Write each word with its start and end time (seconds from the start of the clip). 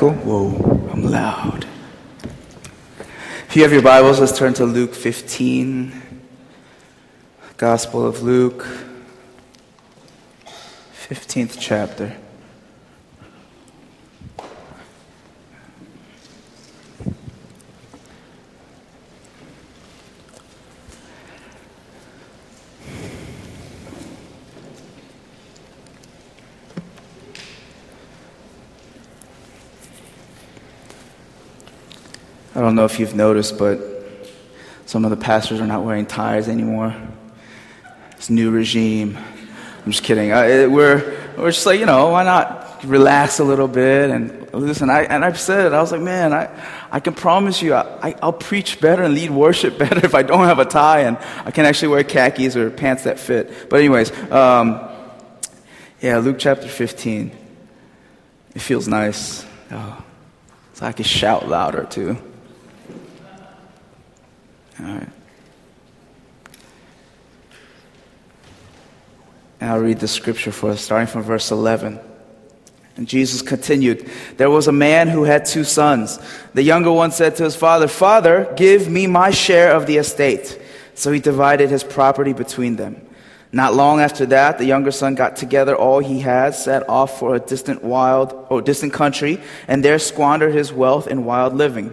echo? 0.00 0.12
Whoa, 0.12 0.90
I'm 0.92 1.02
loud. 1.02 1.66
If 3.48 3.54
you 3.54 3.62
have 3.62 3.72
your 3.72 3.82
Bibles, 3.82 4.18
let's 4.18 4.36
turn 4.36 4.54
to 4.54 4.64
Luke 4.64 4.94
15. 4.94 5.92
Gospel 7.58 8.06
of 8.06 8.22
Luke, 8.22 8.66
15th 11.06 11.58
chapter. 11.60 12.16
Don't 32.70 32.76
know 32.76 32.84
if 32.84 33.00
you've 33.00 33.16
noticed, 33.16 33.58
but 33.58 33.80
some 34.86 35.04
of 35.04 35.10
the 35.10 35.16
pastors 35.16 35.60
are 35.60 35.66
not 35.66 35.82
wearing 35.82 36.06
ties 36.06 36.48
anymore. 36.48 36.94
It's 38.12 38.30
new 38.30 38.52
regime. 38.52 39.18
I'm 39.84 39.90
just 39.90 40.04
kidding. 40.04 40.30
I, 40.30 40.68
we're, 40.68 41.18
we're 41.36 41.50
just 41.50 41.66
like, 41.66 41.80
you 41.80 41.86
know, 41.86 42.10
why 42.10 42.22
not 42.22 42.84
relax 42.84 43.40
a 43.40 43.44
little 43.44 43.66
bit 43.66 44.10
and 44.10 44.54
listen. 44.54 44.88
I, 44.88 45.02
and 45.02 45.24
I've 45.24 45.40
said, 45.40 45.66
it. 45.66 45.72
I 45.72 45.80
was 45.80 45.90
like, 45.90 46.00
man, 46.00 46.32
I, 46.32 46.48
I 46.92 47.00
can 47.00 47.12
promise 47.12 47.60
you, 47.60 47.74
I, 47.74 48.14
I'll 48.22 48.32
preach 48.32 48.80
better 48.80 49.02
and 49.02 49.14
lead 49.14 49.32
worship 49.32 49.76
better 49.84 50.06
if 50.06 50.14
I 50.14 50.22
don't 50.22 50.44
have 50.44 50.60
a 50.60 50.64
tie 50.64 51.00
and 51.00 51.18
I 51.44 51.50
can 51.50 51.66
actually 51.66 51.88
wear 51.88 52.04
khakis 52.04 52.54
or 52.54 52.70
pants 52.70 53.02
that 53.02 53.18
fit. 53.18 53.68
But, 53.68 53.80
anyways, 53.80 54.12
um, 54.30 54.88
yeah, 56.00 56.18
Luke 56.18 56.36
chapter 56.38 56.68
15. 56.68 57.32
It 58.54 58.60
feels 58.60 58.86
nice. 58.86 59.44
Oh, 59.72 60.04
so 60.74 60.86
I 60.86 60.92
can 60.92 61.04
shout 61.04 61.48
louder 61.48 61.82
too. 61.82 62.16
And 69.60 69.70
I'll 69.70 69.78
read 69.78 70.00
the 70.00 70.08
scripture 70.08 70.52
for 70.52 70.70
us, 70.70 70.80
starting 70.80 71.06
from 71.06 71.22
verse 71.22 71.50
11. 71.50 72.00
And 72.96 73.08
Jesus 73.08 73.42
continued, 73.42 74.10
There 74.36 74.50
was 74.50 74.68
a 74.68 74.72
man 74.72 75.08
who 75.08 75.24
had 75.24 75.44
two 75.44 75.64
sons. 75.64 76.18
The 76.54 76.62
younger 76.62 76.92
one 76.92 77.12
said 77.12 77.36
to 77.36 77.44
his 77.44 77.56
father, 77.56 77.88
Father, 77.88 78.52
give 78.56 78.88
me 78.88 79.06
my 79.06 79.30
share 79.30 79.72
of 79.72 79.86
the 79.86 79.98
estate. 79.98 80.60
So 80.94 81.12
he 81.12 81.20
divided 81.20 81.70
his 81.70 81.84
property 81.84 82.32
between 82.32 82.76
them. 82.76 83.06
Not 83.52 83.74
long 83.74 84.00
after 84.00 84.26
that, 84.26 84.58
the 84.58 84.64
younger 84.64 84.92
son 84.92 85.14
got 85.14 85.36
together 85.36 85.74
all 85.74 85.98
he 85.98 86.20
had, 86.20 86.54
set 86.54 86.88
off 86.88 87.18
for 87.18 87.34
a 87.34 87.40
distant 87.40 87.82
wild 87.82 88.46
or 88.48 88.62
distant 88.62 88.92
country, 88.92 89.40
and 89.66 89.84
there 89.84 89.98
squandered 89.98 90.54
his 90.54 90.72
wealth 90.72 91.08
in 91.08 91.24
wild 91.24 91.54
living. 91.54 91.92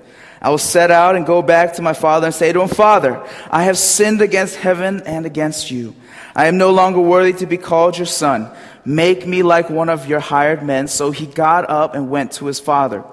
I 0.41 0.49
will 0.49 0.57
set 0.57 0.89
out 0.89 1.15
and 1.15 1.25
go 1.25 1.41
back 1.41 1.75
to 1.75 1.81
my 1.81 1.93
father 1.93 2.27
and 2.27 2.35
say 2.35 2.51
to 2.51 2.61
him, 2.61 2.67
Father, 2.67 3.23
I 3.51 3.63
have 3.63 3.77
sinned 3.77 4.21
against 4.21 4.55
heaven 4.55 5.01
and 5.05 5.25
against 5.25 5.69
you. 5.69 5.93
I 6.35 6.47
am 6.47 6.57
no 6.57 6.71
longer 6.71 6.99
worthy 6.99 7.33
to 7.33 7.45
be 7.45 7.57
called 7.57 7.97
your 7.97 8.07
son. 8.07 8.49
Make 8.83 9.27
me 9.27 9.43
like 9.43 9.69
one 9.69 9.89
of 9.89 10.07
your 10.07 10.19
hired 10.19 10.63
men. 10.63 10.87
So 10.87 11.11
he 11.11 11.27
got 11.27 11.69
up 11.69 11.93
and 11.93 12.09
went 12.09 12.31
to 12.33 12.47
his 12.47 12.59
father. 12.59 13.03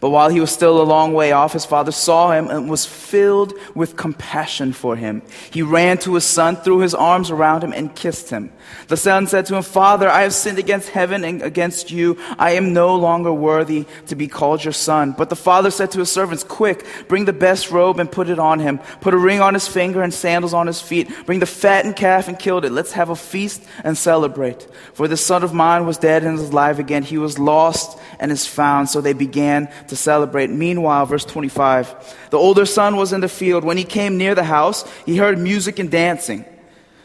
But 0.00 0.10
while 0.10 0.28
he 0.28 0.40
was 0.40 0.50
still 0.50 0.80
a 0.80 0.84
long 0.84 1.12
way 1.12 1.32
off, 1.32 1.52
his 1.52 1.64
father 1.64 1.92
saw 1.92 2.32
him 2.32 2.48
and 2.48 2.68
was 2.68 2.84
filled 2.84 3.54
with 3.74 3.96
compassion 3.96 4.72
for 4.72 4.96
him. 4.96 5.22
He 5.50 5.62
ran 5.62 5.98
to 5.98 6.14
his 6.14 6.24
son, 6.24 6.56
threw 6.56 6.80
his 6.80 6.94
arms 6.94 7.30
around 7.30 7.64
him, 7.64 7.72
and 7.72 7.94
kissed 7.94 8.30
him. 8.30 8.52
The 8.88 8.96
son 8.96 9.26
said 9.26 9.46
to 9.46 9.56
him, 9.56 9.62
Father, 9.62 10.08
I 10.08 10.22
have 10.22 10.34
sinned 10.34 10.58
against 10.58 10.90
heaven 10.90 11.24
and 11.24 11.42
against 11.42 11.90
you. 11.90 12.18
I 12.38 12.52
am 12.52 12.72
no 12.72 12.96
longer 12.96 13.32
worthy 13.32 13.86
to 14.06 14.16
be 14.16 14.28
called 14.28 14.64
your 14.64 14.72
son. 14.72 15.12
But 15.12 15.30
the 15.30 15.36
father 15.36 15.70
said 15.70 15.92
to 15.92 16.00
his 16.00 16.10
servants, 16.10 16.44
Quick, 16.44 16.84
bring 17.08 17.24
the 17.24 17.32
best 17.32 17.70
robe 17.70 17.98
and 17.98 18.10
put 18.10 18.28
it 18.28 18.38
on 18.38 18.60
him. 18.60 18.78
Put 19.00 19.14
a 19.14 19.18
ring 19.18 19.40
on 19.40 19.54
his 19.54 19.68
finger 19.68 20.02
and 20.02 20.12
sandals 20.12 20.54
on 20.54 20.66
his 20.66 20.80
feet. 20.80 21.10
Bring 21.26 21.40
the 21.40 21.46
fattened 21.46 21.96
calf 21.96 22.28
and 22.28 22.38
kill 22.38 22.64
it. 22.64 22.72
Let's 22.72 22.92
have 22.92 23.10
a 23.10 23.16
feast 23.16 23.62
and 23.84 23.96
celebrate. 23.96 24.66
For 24.94 25.08
this 25.08 25.24
son 25.24 25.42
of 25.42 25.54
mine 25.54 25.86
was 25.86 25.98
dead 25.98 26.24
and 26.24 26.38
is 26.38 26.50
alive 26.50 26.78
again. 26.78 27.02
He 27.02 27.18
was 27.18 27.38
lost 27.38 27.98
and 28.18 28.32
is 28.32 28.46
found. 28.46 28.88
So 28.88 29.00
they 29.00 29.12
began 29.12 29.68
to 29.88 29.96
celebrate. 29.96 30.50
Meanwhile, 30.50 31.06
verse 31.06 31.24
25, 31.24 32.28
the 32.30 32.38
older 32.38 32.66
son 32.66 32.96
was 32.96 33.12
in 33.12 33.20
the 33.20 33.28
field. 33.28 33.64
When 33.64 33.76
he 33.76 33.84
came 33.84 34.18
near 34.18 34.34
the 34.34 34.44
house, 34.44 34.84
he 35.04 35.16
heard 35.16 35.38
music 35.38 35.78
and 35.78 35.90
dancing. 35.90 36.44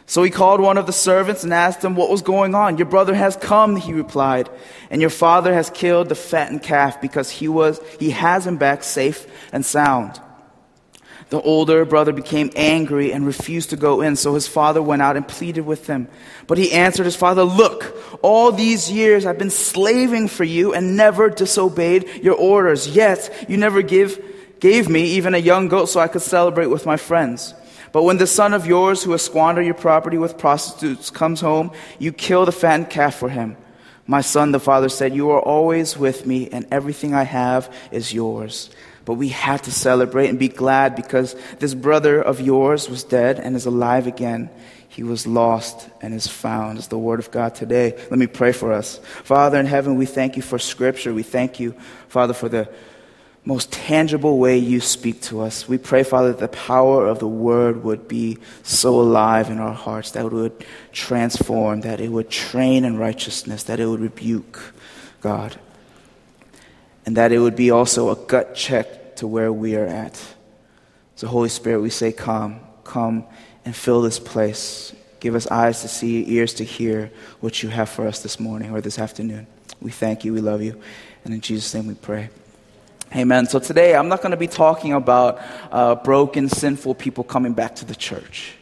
So 0.06 0.22
he 0.22 0.30
called 0.30 0.60
one 0.60 0.76
of 0.76 0.86
the 0.86 0.92
servants 0.92 1.44
and 1.44 1.54
asked 1.54 1.82
him 1.82 1.94
what 1.94 2.10
was 2.10 2.22
going 2.22 2.54
on. 2.54 2.76
Your 2.76 2.86
brother 2.86 3.14
has 3.14 3.36
come, 3.36 3.76
he 3.76 3.92
replied, 3.92 4.50
and 4.90 5.00
your 5.00 5.10
father 5.10 5.54
has 5.54 5.70
killed 5.70 6.08
the 6.08 6.14
fattened 6.14 6.62
calf 6.62 7.00
because 7.00 7.30
he 7.30 7.48
was, 7.48 7.80
he 7.98 8.10
has 8.10 8.46
him 8.46 8.58
back 8.58 8.82
safe 8.82 9.26
and 9.52 9.64
sound. 9.64 10.20
The 11.32 11.40
older 11.40 11.86
brother 11.86 12.12
became 12.12 12.50
angry 12.54 13.10
and 13.10 13.24
refused 13.24 13.70
to 13.70 13.76
go 13.76 14.02
in, 14.02 14.16
so 14.16 14.34
his 14.34 14.46
father 14.46 14.82
went 14.82 15.00
out 15.00 15.16
and 15.16 15.26
pleaded 15.26 15.62
with 15.62 15.86
him. 15.86 16.08
But 16.46 16.58
he 16.58 16.70
answered 16.72 17.06
his 17.06 17.16
father, 17.16 17.42
Look, 17.42 17.96
all 18.20 18.52
these 18.52 18.92
years 18.92 19.24
I've 19.24 19.38
been 19.38 19.48
slaving 19.48 20.28
for 20.28 20.44
you 20.44 20.74
and 20.74 20.94
never 20.94 21.30
disobeyed 21.30 22.06
your 22.22 22.34
orders. 22.34 22.86
Yet 22.86 23.46
you 23.48 23.56
never 23.56 23.80
give, 23.80 24.22
gave 24.60 24.90
me 24.90 25.04
even 25.12 25.34
a 25.34 25.38
young 25.38 25.68
goat 25.68 25.86
so 25.86 26.00
I 26.00 26.08
could 26.08 26.20
celebrate 26.20 26.66
with 26.66 26.84
my 26.84 26.98
friends. 26.98 27.54
But 27.92 28.02
when 28.02 28.18
the 28.18 28.26
son 28.26 28.52
of 28.52 28.66
yours 28.66 29.02
who 29.02 29.12
has 29.12 29.24
squandered 29.24 29.64
your 29.64 29.72
property 29.72 30.18
with 30.18 30.36
prostitutes 30.36 31.08
comes 31.08 31.40
home, 31.40 31.72
you 31.98 32.12
kill 32.12 32.44
the 32.44 32.52
fattened 32.52 32.90
calf 32.90 33.14
for 33.14 33.30
him. 33.30 33.56
My 34.06 34.20
son, 34.20 34.52
the 34.52 34.60
father 34.60 34.90
said, 34.90 35.14
You 35.14 35.30
are 35.30 35.40
always 35.40 35.96
with 35.96 36.26
me, 36.26 36.50
and 36.50 36.66
everything 36.70 37.14
I 37.14 37.22
have 37.22 37.74
is 37.90 38.12
yours. 38.12 38.68
But 39.04 39.14
we 39.14 39.28
had 39.28 39.64
to 39.64 39.72
celebrate 39.72 40.28
and 40.28 40.38
be 40.38 40.48
glad 40.48 40.94
because 40.94 41.34
this 41.58 41.74
brother 41.74 42.22
of 42.22 42.40
yours 42.40 42.88
was 42.88 43.02
dead 43.02 43.40
and 43.40 43.56
is 43.56 43.66
alive 43.66 44.06
again. 44.06 44.48
He 44.88 45.02
was 45.02 45.26
lost 45.26 45.88
and 46.00 46.14
is 46.14 46.26
found. 46.26 46.78
Is 46.78 46.88
the 46.88 46.98
word 46.98 47.18
of 47.18 47.30
God 47.30 47.54
today. 47.54 47.96
Let 48.10 48.18
me 48.18 48.26
pray 48.26 48.52
for 48.52 48.72
us. 48.72 48.98
Father 49.24 49.58
in 49.58 49.66
heaven, 49.66 49.96
we 49.96 50.06
thank 50.06 50.36
you 50.36 50.42
for 50.42 50.58
scripture. 50.58 51.14
We 51.14 51.22
thank 51.22 51.58
you, 51.58 51.74
Father, 52.08 52.34
for 52.34 52.48
the 52.48 52.68
most 53.44 53.72
tangible 53.72 54.38
way 54.38 54.58
you 54.58 54.80
speak 54.80 55.20
to 55.22 55.40
us. 55.40 55.66
We 55.66 55.78
pray, 55.78 56.04
Father, 56.04 56.28
that 56.28 56.38
the 56.38 56.56
power 56.56 57.08
of 57.08 57.18
the 57.18 57.26
word 57.26 57.82
would 57.82 58.06
be 58.06 58.38
so 58.62 59.00
alive 59.00 59.50
in 59.50 59.58
our 59.58 59.74
hearts, 59.74 60.12
that 60.12 60.26
it 60.26 60.32
would 60.32 60.64
transform, 60.92 61.80
that 61.80 62.00
it 62.00 62.10
would 62.10 62.30
train 62.30 62.84
in 62.84 62.98
righteousness, 62.98 63.64
that 63.64 63.80
it 63.80 63.86
would 63.86 64.00
rebuke, 64.00 64.74
God 65.20 65.58
and 67.04 67.16
that 67.16 67.32
it 67.32 67.38
would 67.38 67.56
be 67.56 67.70
also 67.70 68.10
a 68.10 68.16
gut 68.16 68.54
check 68.54 69.16
to 69.16 69.26
where 69.26 69.52
we 69.52 69.76
are 69.76 69.86
at. 69.86 70.20
So, 71.16 71.26
Holy 71.26 71.48
Spirit, 71.48 71.80
we 71.80 71.90
say, 71.90 72.12
Come, 72.12 72.60
come 72.84 73.24
and 73.64 73.74
fill 73.74 74.02
this 74.02 74.18
place. 74.18 74.94
Give 75.20 75.34
us 75.34 75.46
eyes 75.46 75.82
to 75.82 75.88
see, 75.88 76.28
ears 76.32 76.54
to 76.54 76.64
hear 76.64 77.12
what 77.40 77.62
you 77.62 77.68
have 77.68 77.88
for 77.88 78.06
us 78.06 78.22
this 78.22 78.40
morning 78.40 78.72
or 78.72 78.80
this 78.80 78.98
afternoon. 78.98 79.46
We 79.80 79.92
thank 79.92 80.24
you, 80.24 80.32
we 80.32 80.40
love 80.40 80.62
you, 80.62 80.80
and 81.24 81.32
in 81.32 81.40
Jesus' 81.40 81.72
name 81.74 81.86
we 81.86 81.94
pray. 81.94 82.30
Amen. 83.14 83.46
So 83.46 83.58
today 83.58 83.94
I'm 83.94 84.08
not 84.08 84.22
going 84.22 84.30
to 84.30 84.36
be 84.36 84.48
talking 84.48 84.94
about 84.94 85.40
uh, 85.70 85.96
broken, 85.96 86.48
sinful 86.48 86.94
people 86.94 87.24
coming 87.24 87.52
back 87.52 87.76
to 87.76 87.84
the 87.84 87.94
church, 87.94 88.54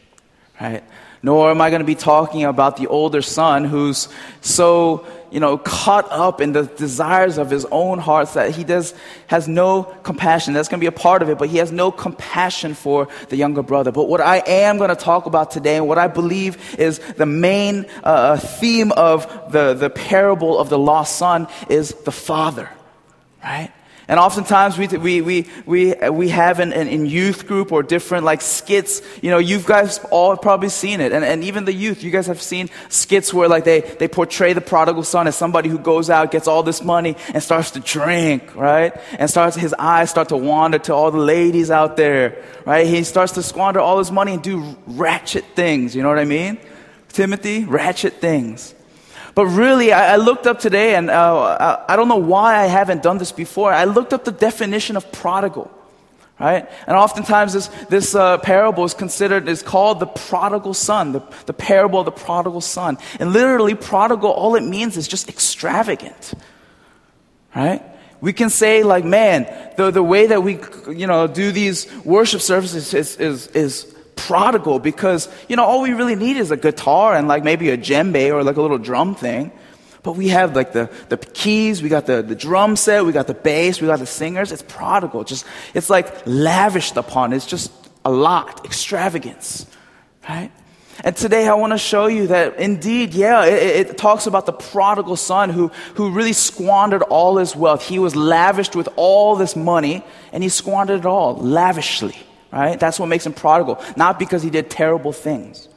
right? 0.59 0.83
Nor 1.23 1.51
am 1.51 1.61
I 1.61 1.69
going 1.69 1.81
to 1.81 1.85
be 1.85 1.95
talking 1.95 2.43
about 2.45 2.77
the 2.77 2.87
older 2.87 3.21
son 3.21 3.65
who's 3.65 4.07
so 4.41 5.05
you 5.31 5.39
know, 5.39 5.57
caught 5.57 6.11
up 6.11 6.41
in 6.41 6.51
the 6.51 6.63
desires 6.63 7.37
of 7.37 7.49
his 7.49 7.65
own 7.71 7.99
heart 7.99 8.33
that 8.33 8.51
he 8.51 8.65
does, 8.65 8.93
has 9.27 9.47
no 9.47 9.83
compassion. 9.83 10.53
That's 10.53 10.67
going 10.67 10.79
to 10.79 10.83
be 10.83 10.87
a 10.87 10.91
part 10.91 11.21
of 11.21 11.29
it, 11.29 11.37
but 11.37 11.49
he 11.49 11.57
has 11.57 11.71
no 11.71 11.89
compassion 11.89 12.73
for 12.73 13.07
the 13.29 13.37
younger 13.37 13.63
brother. 13.63 13.91
But 13.91 14.09
what 14.09 14.19
I 14.19 14.43
am 14.45 14.77
going 14.77 14.89
to 14.89 14.95
talk 14.95 15.25
about 15.25 15.49
today 15.49 15.77
and 15.77 15.87
what 15.87 15.97
I 15.97 16.07
believe 16.07 16.77
is 16.77 16.99
the 16.99 17.25
main 17.25 17.85
uh, 18.03 18.37
theme 18.37 18.91
of 18.91 19.51
the, 19.51 19.73
the 19.73 19.89
parable 19.89 20.59
of 20.59 20.69
the 20.69 20.77
lost 20.77 21.15
son 21.15 21.47
is 21.69 21.93
the 21.93 22.11
father, 22.11 22.69
right? 23.41 23.71
And 24.11 24.19
oftentimes 24.19 24.77
we, 24.77 24.87
we, 24.87 25.21
we, 25.21 25.47
we, 25.65 26.09
we 26.09 26.27
have 26.27 26.59
in, 26.59 26.73
in 26.73 27.05
youth 27.05 27.47
group 27.47 27.71
or 27.71 27.81
different 27.81 28.25
like 28.25 28.41
skits, 28.41 29.01
you 29.21 29.31
know, 29.31 29.37
you 29.37 29.59
guys 29.59 29.99
all 30.11 30.31
have 30.31 30.41
probably 30.41 30.67
seen 30.67 30.99
it. 30.99 31.13
And, 31.13 31.23
and 31.23 31.45
even 31.45 31.63
the 31.63 31.71
youth, 31.71 32.03
you 32.03 32.11
guys 32.11 32.27
have 32.27 32.41
seen 32.41 32.69
skits 32.89 33.33
where 33.33 33.47
like 33.47 33.63
they, 33.63 33.79
they 33.79 34.09
portray 34.09 34.51
the 34.51 34.59
prodigal 34.59 35.03
son 35.03 35.27
as 35.27 35.37
somebody 35.37 35.69
who 35.69 35.79
goes 35.79 36.09
out, 36.09 36.29
gets 36.29 36.45
all 36.45 36.61
this 36.61 36.83
money 36.83 37.15
and 37.33 37.41
starts 37.41 37.71
to 37.71 37.79
drink, 37.79 38.53
right? 38.53 38.93
And 39.17 39.29
starts, 39.29 39.55
his 39.55 39.73
eyes 39.79 40.09
start 40.09 40.27
to 40.27 40.37
wander 40.37 40.79
to 40.79 40.93
all 40.93 41.09
the 41.09 41.17
ladies 41.17 41.71
out 41.71 41.95
there, 41.95 42.43
right? 42.65 42.85
He 42.85 43.05
starts 43.05 43.31
to 43.35 43.41
squander 43.41 43.79
all 43.79 43.97
his 43.97 44.11
money 44.11 44.33
and 44.33 44.43
do 44.43 44.75
ratchet 44.87 45.45
things, 45.55 45.95
you 45.95 46.03
know 46.03 46.09
what 46.09 46.19
I 46.19 46.25
mean? 46.25 46.57
Timothy, 47.07 47.63
ratchet 47.63 48.15
things. 48.15 48.75
But 49.33 49.45
really, 49.45 49.93
I, 49.93 50.13
I 50.13 50.15
looked 50.17 50.47
up 50.47 50.59
today, 50.59 50.95
and 50.95 51.09
uh, 51.09 51.83
I, 51.87 51.93
I 51.93 51.95
don't 51.95 52.07
know 52.07 52.17
why 52.17 52.57
I 52.57 52.65
haven't 52.65 53.03
done 53.03 53.17
this 53.17 53.31
before. 53.31 53.73
I 53.73 53.85
looked 53.85 54.13
up 54.13 54.25
the 54.25 54.31
definition 54.31 54.97
of 54.97 55.11
prodigal 55.11 55.71
right? 56.41 56.67
And 56.87 56.97
oftentimes 56.97 57.53
this, 57.53 57.67
this 57.89 58.15
uh, 58.15 58.39
parable 58.39 58.83
is 58.83 58.95
considered, 58.95 59.47
is 59.47 59.61
called 59.61 59.99
the 59.99 60.07
prodigal 60.07 60.73
son, 60.73 61.11
the, 61.11 61.21
the 61.45 61.53
parable 61.53 61.99
of 61.99 62.05
the 62.05 62.11
prodigal 62.11 62.61
son. 62.61 62.97
And 63.19 63.31
literally, 63.31 63.75
prodigal, 63.75 64.31
all 64.31 64.55
it 64.55 64.63
means 64.63 64.97
is 64.97 65.07
just 65.07 65.29
extravagant, 65.29 66.33
right? 67.55 67.83
We 68.21 68.33
can 68.33 68.49
say 68.49 68.81
like, 68.83 69.05
man, 69.05 69.47
the, 69.77 69.91
the 69.91 70.03
way 70.03 70.27
that 70.27 70.41
we, 70.41 70.59
you 70.87 71.05
know, 71.05 71.27
do 71.27 71.51
these 71.51 71.87
worship 72.03 72.41
services 72.41 72.93
is, 72.93 73.15
is, 73.17 73.47
is 73.47 73.95
prodigal 74.15 74.79
because, 74.79 75.27
you 75.47 75.55
know, 75.55 75.65
all 75.65 75.81
we 75.81 75.93
really 75.93 76.15
need 76.15 76.37
is 76.37 76.51
a 76.51 76.57
guitar 76.57 77.15
and 77.15 77.27
like 77.27 77.43
maybe 77.43 77.69
a 77.69 77.77
djembe 77.77 78.31
or 78.31 78.43
like 78.43 78.57
a 78.57 78.61
little 78.61 78.77
drum 78.77 79.15
thing. 79.15 79.51
But 80.03 80.13
we 80.13 80.29
have 80.29 80.55
like 80.55 80.73
the, 80.73 80.89
the 81.09 81.17
keys, 81.17 81.83
we 81.83 81.89
got 81.89 82.05
the, 82.05 82.21
the 82.21 82.35
drum 82.35 82.75
set, 82.75 83.05
we 83.05 83.11
got 83.11 83.27
the 83.27 83.35
bass, 83.35 83.81
we 83.81 83.87
got 83.87 83.99
the 83.99 84.05
singers. 84.05 84.51
It's 84.51 84.63
prodigal. 84.63 85.23
Just, 85.23 85.45
it's 85.73 85.89
like 85.89 86.25
lavished 86.25 86.97
upon. 86.97 87.33
It's 87.33 87.45
just 87.45 87.71
a 88.03 88.11
lot, 88.11 88.65
extravagance, 88.65 89.67
right? 90.27 90.51
And 91.03 91.15
today 91.15 91.47
I 91.47 91.53
want 91.53 91.73
to 91.73 91.77
show 91.77 92.07
you 92.07 92.27
that 92.27 92.57
indeed, 92.57 93.13
yeah, 93.13 93.45
it, 93.45 93.89
it, 93.89 93.97
talks 93.97 94.27
about 94.27 94.45
the 94.45 94.53
prodigal 94.53 95.15
son 95.15 95.49
who, 95.49 95.69
who 95.95 96.11
really 96.11 96.33
squandered 96.33 97.01
all 97.03 97.37
his 97.37 97.55
wealth. 97.55 97.87
He 97.87 97.97
was 97.97 98.15
lavished 98.15 98.75
with 98.75 98.89
all 98.95 99.35
this 99.35 99.55
money 99.55 100.03
and 100.31 100.43
he 100.43 100.49
squandered 100.49 101.01
it 101.01 101.05
all 101.05 101.35
lavishly 101.37 102.15
right? 102.51 102.79
That's 102.79 102.99
what 102.99 103.07
makes 103.07 103.25
him 103.25 103.33
prodigal, 103.33 103.81
not 103.95 104.19
because 104.19 104.43
he 104.43 104.49
did 104.49 104.69
terrible 104.69 105.13
things. 105.13 105.67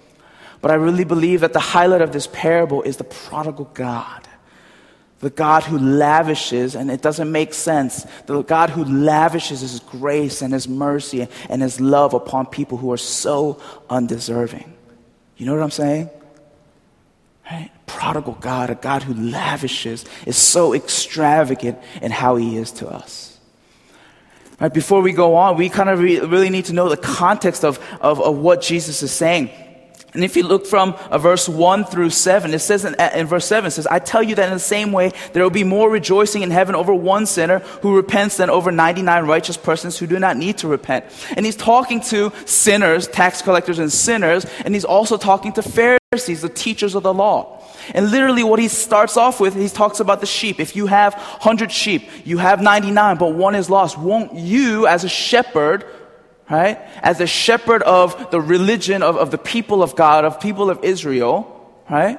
But 0.61 0.71
I 0.71 0.75
really 0.75 1.05
believe 1.05 1.41
that 1.41 1.53
the 1.53 1.61
highlight 1.61 2.01
of 2.01 2.13
this 2.13 2.27
parable 2.27 2.83
is 2.83 2.97
the 2.97 3.05
prodigal 3.05 3.71
God. 3.75 4.27
The 5.21 5.31
God 5.31 5.63
who 5.63 5.79
lavishes, 5.79 6.75
and 6.75 6.91
it 6.91 7.01
doesn't 7.01 7.31
make 7.31 7.55
sense, 7.55 8.07
the 8.27 8.43
God 8.43 8.71
who 8.71 8.85
lavishes 8.85 9.61
his 9.61 9.81
grace 9.81 10.43
and 10.43 10.53
his 10.53 10.69
mercy 10.69 11.29
and 11.49 11.63
his 11.63 11.81
love 11.81 12.15
upon 12.15 12.47
people 12.47 12.79
who 12.79 12.93
are 12.93 12.99
so 12.99 13.61
undeserving. 13.89 14.73
You 15.37 15.47
know 15.47 15.55
what 15.55 15.63
I'm 15.63 15.71
saying? 15.71 16.11
Right? 17.51 17.71
Prodigal 17.87 18.39
God, 18.41 18.71
a 18.71 18.75
God 18.75 19.03
who 19.03 19.15
lavishes, 19.15 20.05
is 20.27 20.37
so 20.37 20.75
extravagant 20.75 21.79
in 22.01 22.11
how 22.11 22.37
he 22.37 22.57
is 22.57 22.73
to 22.73 22.89
us. 22.89 23.34
Right, 24.61 24.73
before 24.73 25.01
we 25.01 25.13
go 25.13 25.35
on, 25.35 25.57
we 25.57 25.69
kind 25.69 25.89
of 25.89 25.99
re- 25.99 26.21
really 26.21 26.51
need 26.51 26.67
to 26.67 26.73
know 26.73 26.89
the 26.89 26.97
context 26.97 27.65
of, 27.65 27.79
of, 28.01 28.21
of, 28.21 28.39
what 28.39 28.63
Jesus 28.63 29.03
is 29.03 29.11
saying. 29.11 29.51
And 30.15 30.23
if 30.23 30.37
you 30.37 30.45
look 30.45 30.65
from 30.65 30.95
uh, 31.11 31.19
verse 31.19 31.49
1 31.49 31.87
through 31.87 32.11
7, 32.11 32.55
it 32.55 32.61
says 32.61 32.85
in, 32.85 32.95
in 32.95 33.27
verse 33.27 33.47
7, 33.47 33.67
it 33.67 33.73
says, 33.73 33.89
I 33.89 33.99
tell 33.99 34.23
you 34.23 34.37
that 34.37 34.47
in 34.47 34.55
the 34.55 34.61
same 34.61 34.93
way, 34.93 35.11
there 35.33 35.43
will 35.43 35.51
be 35.51 35.65
more 35.65 35.91
rejoicing 35.91 36.43
in 36.43 36.53
heaven 36.53 36.77
over 36.77 36.95
one 36.95 37.27
sinner 37.27 37.59
who 37.59 37.97
repents 37.97 38.37
than 38.37 38.49
over 38.49 38.71
99 38.71 39.27
righteous 39.27 39.57
persons 39.57 39.99
who 39.99 40.07
do 40.07 40.21
not 40.21 40.37
need 40.37 40.59
to 40.59 40.69
repent. 40.69 41.05
And 41.37 41.45
he's 41.45 41.57
talking 41.57 42.01
to 42.03 42.33
sinners, 42.47 43.09
tax 43.09 43.43
collectors 43.43 43.81
and 43.81 43.93
sinners, 43.93 44.47
and 44.65 44.73
he's 44.73 44.85
also 44.85 45.17
talking 45.17 45.53
to 45.55 45.63
Pharisees, 45.63 46.43
the 46.43 46.49
teachers 46.49 46.95
of 46.95 47.03
the 47.03 47.13
law. 47.13 47.54
And 47.93 48.11
literally, 48.11 48.45
what 48.45 48.59
he 48.59 48.69
starts 48.69 49.17
off 49.17 49.41
with, 49.41 49.55
he 49.55 49.69
talks 49.69 50.01
about 50.01 50.21
the 50.21 50.27
sheep. 50.27 50.61
If 50.61 50.77
you 50.77 50.87
have 50.87 51.15
100 51.15 51.71
sheep, 51.71 52.09
you 52.25 52.39
have 52.39 52.63
99, 52.63 53.17
but 53.19 53.35
one 53.35 53.55
is 53.55 53.69
lost. 53.69 53.99
Won't 53.99 54.35
you, 54.35 54.87
as 54.87 55.05
a 55.05 55.09
shepherd, 55.09 55.85
right, 56.51 56.79
as 57.03 57.21
a 57.21 57.27
shepherd 57.27 57.83
of 57.83 58.31
the 58.31 58.41
religion 58.41 59.03
of, 59.03 59.17
of 59.17 59.31
the 59.31 59.39
people 59.39 59.83
of 59.83 59.97
God, 59.97 60.25
of 60.25 60.41
people 60.41 60.71
of 60.71 60.83
Israel, 60.85 61.75
right, 61.91 62.19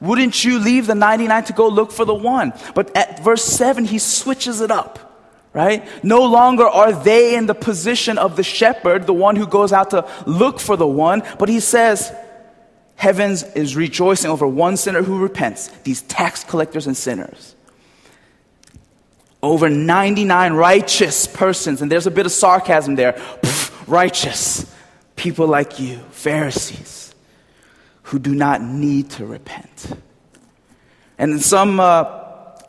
wouldn't 0.00 0.44
you 0.44 0.58
leave 0.58 0.86
the 0.86 0.94
99 0.94 1.44
to 1.44 1.52
go 1.52 1.68
look 1.68 1.92
for 1.92 2.04
the 2.04 2.14
one? 2.14 2.52
But 2.74 2.96
at 2.96 3.22
verse 3.22 3.44
7, 3.44 3.84
he 3.84 3.98
switches 3.98 4.60
it 4.60 4.70
up 4.70 5.12
right? 5.52 5.86
No 6.02 6.24
longer 6.24 6.64
are 6.64 6.92
they 6.92 7.36
in 7.36 7.46
the 7.46 7.54
position 7.54 8.18
of 8.18 8.36
the 8.36 8.42
shepherd, 8.42 9.06
the 9.06 9.12
one 9.12 9.36
who 9.36 9.46
goes 9.46 9.72
out 9.72 9.90
to 9.90 10.08
look 10.26 10.58
for 10.58 10.76
the 10.76 10.86
one, 10.86 11.22
but 11.38 11.48
he 11.48 11.60
says, 11.60 12.12
Heavens 12.96 13.42
is 13.42 13.74
rejoicing 13.74 14.30
over 14.30 14.46
one 14.46 14.76
sinner 14.76 15.02
who 15.02 15.18
repents, 15.18 15.68
these 15.84 16.02
tax 16.02 16.44
collectors 16.44 16.86
and 16.86 16.96
sinners. 16.96 17.54
Over 19.42 19.68
99 19.68 20.52
righteous 20.52 21.26
persons, 21.26 21.82
and 21.82 21.90
there's 21.90 22.06
a 22.06 22.12
bit 22.12 22.26
of 22.26 22.32
sarcasm 22.32 22.94
there. 22.94 23.14
Pff, 23.14 23.88
righteous 23.88 24.72
people 25.16 25.46
like 25.46 25.80
you, 25.80 25.98
Pharisees, 26.10 27.14
who 28.04 28.18
do 28.18 28.34
not 28.34 28.62
need 28.62 29.10
to 29.10 29.26
repent. 29.26 29.96
And 31.18 31.32
in 31.32 31.38
some 31.40 31.80
uh, 31.80 32.04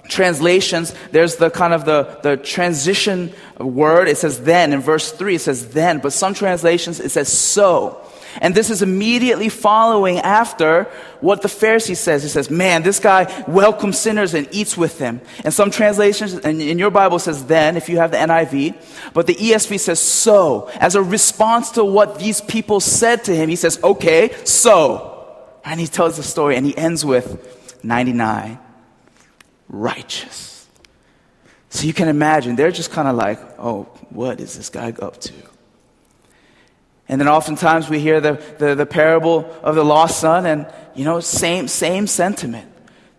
translations, 0.07 0.93
there's 1.11 1.37
the 1.37 1.49
kind 1.49 1.73
of 1.73 1.85
the, 1.85 2.19
the 2.23 2.37
transition 2.37 3.33
word. 3.59 4.07
It 4.07 4.17
says 4.17 4.41
then. 4.41 4.73
In 4.73 4.79
verse 4.79 5.11
3, 5.11 5.35
it 5.35 5.39
says 5.39 5.69
then. 5.69 5.99
But 5.99 6.13
some 6.13 6.33
translations, 6.33 6.99
it 6.99 7.09
says 7.09 7.31
so. 7.31 8.01
And 8.41 8.55
this 8.55 8.69
is 8.69 8.81
immediately 8.81 9.49
following 9.49 10.19
after 10.19 10.83
what 11.21 11.41
the 11.41 11.47
Pharisee 11.47 11.95
says. 11.95 12.23
He 12.23 12.29
says, 12.29 12.49
man, 12.49 12.83
this 12.83 12.99
guy 12.99 13.43
welcomes 13.47 13.97
sinners 13.99 14.33
and 14.33 14.47
eats 14.51 14.75
with 14.77 14.97
them. 14.97 15.21
And 15.43 15.53
some 15.53 15.71
translations, 15.71 16.33
and 16.33 16.61
in 16.61 16.79
your 16.79 16.91
Bible 16.91 17.19
says 17.19 17.45
then, 17.45 17.77
if 17.77 17.89
you 17.89 17.97
have 17.97 18.11
the 18.11 18.17
NIV, 18.17 19.13
but 19.13 19.27
the 19.27 19.35
ESV 19.35 19.79
says 19.79 19.99
so. 19.99 20.69
As 20.75 20.95
a 20.95 21.03
response 21.03 21.71
to 21.71 21.85
what 21.85 22.19
these 22.19 22.41
people 22.41 22.79
said 22.79 23.23
to 23.25 23.35
him, 23.35 23.49
he 23.49 23.55
says, 23.55 23.79
okay, 23.83 24.31
so. 24.45 25.09
And 25.63 25.79
he 25.79 25.87
tells 25.87 26.17
the 26.17 26.23
story 26.23 26.55
and 26.57 26.65
he 26.65 26.75
ends 26.77 27.05
with 27.05 27.79
99 27.83 28.59
righteous. 29.69 30.67
So 31.69 31.87
you 31.87 31.93
can 31.93 32.07
imagine, 32.07 32.55
they're 32.55 32.71
just 32.71 32.91
kind 32.91 33.07
of 33.07 33.15
like, 33.15 33.39
oh, 33.57 33.83
what 34.09 34.39
is 34.39 34.55
this 34.55 34.69
guy 34.69 34.93
up 35.01 35.19
to? 35.21 35.33
And 37.07 37.19
then 37.19 37.27
oftentimes 37.27 37.89
we 37.89 37.99
hear 37.99 38.21
the, 38.21 38.41
the, 38.59 38.75
the, 38.75 38.85
parable 38.85 39.45
of 39.61 39.75
the 39.75 39.83
lost 39.83 40.19
son, 40.19 40.45
and, 40.45 40.67
you 40.95 41.03
know, 41.03 41.19
same, 41.19 41.67
same 41.67 42.07
sentiment. 42.07 42.69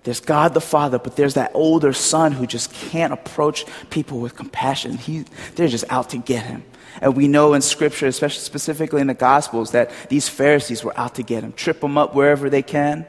There's 0.04 0.20
God 0.20 0.54
the 0.54 0.60
Father, 0.60 0.98
but 0.98 1.16
there's 1.16 1.34
that 1.34 1.50
older 1.54 1.92
son 1.92 2.32
who 2.32 2.46
just 2.46 2.72
can't 2.72 3.12
approach 3.12 3.64
people 3.90 4.20
with 4.20 4.36
compassion. 4.36 4.96
He, 4.98 5.24
they're 5.54 5.68
just 5.68 5.84
out 5.90 6.10
to 6.10 6.18
get 6.18 6.44
him. 6.44 6.64
And 7.00 7.16
we 7.16 7.26
know 7.26 7.54
in 7.54 7.62
Scripture, 7.62 8.06
especially 8.06 8.42
specifically 8.42 9.00
in 9.00 9.06
the 9.06 9.14
Gospels, 9.14 9.72
that 9.72 9.90
these 10.08 10.28
Pharisees 10.28 10.84
were 10.84 10.98
out 10.98 11.16
to 11.16 11.22
get 11.22 11.42
him, 11.42 11.52
trip 11.52 11.82
him 11.82 11.98
up 11.98 12.14
wherever 12.14 12.48
they 12.48 12.62
can, 12.62 13.06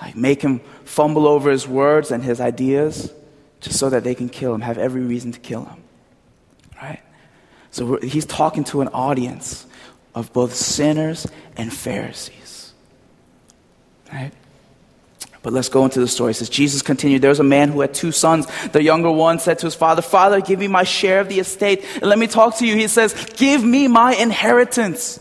like 0.00 0.16
make 0.16 0.42
him 0.42 0.60
fumble 0.84 1.26
over 1.26 1.50
his 1.50 1.66
words 1.66 2.10
and 2.10 2.22
his 2.22 2.40
ideas, 2.40 3.12
just 3.60 3.78
so 3.78 3.90
that 3.90 4.04
they 4.04 4.14
can 4.14 4.28
kill 4.28 4.54
him, 4.54 4.60
have 4.60 4.78
every 4.78 5.02
reason 5.02 5.32
to 5.32 5.40
kill 5.40 5.64
him. 5.64 5.82
Right? 6.80 7.00
So 7.70 7.96
he's 7.96 8.26
talking 8.26 8.64
to 8.64 8.82
an 8.82 8.88
audience 8.88 9.66
of 10.14 10.32
both 10.32 10.54
sinners 10.54 11.26
and 11.56 11.72
Pharisees. 11.72 12.72
Right? 14.12 14.32
But 15.42 15.52
let's 15.52 15.68
go 15.68 15.84
into 15.84 15.98
the 15.98 16.06
story. 16.06 16.30
It 16.30 16.34
says, 16.34 16.48
Jesus 16.48 16.82
continued, 16.82 17.22
There 17.22 17.30
was 17.30 17.40
a 17.40 17.44
man 17.44 17.70
who 17.70 17.80
had 17.80 17.94
two 17.94 18.12
sons. 18.12 18.46
The 18.68 18.82
younger 18.82 19.10
one 19.10 19.40
said 19.40 19.58
to 19.60 19.66
his 19.66 19.74
father, 19.74 20.02
Father, 20.02 20.40
give 20.40 20.60
me 20.60 20.68
my 20.68 20.84
share 20.84 21.20
of 21.20 21.28
the 21.28 21.40
estate. 21.40 21.84
And 21.94 22.04
let 22.04 22.18
me 22.18 22.28
talk 22.28 22.58
to 22.58 22.66
you. 22.66 22.76
He 22.76 22.86
says, 22.86 23.12
Give 23.36 23.62
me 23.64 23.88
my 23.88 24.14
inheritance. 24.14 25.18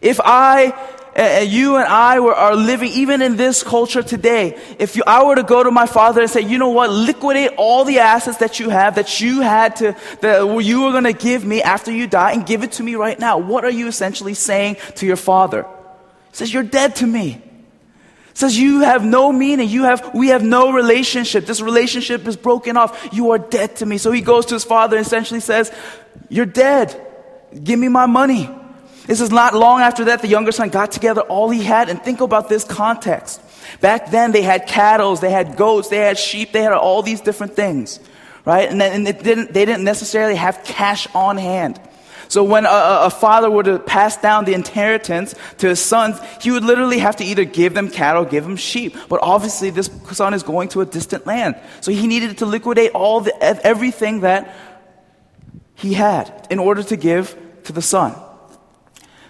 If 0.00 0.20
I 0.22 0.72
and 1.14 1.48
you 1.48 1.76
and 1.76 1.84
I 1.86 2.18
were, 2.20 2.34
are 2.34 2.56
living, 2.56 2.90
even 2.92 3.22
in 3.22 3.36
this 3.36 3.62
culture 3.62 4.02
today, 4.02 4.60
if 4.78 4.96
you, 4.96 5.02
I 5.06 5.24
were 5.24 5.36
to 5.36 5.44
go 5.44 5.62
to 5.62 5.70
my 5.70 5.86
father 5.86 6.20
and 6.20 6.30
say, 6.30 6.40
you 6.40 6.58
know 6.58 6.70
what, 6.70 6.90
liquidate 6.90 7.52
all 7.56 7.84
the 7.84 8.00
assets 8.00 8.38
that 8.38 8.58
you 8.58 8.68
have, 8.70 8.96
that 8.96 9.20
you 9.20 9.40
had 9.40 9.76
to, 9.76 9.96
that 10.22 10.44
you 10.62 10.82
were 10.82 10.90
going 10.90 11.04
to 11.04 11.12
give 11.12 11.44
me 11.44 11.62
after 11.62 11.92
you 11.92 12.06
die 12.08 12.32
and 12.32 12.44
give 12.44 12.64
it 12.64 12.72
to 12.72 12.82
me 12.82 12.96
right 12.96 13.18
now. 13.18 13.38
What 13.38 13.64
are 13.64 13.70
you 13.70 13.86
essentially 13.86 14.34
saying 14.34 14.76
to 14.96 15.06
your 15.06 15.16
father? 15.16 15.66
He 16.30 16.36
says, 16.36 16.52
you're 16.52 16.64
dead 16.64 16.96
to 16.96 17.06
me. 17.06 17.30
He 17.30 17.40
says 18.34 18.58
you 18.58 18.80
have 18.80 19.04
no 19.04 19.30
meaning. 19.30 19.68
You 19.68 19.84
have, 19.84 20.12
we 20.14 20.28
have 20.28 20.42
no 20.42 20.72
relationship. 20.72 21.46
This 21.46 21.60
relationship 21.60 22.26
is 22.26 22.36
broken 22.36 22.76
off. 22.76 23.10
You 23.12 23.30
are 23.30 23.38
dead 23.38 23.76
to 23.76 23.86
me. 23.86 23.98
So 23.98 24.10
he 24.10 24.20
goes 24.20 24.46
to 24.46 24.54
his 24.54 24.64
father 24.64 24.96
and 24.96 25.06
essentially 25.06 25.38
says, 25.38 25.70
you're 26.28 26.44
dead. 26.44 27.00
Give 27.62 27.78
me 27.78 27.86
my 27.86 28.06
money. 28.06 28.50
This 29.06 29.20
is 29.20 29.30
not 29.30 29.54
long 29.54 29.80
after 29.80 30.06
that, 30.06 30.22
the 30.22 30.28
younger 30.28 30.52
son 30.52 30.70
got 30.70 30.92
together 30.92 31.20
all 31.22 31.50
he 31.50 31.62
had. 31.62 31.88
And 31.88 32.02
think 32.02 32.20
about 32.20 32.48
this 32.48 32.64
context. 32.64 33.40
Back 33.80 34.10
then, 34.10 34.32
they 34.32 34.42
had 34.42 34.66
cattle, 34.66 35.14
they 35.16 35.30
had 35.30 35.56
goats, 35.56 35.88
they 35.88 35.98
had 35.98 36.18
sheep, 36.18 36.52
they 36.52 36.62
had 36.62 36.72
all 36.72 37.02
these 37.02 37.20
different 37.20 37.54
things, 37.54 38.00
right? 38.44 38.68
And, 38.68 38.80
and 38.82 39.06
it 39.06 39.22
didn't, 39.22 39.52
they 39.52 39.64
didn't 39.64 39.84
necessarily 39.84 40.36
have 40.36 40.64
cash 40.64 41.06
on 41.14 41.36
hand. 41.36 41.80
So 42.28 42.42
when 42.42 42.64
a, 42.64 42.68
a, 42.68 43.10
father 43.10 43.50
were 43.50 43.62
to 43.62 43.78
pass 43.78 44.16
down 44.16 44.46
the 44.46 44.54
inheritance 44.54 45.34
to 45.58 45.68
his 45.68 45.80
sons, 45.80 46.18
he 46.40 46.50
would 46.50 46.64
literally 46.64 46.98
have 46.98 47.16
to 47.16 47.24
either 47.24 47.44
give 47.44 47.74
them 47.74 47.90
cattle, 47.90 48.24
give 48.24 48.44
them 48.44 48.56
sheep. 48.56 48.96
But 49.08 49.20
obviously, 49.22 49.70
this 49.70 49.90
son 50.12 50.32
is 50.32 50.42
going 50.42 50.68
to 50.70 50.80
a 50.80 50.86
distant 50.86 51.26
land, 51.26 51.56
so 51.80 51.92
he 51.92 52.06
needed 52.06 52.38
to 52.38 52.46
liquidate 52.46 52.92
all 52.92 53.20
the 53.20 53.34
everything 53.42 54.20
that 54.20 54.54
he 55.74 55.92
had 55.92 56.46
in 56.50 56.58
order 56.58 56.82
to 56.82 56.96
give 56.96 57.36
to 57.64 57.72
the 57.72 57.82
son. 57.82 58.14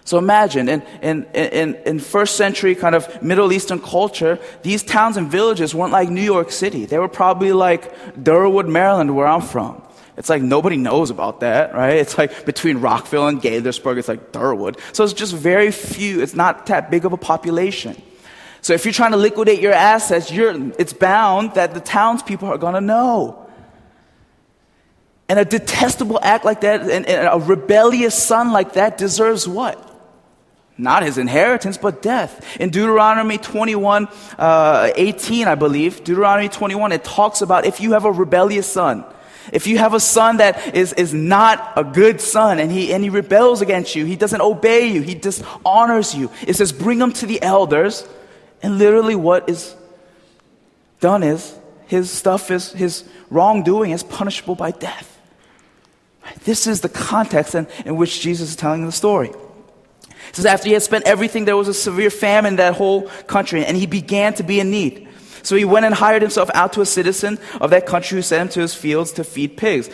So 0.04 0.18
imagine 0.18 0.68
in, 0.68 0.82
in, 1.00 1.24
in, 1.34 1.74
in 1.86 1.98
first 1.98 2.36
century 2.36 2.74
kind 2.74 2.94
of 2.94 3.22
Middle 3.22 3.52
Eastern 3.52 3.80
culture, 3.80 4.38
these 4.62 4.82
towns 4.82 5.16
and 5.16 5.30
villages 5.30 5.74
weren't 5.74 5.92
like 5.92 6.10
New 6.10 6.22
York 6.22 6.52
City. 6.52 6.84
They 6.84 6.98
were 6.98 7.08
probably 7.08 7.52
like 7.52 7.94
Derwood, 8.14 8.68
Maryland, 8.68 9.16
where 9.16 9.26
I'm 9.26 9.40
from. 9.40 9.80
It's 10.16 10.28
like 10.28 10.42
nobody 10.42 10.76
knows 10.76 11.10
about 11.10 11.40
that, 11.40 11.74
right? 11.74 11.94
It's 11.94 12.18
like 12.18 12.44
between 12.44 12.78
Rockville 12.78 13.26
and 13.26 13.40
Gaithersburg, 13.40 13.96
it's 13.96 14.06
like 14.06 14.30
Derwood. 14.30 14.78
So 14.92 15.04
it's 15.04 15.14
just 15.14 15.34
very 15.34 15.70
few, 15.70 16.20
it's 16.20 16.34
not 16.34 16.66
that 16.66 16.90
big 16.90 17.06
of 17.06 17.12
a 17.12 17.16
population. 17.16 18.00
So 18.60 18.74
if 18.74 18.84
you're 18.84 18.92
trying 18.92 19.12
to 19.12 19.16
liquidate 19.16 19.60
your 19.60 19.72
assets, 19.72 20.28
it's 20.30 20.92
bound 20.92 21.54
that 21.54 21.74
the 21.74 21.80
townspeople 21.80 22.48
are 22.48 22.58
gonna 22.58 22.80
know. 22.80 23.48
And 25.28 25.38
a 25.38 25.44
detestable 25.44 26.20
act 26.22 26.44
like 26.44 26.60
that, 26.60 26.82
and, 26.82 27.06
and 27.06 27.28
a 27.28 27.44
rebellious 27.44 28.14
son 28.14 28.52
like 28.52 28.74
that 28.74 28.98
deserves 28.98 29.48
what? 29.48 29.92
Not 30.76 31.04
his 31.04 31.18
inheritance, 31.18 31.78
but 31.78 32.02
death. 32.02 32.44
In 32.58 32.70
Deuteronomy 32.70 33.38
21, 33.38 34.08
uh, 34.38 34.90
18, 34.96 35.46
I 35.46 35.54
believe, 35.54 36.02
Deuteronomy 36.02 36.48
21, 36.48 36.92
it 36.92 37.04
talks 37.04 37.42
about 37.42 37.64
if 37.64 37.80
you 37.80 37.92
have 37.92 38.04
a 38.04 38.10
rebellious 38.10 38.66
son, 38.66 39.04
if 39.52 39.66
you 39.66 39.78
have 39.78 39.94
a 39.94 40.00
son 40.00 40.38
that 40.38 40.74
is, 40.74 40.92
is 40.94 41.14
not 41.14 41.72
a 41.76 41.84
good 41.84 42.20
son 42.20 42.58
and 42.58 42.72
he, 42.72 42.92
and 42.92 43.04
he 43.04 43.10
rebels 43.10 43.60
against 43.60 43.94
you, 43.94 44.04
he 44.04 44.16
doesn't 44.16 44.40
obey 44.40 44.88
you, 44.88 45.02
he 45.02 45.14
dishonors 45.14 46.14
you, 46.14 46.30
it 46.46 46.56
says 46.56 46.72
bring 46.72 46.98
him 46.98 47.12
to 47.12 47.26
the 47.26 47.40
elders. 47.42 48.06
And 48.62 48.78
literally 48.78 49.14
what 49.14 49.48
is 49.48 49.76
done 51.00 51.22
is 51.22 51.56
his 51.86 52.10
stuff 52.10 52.50
is, 52.50 52.72
his 52.72 53.04
wrongdoing 53.30 53.90
is 53.90 54.02
punishable 54.02 54.54
by 54.54 54.70
death. 54.70 55.10
This 56.44 56.66
is 56.66 56.80
the 56.80 56.88
context 56.88 57.54
in, 57.54 57.68
in 57.84 57.96
which 57.96 58.20
Jesus 58.20 58.50
is 58.50 58.56
telling 58.56 58.86
the 58.86 58.92
story. 58.92 59.30
It 60.34 60.38
says, 60.38 60.46
after 60.46 60.66
he 60.66 60.72
had 60.72 60.82
spent 60.82 61.06
everything, 61.06 61.44
there 61.44 61.56
was 61.56 61.68
a 61.68 61.74
severe 61.74 62.10
famine 62.10 62.54
in 62.54 62.56
that 62.56 62.74
whole 62.74 63.02
country, 63.28 63.64
and 63.64 63.76
he 63.76 63.86
began 63.86 64.34
to 64.34 64.42
be 64.42 64.58
in 64.58 64.68
need. 64.68 65.06
So 65.44 65.54
he 65.54 65.64
went 65.64 65.86
and 65.86 65.94
hired 65.94 66.22
himself 66.22 66.50
out 66.54 66.72
to 66.72 66.80
a 66.80 66.86
citizen 66.86 67.38
of 67.60 67.70
that 67.70 67.86
country 67.86 68.16
who 68.16 68.22
sent 68.22 68.42
him 68.42 68.48
to 68.54 68.60
his 68.62 68.74
fields 68.74 69.12
to 69.12 69.22
feed 69.22 69.56
pigs. 69.56 69.88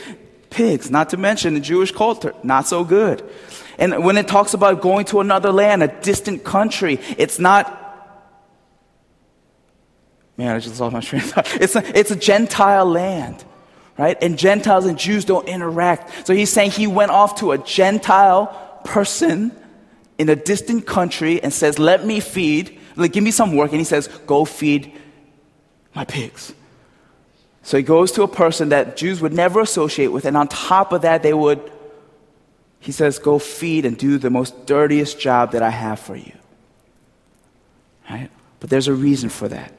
Pigs, 0.49 0.91
not 0.91 1.11
to 1.11 1.19
mention 1.19 1.53
the 1.53 1.61
Jewish 1.61 1.93
culture, 1.93 2.33
not 2.43 2.67
so 2.67 2.85
good. 2.85 3.23
And 3.79 4.03
when 4.03 4.17
it 4.17 4.29
talks 4.29 4.55
about 4.55 4.81
going 4.81 5.05
to 5.07 5.21
another 5.21 5.53
land, 5.53 5.83
a 5.83 5.89
distant 5.89 6.43
country, 6.43 6.99
it's 7.19 7.39
not 7.39 7.77
Man, 10.39 10.57
I 10.57 10.59
just 10.59 10.81
lost 10.81 10.95
my 10.95 11.01
train 11.01 11.21
of 11.21 11.29
thought. 11.29 11.55
It's 11.61 11.77
a, 11.77 11.99
it's 11.99 12.11
a 12.11 12.17
Gentile 12.17 12.87
land, 12.87 13.45
right? 13.99 14.17
And 14.23 14.39
Gentiles 14.39 14.87
and 14.87 14.99
Jews 14.99 15.27
don't 15.27 15.47
interact. 15.47 16.27
So 16.27 16.33
he's 16.33 16.51
saying 16.51 16.71
he 16.71 16.87
went 16.87 17.11
off 17.11 17.41
to 17.41 17.53
a 17.53 17.59
Gentile 17.59 18.47
person 18.83 19.55
in 20.21 20.29
a 20.29 20.37
distant 20.37 20.87
country 20.87 21.43
and 21.43 21.51
says, 21.51 21.79
Let 21.79 22.05
me 22.05 22.21
feed, 22.21 22.79
like, 22.95 23.15
give 23.15 23.25
me 23.25 23.31
some 23.31 23.57
work. 23.57 23.71
And 23.71 23.81
he 23.81 23.85
says, 23.85 24.07
Go 24.27 24.45
feed 24.45 24.93
my 25.95 26.05
pigs. 26.05 26.53
So 27.63 27.79
he 27.79 27.83
goes 27.83 28.13
to 28.13 28.23
a 28.23 28.29
person 28.29 28.69
that 28.69 28.99
Jews 28.99 29.23
would 29.23 29.33
never 29.33 29.61
associate 29.61 30.09
with, 30.09 30.27
and 30.27 30.37
on 30.37 30.49
top 30.49 30.93
of 30.93 31.03
that, 31.03 31.23
they 31.23 31.33
would, 31.33 31.73
he 32.81 32.93
says, 32.93 33.19
Go 33.19 33.39
feed 33.39 33.87
and 33.87 33.97
do 33.97 34.19
the 34.19 34.29
most 34.29 34.67
dirtiest 34.67 35.19
job 35.19 35.53
that 35.53 35.63
I 35.63 35.71
have 35.71 35.99
for 35.99 36.17
you. 36.17 36.37
Right? 38.11 38.31
But 38.61 38.69
there's 38.69 38.89
a 38.89 38.95
reason 38.95 39.31
for 39.31 39.49
that. 39.49 39.73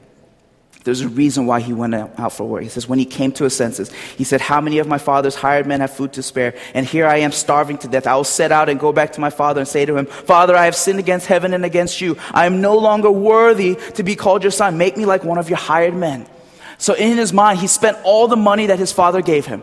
There's 0.84 1.00
a 1.00 1.08
reason 1.08 1.46
why 1.46 1.60
he 1.60 1.72
went 1.72 1.94
out 1.94 2.32
for 2.32 2.44
work. 2.44 2.62
He 2.62 2.68
says, 2.68 2.88
when 2.88 2.98
he 2.98 3.04
came 3.04 3.30
to 3.32 3.44
his 3.44 3.56
senses, 3.56 3.92
he 3.92 4.24
said, 4.24 4.40
How 4.40 4.60
many 4.60 4.78
of 4.78 4.88
my 4.88 4.98
father's 4.98 5.34
hired 5.34 5.66
men 5.66 5.80
have 5.80 5.92
food 5.92 6.12
to 6.14 6.22
spare? 6.22 6.54
And 6.74 6.84
here 6.84 7.06
I 7.06 7.18
am 7.18 7.32
starving 7.32 7.78
to 7.78 7.88
death. 7.88 8.06
I 8.06 8.16
will 8.16 8.24
set 8.24 8.50
out 8.50 8.68
and 8.68 8.80
go 8.80 8.92
back 8.92 9.12
to 9.12 9.20
my 9.20 9.30
father 9.30 9.60
and 9.60 9.68
say 9.68 9.84
to 9.84 9.96
him, 9.96 10.06
Father, 10.06 10.56
I 10.56 10.64
have 10.64 10.74
sinned 10.74 10.98
against 10.98 11.26
heaven 11.26 11.54
and 11.54 11.64
against 11.64 12.00
you. 12.00 12.16
I 12.32 12.46
am 12.46 12.60
no 12.60 12.76
longer 12.76 13.10
worthy 13.10 13.76
to 13.94 14.02
be 14.02 14.16
called 14.16 14.42
your 14.42 14.50
son. 14.50 14.78
Make 14.78 14.96
me 14.96 15.06
like 15.06 15.24
one 15.24 15.38
of 15.38 15.48
your 15.48 15.58
hired 15.58 15.94
men. 15.94 16.26
So 16.78 16.94
in 16.94 17.16
his 17.16 17.32
mind, 17.32 17.60
he 17.60 17.68
spent 17.68 17.96
all 18.02 18.26
the 18.26 18.36
money 18.36 18.66
that 18.66 18.78
his 18.78 18.90
father 18.90 19.22
gave 19.22 19.46
him 19.46 19.62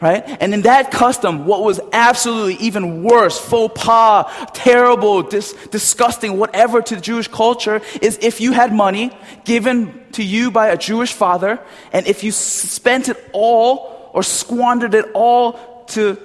right? 0.00 0.24
And 0.40 0.54
in 0.54 0.62
that 0.62 0.90
custom, 0.90 1.44
what 1.44 1.62
was 1.62 1.80
absolutely 1.92 2.54
even 2.64 3.02
worse, 3.02 3.38
faux 3.38 3.82
pas, 3.82 4.26
terrible, 4.54 5.22
dis- 5.22 5.52
disgusting, 5.70 6.38
whatever 6.38 6.80
to 6.80 6.94
the 6.94 7.00
Jewish 7.00 7.28
culture 7.28 7.80
is 8.00 8.18
if 8.22 8.40
you 8.40 8.52
had 8.52 8.72
money 8.72 9.10
given 9.44 10.04
to 10.12 10.22
you 10.22 10.50
by 10.50 10.68
a 10.68 10.76
Jewish 10.76 11.12
father, 11.12 11.60
and 11.92 12.06
if 12.06 12.22
you 12.22 12.30
spent 12.30 13.08
it 13.08 13.16
all 13.32 14.10
or 14.12 14.22
squandered 14.22 14.94
it 14.94 15.06
all 15.14 15.84
to 15.86 16.16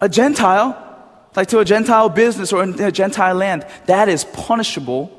a 0.00 0.08
Gentile, 0.08 0.86
like 1.34 1.48
to 1.48 1.58
a 1.58 1.64
Gentile 1.64 2.08
business 2.08 2.52
or 2.52 2.62
in 2.62 2.80
a 2.80 2.92
Gentile 2.92 3.34
land, 3.34 3.66
that 3.86 4.08
is 4.08 4.24
punishable 4.24 5.16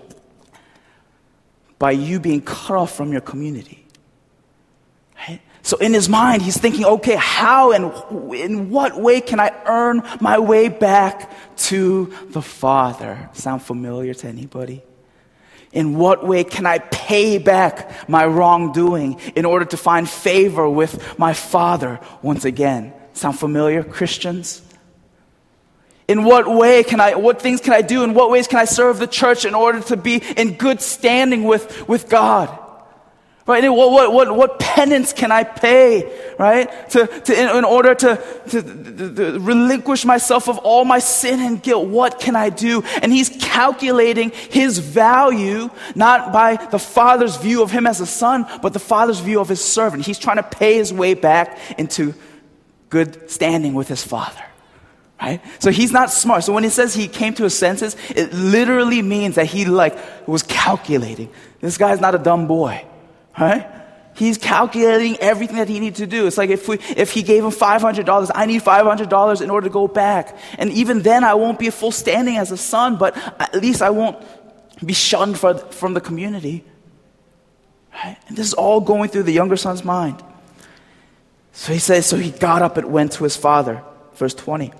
by 1.77 1.91
you 1.91 2.19
being 2.19 2.41
cut 2.41 2.77
off 2.77 2.95
from 2.95 3.11
your 3.11 3.21
community. 3.21 3.85
So 5.63 5.77
in 5.77 5.93
his 5.93 6.09
mind, 6.09 6.41
he's 6.41 6.57
thinking, 6.57 6.85
okay, 6.85 7.15
how 7.15 7.71
and 7.71 7.93
in 8.33 8.69
what 8.71 8.99
way 8.99 9.21
can 9.21 9.39
I 9.39 9.51
earn 9.65 10.01
my 10.19 10.39
way 10.39 10.69
back 10.69 11.31
to 11.57 12.13
the 12.29 12.41
Father? 12.41 13.29
Sound 13.33 13.61
familiar 13.61 14.13
to 14.15 14.27
anybody? 14.27 14.81
In 15.71 15.97
what 15.97 16.27
way 16.27 16.43
can 16.43 16.65
I 16.65 16.79
pay 16.79 17.37
back 17.37 18.09
my 18.09 18.25
wrongdoing 18.25 19.19
in 19.35 19.45
order 19.45 19.65
to 19.65 19.77
find 19.77 20.09
favor 20.09 20.67
with 20.67 21.17
my 21.17 21.33
Father 21.33 21.99
once 22.21 22.43
again? 22.43 22.93
Sound 23.13 23.37
familiar, 23.37 23.83
Christians? 23.83 24.61
In 26.07 26.23
what 26.25 26.45
way 26.47 26.83
can 26.83 26.99
I, 26.99 27.15
what 27.15 27.41
things 27.41 27.61
can 27.61 27.71
I 27.71 27.81
do? 27.81 28.03
In 28.03 28.13
what 28.13 28.31
ways 28.31 28.47
can 28.47 28.59
I 28.59 28.65
serve 28.65 28.99
the 28.99 29.07
church 29.07 29.45
in 29.45 29.53
order 29.53 29.79
to 29.83 29.95
be 29.95 30.17
in 30.35 30.55
good 30.55 30.81
standing 30.81 31.43
with, 31.43 31.87
with 31.87 32.09
God? 32.09 32.57
Right? 33.51 33.67
What, 33.69 33.91
what, 33.91 34.13
what, 34.13 34.35
what 34.35 34.59
penance 34.59 35.11
can 35.11 35.29
I 35.29 35.43
pay, 35.43 36.09
right? 36.39 36.89
To, 36.91 37.05
to, 37.05 37.33
in, 37.33 37.57
in 37.57 37.65
order 37.65 37.93
to, 37.93 38.15
to, 38.49 38.61
to, 38.61 39.13
to 39.15 39.39
relinquish 39.39 40.05
myself 40.05 40.47
of 40.47 40.57
all 40.59 40.85
my 40.85 40.99
sin 40.99 41.41
and 41.41 41.61
guilt, 41.61 41.89
what 41.89 42.21
can 42.21 42.37
I 42.37 42.49
do? 42.49 42.81
And 43.01 43.11
he's 43.11 43.27
calculating 43.27 44.31
his 44.49 44.77
value, 44.77 45.69
not 45.95 46.31
by 46.31 46.55
the 46.55 46.79
father's 46.79 47.35
view 47.35 47.61
of 47.61 47.71
him 47.71 47.85
as 47.85 47.99
a 47.99 48.05
son, 48.05 48.45
but 48.61 48.71
the 48.71 48.79
father's 48.79 49.19
view 49.19 49.41
of 49.41 49.49
his 49.49 49.61
servant. 49.61 50.05
He's 50.05 50.17
trying 50.17 50.37
to 50.37 50.43
pay 50.43 50.75
his 50.75 50.93
way 50.93 51.13
back 51.13 51.59
into 51.77 52.13
good 52.89 53.29
standing 53.29 53.73
with 53.73 53.89
his 53.89 54.01
father. 54.01 54.45
Right? 55.21 55.41
So 55.59 55.71
he's 55.71 55.91
not 55.91 56.09
smart. 56.09 56.45
So 56.45 56.53
when 56.53 56.63
he 56.63 56.69
says 56.69 56.93
he 56.93 57.09
came 57.09 57.33
to 57.33 57.43
his 57.43 57.57
senses, 57.57 57.97
it 58.15 58.33
literally 58.33 59.01
means 59.01 59.35
that 59.35 59.47
he 59.47 59.65
like 59.65 59.97
was 60.25 60.41
calculating. 60.41 61.29
This 61.59 61.77
guy's 61.77 61.99
not 61.99 62.15
a 62.15 62.17
dumb 62.17 62.47
boy. 62.47 62.85
Right? 63.39 63.67
He's 64.13 64.37
calculating 64.37 65.17
everything 65.17 65.57
that 65.57 65.69
he 65.69 65.79
needs 65.79 65.99
to 65.99 66.07
do. 66.07 66.27
It's 66.27 66.37
like 66.37 66.49
if, 66.49 66.67
we, 66.67 66.77
if 66.95 67.11
he 67.11 67.23
gave 67.23 67.43
him 67.43 67.51
$500, 67.51 68.31
I 68.35 68.45
need 68.45 68.61
$500 68.61 69.41
in 69.41 69.49
order 69.49 69.67
to 69.67 69.73
go 69.73 69.87
back. 69.87 70.37
And 70.57 70.69
even 70.71 71.01
then, 71.01 71.23
I 71.23 71.33
won't 71.33 71.57
be 71.57 71.67
a 71.67 71.71
full 71.71 71.91
standing 71.91 72.37
as 72.37 72.51
a 72.51 72.57
son, 72.57 72.97
but 72.97 73.15
at 73.39 73.55
least 73.55 73.81
I 73.81 73.89
won't 73.89 74.21
be 74.85 74.93
shunned 74.93 75.39
for, 75.39 75.57
from 75.57 75.93
the 75.93 76.01
community. 76.01 76.63
Right? 77.93 78.17
And 78.27 78.37
this 78.37 78.47
is 78.47 78.53
all 78.53 78.81
going 78.81 79.09
through 79.09 79.23
the 79.23 79.33
younger 79.33 79.57
son's 79.57 79.83
mind. 79.83 80.21
So 81.53 81.73
he 81.73 81.79
says, 81.79 82.05
so 82.05 82.17
he 82.17 82.31
got 82.31 82.61
up 82.61 82.77
and 82.77 82.91
went 82.91 83.13
to 83.13 83.23
his 83.23 83.35
father. 83.35 83.83
Verse 84.15 84.33
20. 84.33 84.73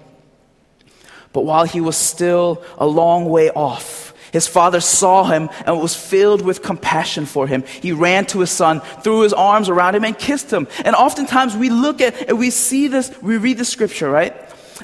But 1.33 1.45
while 1.45 1.63
he 1.63 1.81
was 1.81 1.95
still 1.97 2.63
a 2.77 2.85
long 2.85 3.25
way 3.25 3.49
off, 3.49 4.10
his 4.31 4.47
father 4.47 4.79
saw 4.79 5.23
him 5.25 5.49
and 5.65 5.79
was 5.79 5.95
filled 5.95 6.41
with 6.41 6.61
compassion 6.61 7.25
for 7.25 7.47
him. 7.47 7.63
He 7.81 7.91
ran 7.91 8.25
to 8.27 8.39
his 8.39 8.51
son, 8.51 8.81
threw 9.01 9.21
his 9.21 9.33
arms 9.33 9.69
around 9.69 9.95
him, 9.95 10.05
and 10.05 10.17
kissed 10.17 10.51
him. 10.51 10.67
And 10.85 10.95
oftentimes 10.95 11.55
we 11.55 11.69
look 11.69 12.01
at 12.01 12.29
and 12.29 12.39
we 12.39 12.49
see 12.49 12.87
this, 12.87 13.11
we 13.21 13.37
read 13.37 13.57
the 13.57 13.65
scripture, 13.65 14.09
right? 14.09 14.35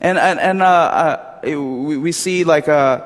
And, 0.02 0.18
and, 0.18 0.40
and 0.40 0.62
uh, 0.62 0.66
uh, 0.66 1.50
we, 1.50 2.12
see 2.12 2.44
like 2.44 2.68
uh, 2.68 3.04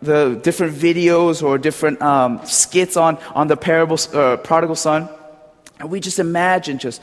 the 0.00 0.40
different 0.42 0.74
videos 0.74 1.42
or 1.42 1.58
different 1.58 2.00
um, 2.00 2.40
skits 2.46 2.96
on, 2.96 3.18
on 3.34 3.48
the 3.48 3.56
parable, 3.56 3.98
uh, 4.14 4.36
prodigal 4.38 4.76
son. 4.76 5.08
And 5.78 5.90
we 5.90 6.00
just 6.00 6.18
imagine 6.18 6.78
just 6.78 7.02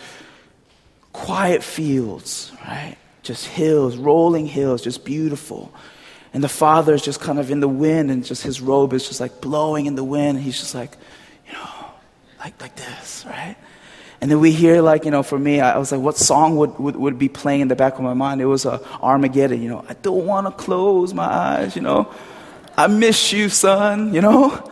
quiet 1.13 1.63
fields, 1.63 2.51
right? 2.65 2.95
Just 3.23 3.45
hills, 3.45 3.97
rolling 3.97 4.45
hills, 4.45 4.81
just 4.81 5.03
beautiful. 5.03 5.71
And 6.37 6.43
the 6.43 6.49
father 6.49 6.93
is 6.93 7.01
just 7.01 7.19
kind 7.19 7.39
of 7.39 7.49
in 7.49 7.61
the 7.61 7.67
wind, 7.67 8.11
and 8.11 8.23
just 8.23 8.43
his 8.43 8.61
robe 8.61 8.93
is 8.93 9.07
just 9.07 9.19
like 9.19 9.41
blowing 9.41 9.87
in 9.87 9.95
the 9.95 10.03
wind. 10.03 10.39
He's 10.39 10.59
just 10.59 10.75
like, 10.75 10.95
you 11.47 11.53
know, 11.53 11.67
like, 12.37 12.61
like 12.61 12.75
this, 12.75 13.25
right? 13.25 13.55
And 14.21 14.29
then 14.29 14.39
we 14.39 14.51
hear, 14.51 14.83
like, 14.83 15.03
you 15.03 15.09
know, 15.09 15.23
for 15.23 15.39
me, 15.39 15.61
I 15.61 15.79
was 15.79 15.91
like, 15.91 15.99
what 15.99 16.15
song 16.15 16.55
would, 16.57 16.77
would, 16.77 16.95
would 16.95 17.17
be 17.17 17.27
playing 17.27 17.61
in 17.61 17.69
the 17.69 17.75
back 17.75 17.95
of 17.95 18.01
my 18.01 18.13
mind? 18.13 18.39
It 18.39 18.45
was 18.45 18.67
uh, 18.67 18.77
Armageddon, 19.01 19.63
you 19.63 19.69
know. 19.69 19.83
I 19.89 19.95
don't 19.95 20.27
want 20.27 20.45
to 20.45 20.51
close 20.51 21.11
my 21.11 21.25
eyes, 21.25 21.75
you 21.75 21.81
know. 21.81 22.13
I 22.77 22.85
miss 22.85 23.33
you, 23.33 23.49
son, 23.49 24.13
you 24.13 24.21
know. 24.21 24.71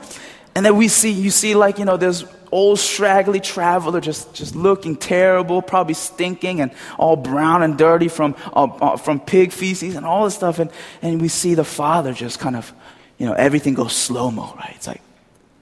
And 0.54 0.64
then 0.64 0.78
we 0.78 0.88
see, 0.88 1.10
you 1.10 1.32
see, 1.32 1.56
like, 1.56 1.80
you 1.80 1.86
know, 1.86 1.98
there's 1.98 2.26
old 2.56 2.80
straggly 2.80 3.42
traveler 3.42 4.00
just, 4.00 4.34
just 4.34 4.56
looking 4.56 4.96
terrible, 4.96 5.62
probably 5.62 5.94
stinking 5.94 6.62
and 6.62 6.72
all 6.98 7.18
brown 7.18 7.62
and 7.64 7.78
dirty 7.78 8.08
from, 8.08 8.34
uh, 8.54 8.64
uh, 8.64 8.98
from 8.98 9.20
pig 9.20 9.52
feces 9.52 9.96
and 9.96 10.06
all 10.06 10.24
this 10.24 10.36
stuff. 10.36 10.60
And, 10.60 10.72
and 11.02 11.22
we 11.22 11.28
see 11.28 11.54
the 11.56 11.66
father 11.66 12.14
just 12.14 12.40
kind 12.40 12.56
of, 12.56 12.74
you 13.18 13.26
know, 13.26 13.34
everything 13.34 13.74
goes 13.74 13.94
slow 13.94 14.32
mo, 14.32 14.54
right? 14.58 14.74
It's 14.76 14.88
like, 14.88 15.02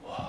whoa, 0.03 0.23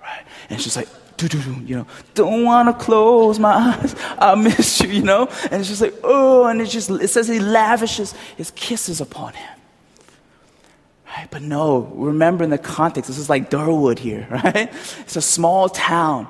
right? 0.00 0.24
And 0.48 0.56
it's 0.56 0.64
just 0.64 0.76
like, 0.76 0.88
do, 1.18 1.28
do, 1.28 1.42
do, 1.42 1.52
you 1.64 1.76
know, 1.76 1.86
don't 2.14 2.44
want 2.44 2.68
to 2.68 2.84
close 2.84 3.38
my 3.38 3.52
eyes. 3.52 3.94
I 4.18 4.34
miss 4.34 4.80
you, 4.80 4.88
you 4.88 5.02
know? 5.02 5.28
And 5.50 5.60
it's 5.60 5.68
just 5.68 5.82
like, 5.82 5.94
oh, 6.02 6.46
and 6.46 6.62
it 6.62 6.66
just, 6.66 6.90
it 6.90 7.08
says 7.08 7.28
he 7.28 7.40
lavishes 7.40 8.14
his 8.36 8.50
kisses 8.52 9.02
upon 9.02 9.34
him. 9.34 9.55
Right? 11.16 11.28
But 11.30 11.42
no, 11.42 11.80
remember 11.94 12.44
in 12.44 12.50
the 12.50 12.58
context, 12.58 13.08
this 13.08 13.18
is 13.18 13.30
like 13.30 13.48
Derwood 13.48 13.98
here, 13.98 14.26
right? 14.30 14.70
It's 15.00 15.16
a 15.16 15.22
small 15.22 15.68
town 15.68 16.28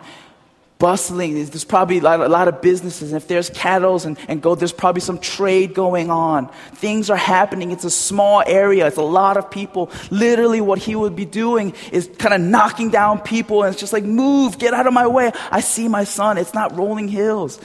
bustling. 0.78 1.34
There's 1.34 1.64
probably 1.64 1.98
a 1.98 2.02
lot, 2.02 2.20
a 2.20 2.28
lot, 2.28 2.48
of 2.48 2.60
businesses. 2.60 3.12
And 3.12 3.20
if 3.20 3.28
there's 3.28 3.50
cattle 3.50 4.00
and, 4.04 4.18
and 4.28 4.42
gold, 4.42 4.60
there's 4.60 4.72
probably 4.72 5.00
some 5.00 5.18
trade 5.18 5.74
going 5.74 6.10
on. 6.10 6.48
Things 6.74 7.10
are 7.10 7.16
happening. 7.16 7.72
It's 7.72 7.84
a 7.84 7.90
small 7.90 8.42
area. 8.46 8.86
It's 8.86 8.96
a 8.96 9.02
lot 9.02 9.36
of 9.36 9.50
people. 9.50 9.90
Literally, 10.10 10.60
what 10.60 10.78
he 10.78 10.94
would 10.94 11.16
be 11.16 11.24
doing 11.24 11.74
is 11.92 12.10
kind 12.18 12.34
of 12.34 12.40
knocking 12.40 12.90
down 12.90 13.20
people. 13.20 13.62
And 13.62 13.72
it's 13.72 13.80
just 13.80 13.92
like, 13.92 14.04
move, 14.04 14.58
get 14.58 14.74
out 14.74 14.86
of 14.86 14.92
my 14.92 15.06
way. 15.06 15.32
I 15.50 15.60
see 15.60 15.88
my 15.88 16.04
son. 16.04 16.38
It's 16.38 16.54
not 16.54 16.76
rolling 16.76 17.08
hills. 17.08 17.58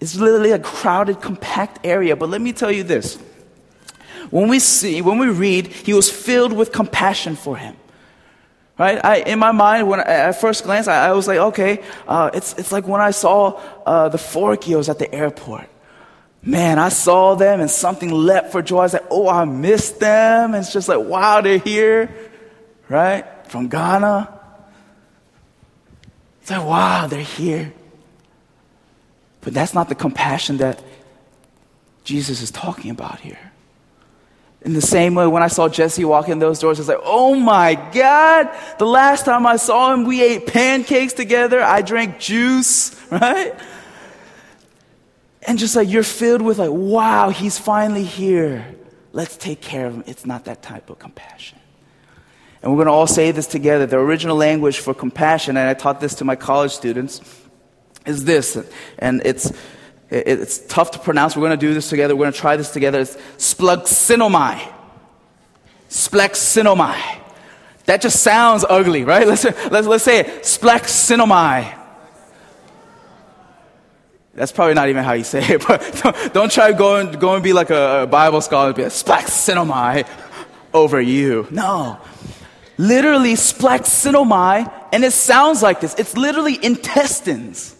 It's 0.00 0.16
literally 0.16 0.50
a 0.50 0.58
crowded, 0.58 1.20
compact 1.20 1.80
area. 1.84 2.16
But 2.16 2.30
let 2.30 2.40
me 2.40 2.52
tell 2.52 2.72
you 2.72 2.82
this. 2.82 3.18
When 4.32 4.48
we 4.48 4.60
see, 4.60 5.02
when 5.02 5.18
we 5.18 5.28
read, 5.28 5.66
he 5.66 5.92
was 5.92 6.10
filled 6.10 6.54
with 6.54 6.72
compassion 6.72 7.36
for 7.36 7.54
him. 7.54 7.76
Right? 8.78 8.98
I, 9.04 9.16
in 9.16 9.38
my 9.38 9.52
mind, 9.52 9.86
when 9.88 10.00
at 10.00 10.40
first 10.40 10.64
glance, 10.64 10.88
I, 10.88 11.08
I 11.08 11.12
was 11.12 11.28
like, 11.28 11.36
okay, 11.36 11.84
uh, 12.08 12.30
it's, 12.32 12.54
it's 12.54 12.72
like 12.72 12.88
when 12.88 13.02
I 13.02 13.10
saw 13.10 13.60
uh, 13.84 14.08
the 14.08 14.16
Forkios 14.16 14.88
at 14.88 14.98
the 14.98 15.14
airport. 15.14 15.68
Man, 16.40 16.78
I 16.78 16.88
saw 16.88 17.34
them 17.34 17.60
and 17.60 17.70
something 17.70 18.10
leapt 18.10 18.52
for 18.52 18.62
joy. 18.62 18.78
I 18.78 18.82
was 18.84 18.92
like, 18.94 19.06
oh, 19.10 19.28
I 19.28 19.44
missed 19.44 20.00
them. 20.00 20.54
It's 20.54 20.72
just 20.72 20.88
like, 20.88 21.00
wow, 21.00 21.42
they're 21.42 21.58
here. 21.58 22.08
Right? 22.88 23.26
From 23.48 23.68
Ghana. 23.68 24.40
It's 26.40 26.50
like, 26.50 26.64
wow, 26.64 27.06
they're 27.06 27.20
here. 27.20 27.74
But 29.42 29.52
that's 29.52 29.74
not 29.74 29.90
the 29.90 29.94
compassion 29.94 30.56
that 30.56 30.82
Jesus 32.02 32.40
is 32.40 32.50
talking 32.50 32.90
about 32.90 33.20
here. 33.20 33.52
In 34.64 34.74
the 34.74 34.80
same 34.80 35.14
way, 35.16 35.26
when 35.26 35.42
I 35.42 35.48
saw 35.48 35.68
Jesse 35.68 36.04
walk 36.04 36.28
in 36.28 36.38
those 36.38 36.60
doors, 36.60 36.78
I 36.78 36.82
was 36.82 36.88
like, 36.88 37.00
oh 37.02 37.34
my 37.34 37.74
God, 37.92 38.48
the 38.78 38.86
last 38.86 39.24
time 39.24 39.44
I 39.44 39.56
saw 39.56 39.92
him, 39.92 40.04
we 40.04 40.22
ate 40.22 40.46
pancakes 40.46 41.12
together. 41.14 41.60
I 41.60 41.82
drank 41.82 42.20
juice, 42.20 42.94
right? 43.10 43.54
And 45.44 45.58
just 45.58 45.74
like 45.74 45.88
you're 45.88 46.04
filled 46.04 46.42
with, 46.42 46.58
like, 46.58 46.70
wow, 46.70 47.30
he's 47.30 47.58
finally 47.58 48.04
here. 48.04 48.76
Let's 49.12 49.36
take 49.36 49.60
care 49.60 49.86
of 49.86 49.94
him. 49.94 50.04
It's 50.06 50.24
not 50.24 50.44
that 50.44 50.62
type 50.62 50.90
of 50.90 50.98
compassion. 51.00 51.58
And 52.62 52.70
we're 52.70 52.76
going 52.76 52.86
to 52.86 52.92
all 52.92 53.08
say 53.08 53.32
this 53.32 53.48
together. 53.48 53.86
The 53.86 53.98
original 53.98 54.36
language 54.36 54.78
for 54.78 54.94
compassion, 54.94 55.56
and 55.56 55.68
I 55.68 55.74
taught 55.74 56.00
this 56.00 56.14
to 56.16 56.24
my 56.24 56.36
college 56.36 56.70
students, 56.70 57.20
is 58.06 58.24
this. 58.24 58.56
And 58.98 59.20
it's 59.24 59.52
it's 60.12 60.58
tough 60.66 60.90
to 60.92 60.98
pronounce. 60.98 61.36
We're 61.36 61.48
going 61.48 61.58
to 61.58 61.66
do 61.66 61.72
this 61.72 61.88
together. 61.88 62.14
We're 62.14 62.24
going 62.24 62.34
to 62.34 62.38
try 62.38 62.56
this 62.56 62.70
together. 62.70 63.00
It's. 63.00 63.16
Splexsinomai. 65.88 67.18
That 67.86 68.00
just 68.00 68.22
sounds 68.22 68.64
ugly, 68.68 69.04
right? 69.04 69.26
Let's, 69.32 69.44
let's, 69.44 69.86
let's 69.86 70.04
say 70.04 70.20
it. 70.20 70.42
Splexsinomai. 70.42 71.78
That's 74.34 74.52
probably 74.52 74.74
not 74.74 74.88
even 74.88 75.04
how 75.04 75.12
you 75.12 75.24
say 75.24 75.44
it, 75.46 75.64
but 75.68 76.00
don't, 76.02 76.34
don't 76.34 76.52
try 76.52 76.70
to 76.72 76.76
go 76.76 76.96
and, 77.34 77.42
be 77.42 77.52
like 77.52 77.70
a, 77.70 78.02
a 78.02 78.06
Bible 78.06 78.40
scholar 78.40 78.68
and 78.68 78.76
be 78.76 78.82
like, 78.84 78.92
splexsinomai 78.92 80.06
over 80.72 81.00
you. 81.00 81.46
No. 81.50 81.98
Literally, 82.78 83.34
splexsinomai, 83.34 84.72
and 84.92 85.04
it 85.04 85.12
sounds 85.12 85.62
like 85.62 85.80
this. 85.80 85.94
It's 85.98 86.16
literally 86.16 86.58
intestines. 86.64 87.76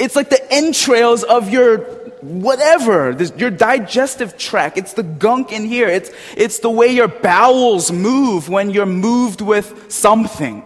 It's 0.00 0.16
like 0.16 0.30
the 0.30 0.52
entrails 0.52 1.22
of 1.22 1.50
your 1.50 1.78
whatever, 2.22 3.14
this, 3.14 3.32
your 3.36 3.50
digestive 3.50 4.36
tract. 4.36 4.76
It's 4.78 4.94
the 4.94 5.02
gunk 5.02 5.52
in 5.52 5.64
here. 5.64 5.88
It's, 5.88 6.10
it's 6.36 6.58
the 6.58 6.70
way 6.70 6.88
your 6.88 7.08
bowels 7.08 7.92
move 7.92 8.48
when 8.48 8.70
you're 8.70 8.86
moved 8.86 9.40
with 9.40 9.90
something, 9.92 10.64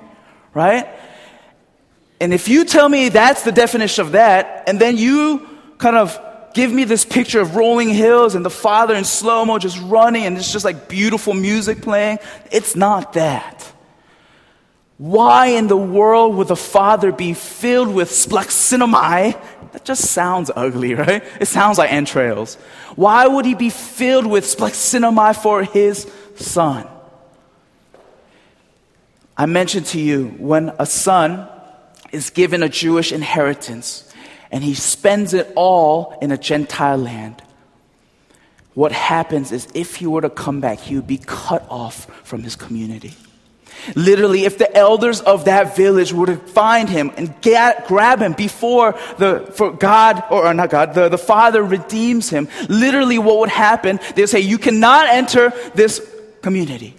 right? 0.52 0.88
And 2.20 2.32
if 2.32 2.48
you 2.48 2.64
tell 2.64 2.88
me 2.88 3.08
that's 3.08 3.42
the 3.42 3.52
definition 3.52 4.06
of 4.06 4.12
that, 4.12 4.64
and 4.66 4.80
then 4.80 4.96
you 4.96 5.48
kind 5.78 5.96
of 5.96 6.18
give 6.54 6.72
me 6.72 6.84
this 6.84 7.04
picture 7.04 7.40
of 7.40 7.56
rolling 7.56 7.88
hills 7.88 8.36
and 8.36 8.44
the 8.44 8.50
father 8.50 8.94
in 8.94 9.04
slow 9.04 9.44
mo 9.44 9.58
just 9.58 9.78
running 9.82 10.24
and 10.24 10.36
it's 10.36 10.52
just 10.52 10.64
like 10.64 10.88
beautiful 10.88 11.34
music 11.34 11.82
playing, 11.82 12.18
it's 12.52 12.76
not 12.76 13.14
that. 13.14 13.53
Why 14.96 15.48
in 15.48 15.66
the 15.66 15.76
world 15.76 16.36
would 16.36 16.48
the 16.48 16.56
father 16.56 17.10
be 17.10 17.34
filled 17.34 17.92
with 17.92 18.10
splaxinomai? 18.10 19.40
That 19.72 19.84
just 19.84 20.10
sounds 20.10 20.52
ugly, 20.54 20.94
right? 20.94 21.24
It 21.40 21.46
sounds 21.46 21.78
like 21.78 21.92
entrails. 21.92 22.54
Why 22.94 23.26
would 23.26 23.44
he 23.44 23.54
be 23.54 23.70
filled 23.70 24.26
with 24.26 24.44
splaxinomai 24.44 25.36
for 25.42 25.64
his 25.64 26.10
son? 26.36 26.86
I 29.36 29.46
mentioned 29.46 29.86
to 29.86 30.00
you 30.00 30.28
when 30.38 30.72
a 30.78 30.86
son 30.86 31.48
is 32.12 32.30
given 32.30 32.62
a 32.62 32.68
Jewish 32.68 33.10
inheritance 33.10 34.08
and 34.52 34.62
he 34.62 34.74
spends 34.74 35.34
it 35.34 35.52
all 35.56 36.16
in 36.22 36.30
a 36.30 36.38
Gentile 36.38 36.98
land. 36.98 37.42
What 38.74 38.92
happens 38.92 39.50
is 39.50 39.66
if 39.74 39.96
he 39.96 40.06
were 40.06 40.20
to 40.20 40.30
come 40.30 40.60
back, 40.60 40.78
he 40.78 40.94
would 40.94 41.08
be 41.08 41.18
cut 41.18 41.66
off 41.68 42.04
from 42.24 42.44
his 42.44 42.54
community. 42.54 43.14
Literally, 43.94 44.44
if 44.44 44.58
the 44.58 44.74
elders 44.76 45.20
of 45.20 45.44
that 45.46 45.76
village 45.76 46.12
were 46.12 46.26
to 46.26 46.36
find 46.36 46.88
him 46.88 47.12
and 47.16 47.40
get, 47.40 47.86
grab 47.86 48.20
him 48.20 48.32
before 48.32 48.92
the, 49.18 49.52
for 49.56 49.72
God, 49.72 50.24
or, 50.30 50.46
or 50.46 50.54
not 50.54 50.70
God, 50.70 50.94
the, 50.94 51.08
the 51.08 51.18
Father 51.18 51.62
redeems 51.62 52.30
him, 52.30 52.48
literally 52.68 53.18
what 53.18 53.38
would 53.38 53.50
happen, 53.50 54.00
they 54.14 54.22
would 54.22 54.30
say, 54.30 54.40
you 54.40 54.58
cannot 54.58 55.08
enter 55.08 55.52
this 55.74 56.00
community. 56.42 56.94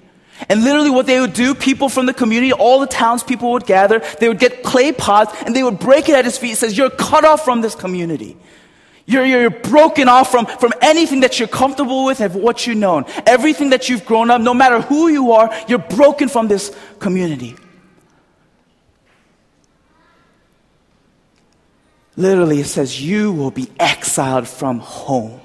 And 0.49 0.63
literally 0.63 0.89
what 0.89 1.05
they 1.05 1.19
would 1.19 1.33
do, 1.33 1.55
people 1.55 1.87
from 1.87 2.05
the 2.05 2.13
community, 2.13 2.51
all 2.51 2.79
the 2.79 2.87
townspeople 2.87 3.51
would 3.53 3.65
gather, 3.65 4.01
they 4.19 4.27
would 4.27 4.39
get 4.39 4.63
clay 4.63 4.91
pots 4.91 5.33
and 5.45 5.55
they 5.55 5.63
would 5.63 5.79
break 5.79 6.09
it 6.09 6.15
at 6.15 6.25
his 6.25 6.37
feet. 6.37 6.53
It 6.53 6.57
says, 6.57 6.77
you're 6.77 6.89
cut 6.89 7.23
off 7.23 7.45
from 7.45 7.61
this 7.61 7.73
community. 7.73 8.37
You're, 9.07 9.25
you're 9.25 9.49
broken 9.51 10.09
off 10.09 10.31
from, 10.31 10.47
from 10.47 10.73
anything 10.81 11.19
that 11.19 11.37
you're 11.37 11.47
comfortable 11.47 12.05
with 12.05 12.21
and 12.21 12.33
what 12.33 12.65
you've 12.65 12.77
known. 12.77 13.05
Everything 13.25 13.69
that 13.69 13.87
you've 13.87 14.05
grown 14.05 14.31
up, 14.31 14.41
no 14.41 14.53
matter 14.53 14.81
who 14.81 15.09
you 15.09 15.31
are, 15.33 15.53
you're 15.67 15.77
broken 15.77 16.27
from 16.27 16.47
this 16.47 16.75
community. 16.99 17.55
Literally, 22.17 22.61
it 22.61 22.65
says, 22.65 22.99
You 22.99 23.31
will 23.31 23.51
be 23.51 23.69
exiled 23.79 24.47
from 24.47 24.79
home. 24.79 25.41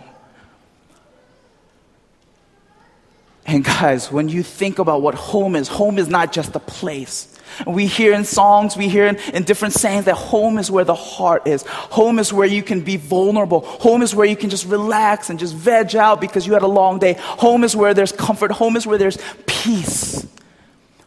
And 3.45 3.65
guys, 3.65 4.13
when 4.13 4.29
you 4.29 4.43
think 4.43 4.79
about 4.79 5.03
what 5.03 5.15
home 5.15 5.57
is, 5.57 5.67
home 5.69 5.99
is 5.99 6.09
not 6.09 6.33
just 6.33 6.55
a 6.55 6.61
place. 6.61 7.30
We 7.67 7.87
hear 7.87 8.13
in 8.13 8.25
songs, 8.25 8.77
we 8.77 8.89
hear 8.89 9.07
in, 9.07 9.17
in, 9.35 9.45
different 9.45 9.75
sayings 9.75 10.05
that 10.05 10.15
home 10.15 10.59
is 10.59 10.71
where 10.71 10.85
the 10.85 10.95
heart 10.95 11.47
is. 11.47 11.63
Home 11.67 12.19
is 12.19 12.33
where 12.33 12.47
you 12.47 12.63
can 12.63 12.81
be 12.81 12.97
vulnerable. 12.97 13.61
Home 13.61 14.03
is 14.03 14.15
where 14.15 14.27
you 14.27 14.37
can 14.37 14.51
just 14.51 14.67
relax 14.67 15.31
and 15.31 15.39
just 15.39 15.55
veg 15.55 15.95
out 15.97 16.21
because 16.21 16.47
you 16.47 16.53
had 16.53 16.63
a 16.63 16.69
long 16.69 16.99
day. 16.99 17.15
Home 17.19 17.65
is 17.65 17.75
where 17.75 17.95
there's 17.95 18.13
comfort. 18.13 18.53
Home 18.53 18.77
is 18.77 18.87
where 18.87 18.99
there's 18.99 19.19
peace. 19.47 20.27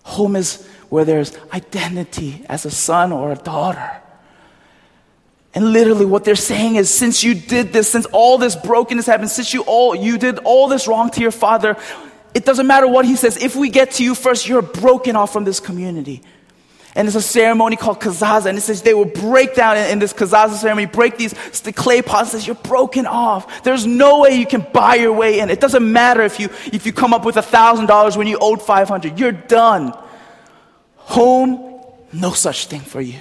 Home 0.03 0.36
is 0.36 0.67
where 0.89 1.06
there's 1.06 1.38
identity 1.53 2.45
as 2.47 2.65
a 2.65 2.71
son 2.71 3.12
or 3.12 3.32
a 3.32 3.36
daughter. 3.36 3.91
And 5.56 5.71
literally 5.71 6.06
what 6.06 6.23
they're 6.23 6.36
saying 6.36 6.75
is 6.75 6.93
since 6.93 7.23
you 7.23 7.36
did 7.36 7.73
this, 7.73 7.89
since 7.89 8.06
all 8.08 8.38
this 8.38 8.56
brokenness 8.56 9.06
happened, 9.06 9.29
since 9.29 9.53
you 9.53 9.62
all 9.62 9.93
you 9.93 10.17
did 10.17 10.39
all 10.39 10.67
this 10.67 10.88
wrong 10.88 11.12
to 11.12 11.21
your 11.21 11.32
father, 11.32 11.77
it 12.34 12.46
doesn't 12.46 12.67
matter 12.67 12.88
what 12.88 13.06
he 13.06 13.15
says. 13.15 13.38
If 13.38 13.56
we 13.56 13.69
get 13.69 13.91
to 13.91 14.04
you 14.04 14.15
first, 14.15 14.48
you're 14.48 14.62
broken 14.62 15.15
off 15.15 15.32
from 15.32 15.43
this 15.43 15.60
community. 15.60 16.22
And 16.96 17.08
it's 17.08 17.15
a 17.15 17.22
ceremony 17.22 17.76
called 17.76 18.00
kazaza. 18.00 18.46
And 18.46 18.58
it 18.58 18.62
says 18.62 18.84
they 18.84 18.93
will 18.93 19.06
break 19.06 19.56
down 19.56 19.78
in, 19.78 19.91
in 19.91 20.00
this 20.00 20.13
kazaza 20.13 20.54
ceremony, 20.54 20.86
break 20.86 21.17
these 21.17 21.34
the 21.62 21.74
clay 21.74 22.02
pots. 22.02 22.32
Says 22.32 22.46
you're 22.46 22.56
broken 22.56 23.06
off. 23.06 23.63
There's 23.63 23.86
no 23.86 24.22
way 24.22 24.36
you 24.36 24.46
can 24.46 24.65
buy 24.74 24.96
your 24.96 25.13
way 25.13 25.39
in. 25.39 25.50
It 25.50 25.60
doesn't 25.60 25.91
matter 25.91 26.22
if 26.22 26.39
you, 26.39 26.50
if 26.72 26.86
you 26.86 26.93
come 26.93 27.13
up 27.13 27.26
with 27.26 27.38
a 27.38 27.41
thousand 27.41 27.88
dollars 27.88 28.15
when 28.15 28.28
you 28.28 28.38
owed 28.39 28.62
500. 28.62 29.19
You're 29.19 29.32
done. 29.32 29.98
Home, 30.98 31.82
no 32.12 32.32
such 32.32 32.67
thing 32.67 32.82
for 32.82 33.02
you. 33.02 33.19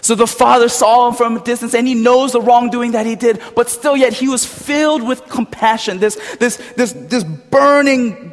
So 0.00 0.14
the 0.14 0.26
father 0.26 0.68
saw 0.68 1.08
him 1.08 1.14
from 1.14 1.36
a 1.36 1.40
distance 1.40 1.74
and 1.74 1.86
he 1.86 1.94
knows 1.94 2.32
the 2.32 2.40
wrongdoing 2.40 2.92
that 2.92 3.06
he 3.06 3.16
did, 3.16 3.40
but 3.54 3.68
still 3.68 3.96
yet 3.96 4.12
he 4.12 4.28
was 4.28 4.44
filled 4.44 5.06
with 5.06 5.24
compassion, 5.28 5.98
this, 5.98 6.16
this, 6.38 6.56
this, 6.76 6.92
this 6.92 7.24
burning 7.24 8.32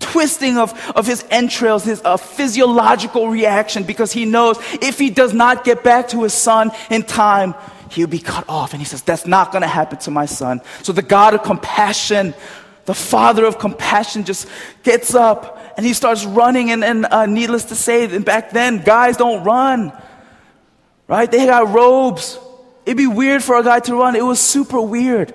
twisting 0.00 0.58
of, 0.58 0.72
of 0.94 1.06
his 1.06 1.24
entrails, 1.30 1.84
his 1.84 2.00
uh, 2.04 2.16
physiological 2.16 3.28
reaction, 3.28 3.82
because 3.82 4.12
he 4.12 4.24
knows 4.24 4.58
if 4.74 4.98
he 4.98 5.10
does 5.10 5.32
not 5.32 5.64
get 5.64 5.82
back 5.82 6.08
to 6.08 6.22
his 6.22 6.34
son 6.34 6.70
in 6.90 7.02
time, 7.02 7.54
he'll 7.90 8.06
be 8.06 8.18
cut 8.18 8.48
off. 8.48 8.72
And 8.72 8.80
he 8.80 8.86
says, 8.86 9.02
That's 9.02 9.26
not 9.26 9.50
going 9.50 9.62
to 9.62 9.68
happen 9.68 9.98
to 10.00 10.10
my 10.10 10.26
son. 10.26 10.60
So 10.82 10.92
the 10.92 11.02
God 11.02 11.34
of 11.34 11.42
compassion, 11.42 12.34
the 12.84 12.94
father 12.94 13.44
of 13.44 13.58
compassion, 13.58 14.24
just 14.24 14.48
gets 14.82 15.14
up 15.14 15.74
and 15.76 15.86
he 15.86 15.92
starts 15.92 16.24
running. 16.24 16.70
And, 16.70 16.84
and 16.84 17.06
uh, 17.06 17.26
needless 17.26 17.64
to 17.66 17.74
say, 17.74 18.18
back 18.18 18.50
then, 18.50 18.82
guys 18.84 19.16
don't 19.16 19.42
run, 19.44 19.92
right? 21.08 21.30
They 21.30 21.46
got 21.46 21.72
robes. 21.72 22.38
It'd 22.86 22.96
be 22.96 23.06
weird 23.06 23.42
for 23.42 23.56
a 23.56 23.62
guy 23.62 23.80
to 23.80 23.94
run. 23.94 24.16
It 24.16 24.24
was 24.24 24.40
super 24.40 24.80
weird. 24.80 25.34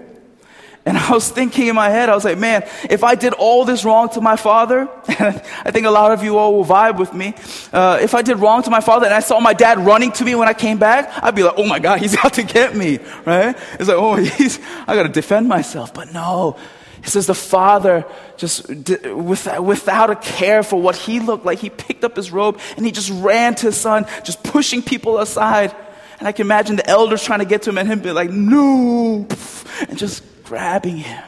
And 0.86 0.98
I 0.98 1.12
was 1.12 1.30
thinking 1.30 1.68
in 1.68 1.76
my 1.76 1.90
head, 1.90 2.10
I 2.10 2.16
was 2.16 2.24
like, 2.24 2.38
man, 2.38 2.68
if 2.90 3.04
I 3.04 3.16
did 3.16 3.34
all 3.34 3.66
this 3.66 3.84
wrong 3.84 4.10
to 4.10 4.22
my 4.22 4.36
father, 4.36 4.90
and 5.08 5.36
I 5.66 5.72
think 5.72 5.86
a 5.86 5.92
lot 5.92 6.12
of 6.12 6.24
you 6.24 6.38
all 6.38 6.56
will 6.56 6.66
vibe 6.66 6.98
with 6.98 7.14
me, 7.14 7.36
uh, 7.74 8.00
if 8.02 8.16
I 8.16 8.22
did 8.22 8.38
wrong 8.38 8.64
to 8.64 8.70
my 8.70 8.80
father 8.80 9.06
and 9.06 9.14
I 9.14 9.20
saw 9.20 9.40
my 9.40 9.54
dad 9.54 9.80
running 9.80 10.12
to 10.14 10.26
me 10.26 10.36
when 10.36 10.48
I 10.48 10.54
came 10.54 10.80
back, 10.80 11.12
I'd 11.22 11.36
be 11.36 11.44
like, 11.44 11.56
oh 11.58 11.68
my 11.68 11.80
God, 11.80 12.00
he's 12.02 12.18
out 12.18 12.34
to 12.34 12.44
get 12.44 12.76
me, 12.76 13.00
right? 13.26 13.56
It's 13.74 13.88
like, 13.90 13.98
oh, 13.98 14.16
he's, 14.38 14.60
I 14.88 14.96
gotta 14.96 15.10
defend 15.10 15.48
myself. 15.48 15.94
But 15.94 16.14
no, 16.14 16.58
he 17.02 17.10
says 17.10 17.28
the 17.28 17.34
father 17.34 18.06
just 18.38 18.68
without, 18.70 20.10
a 20.10 20.16
care 20.16 20.64
for 20.64 20.82
what 20.82 20.96
he 20.96 21.20
looked 21.20 21.46
like, 21.46 21.60
he 21.60 21.70
picked 21.70 22.04
up 22.04 22.16
his 22.16 22.32
robe 22.32 22.60
and 22.76 22.86
he 22.86 22.92
just 22.92 23.10
ran 23.10 23.56
to 23.56 23.68
his 23.68 23.78
son, 23.78 24.06
just 24.24 24.44
pushing 24.44 24.82
people 24.82 25.20
aside. 25.20 25.76
And 26.20 26.28
I 26.28 26.32
can 26.32 26.46
imagine 26.46 26.76
the 26.76 26.90
elders 26.90 27.24
trying 27.24 27.40
to 27.40 27.46
get 27.46 27.64
to 27.64 27.70
him 27.70 27.78
and 27.78 27.88
him 27.88 28.00
be 28.00 28.12
like, 28.12 28.30
no, 28.30 29.28
and 29.88 29.98
just 29.98 30.24
grabbing 30.44 30.98
him 30.98 31.24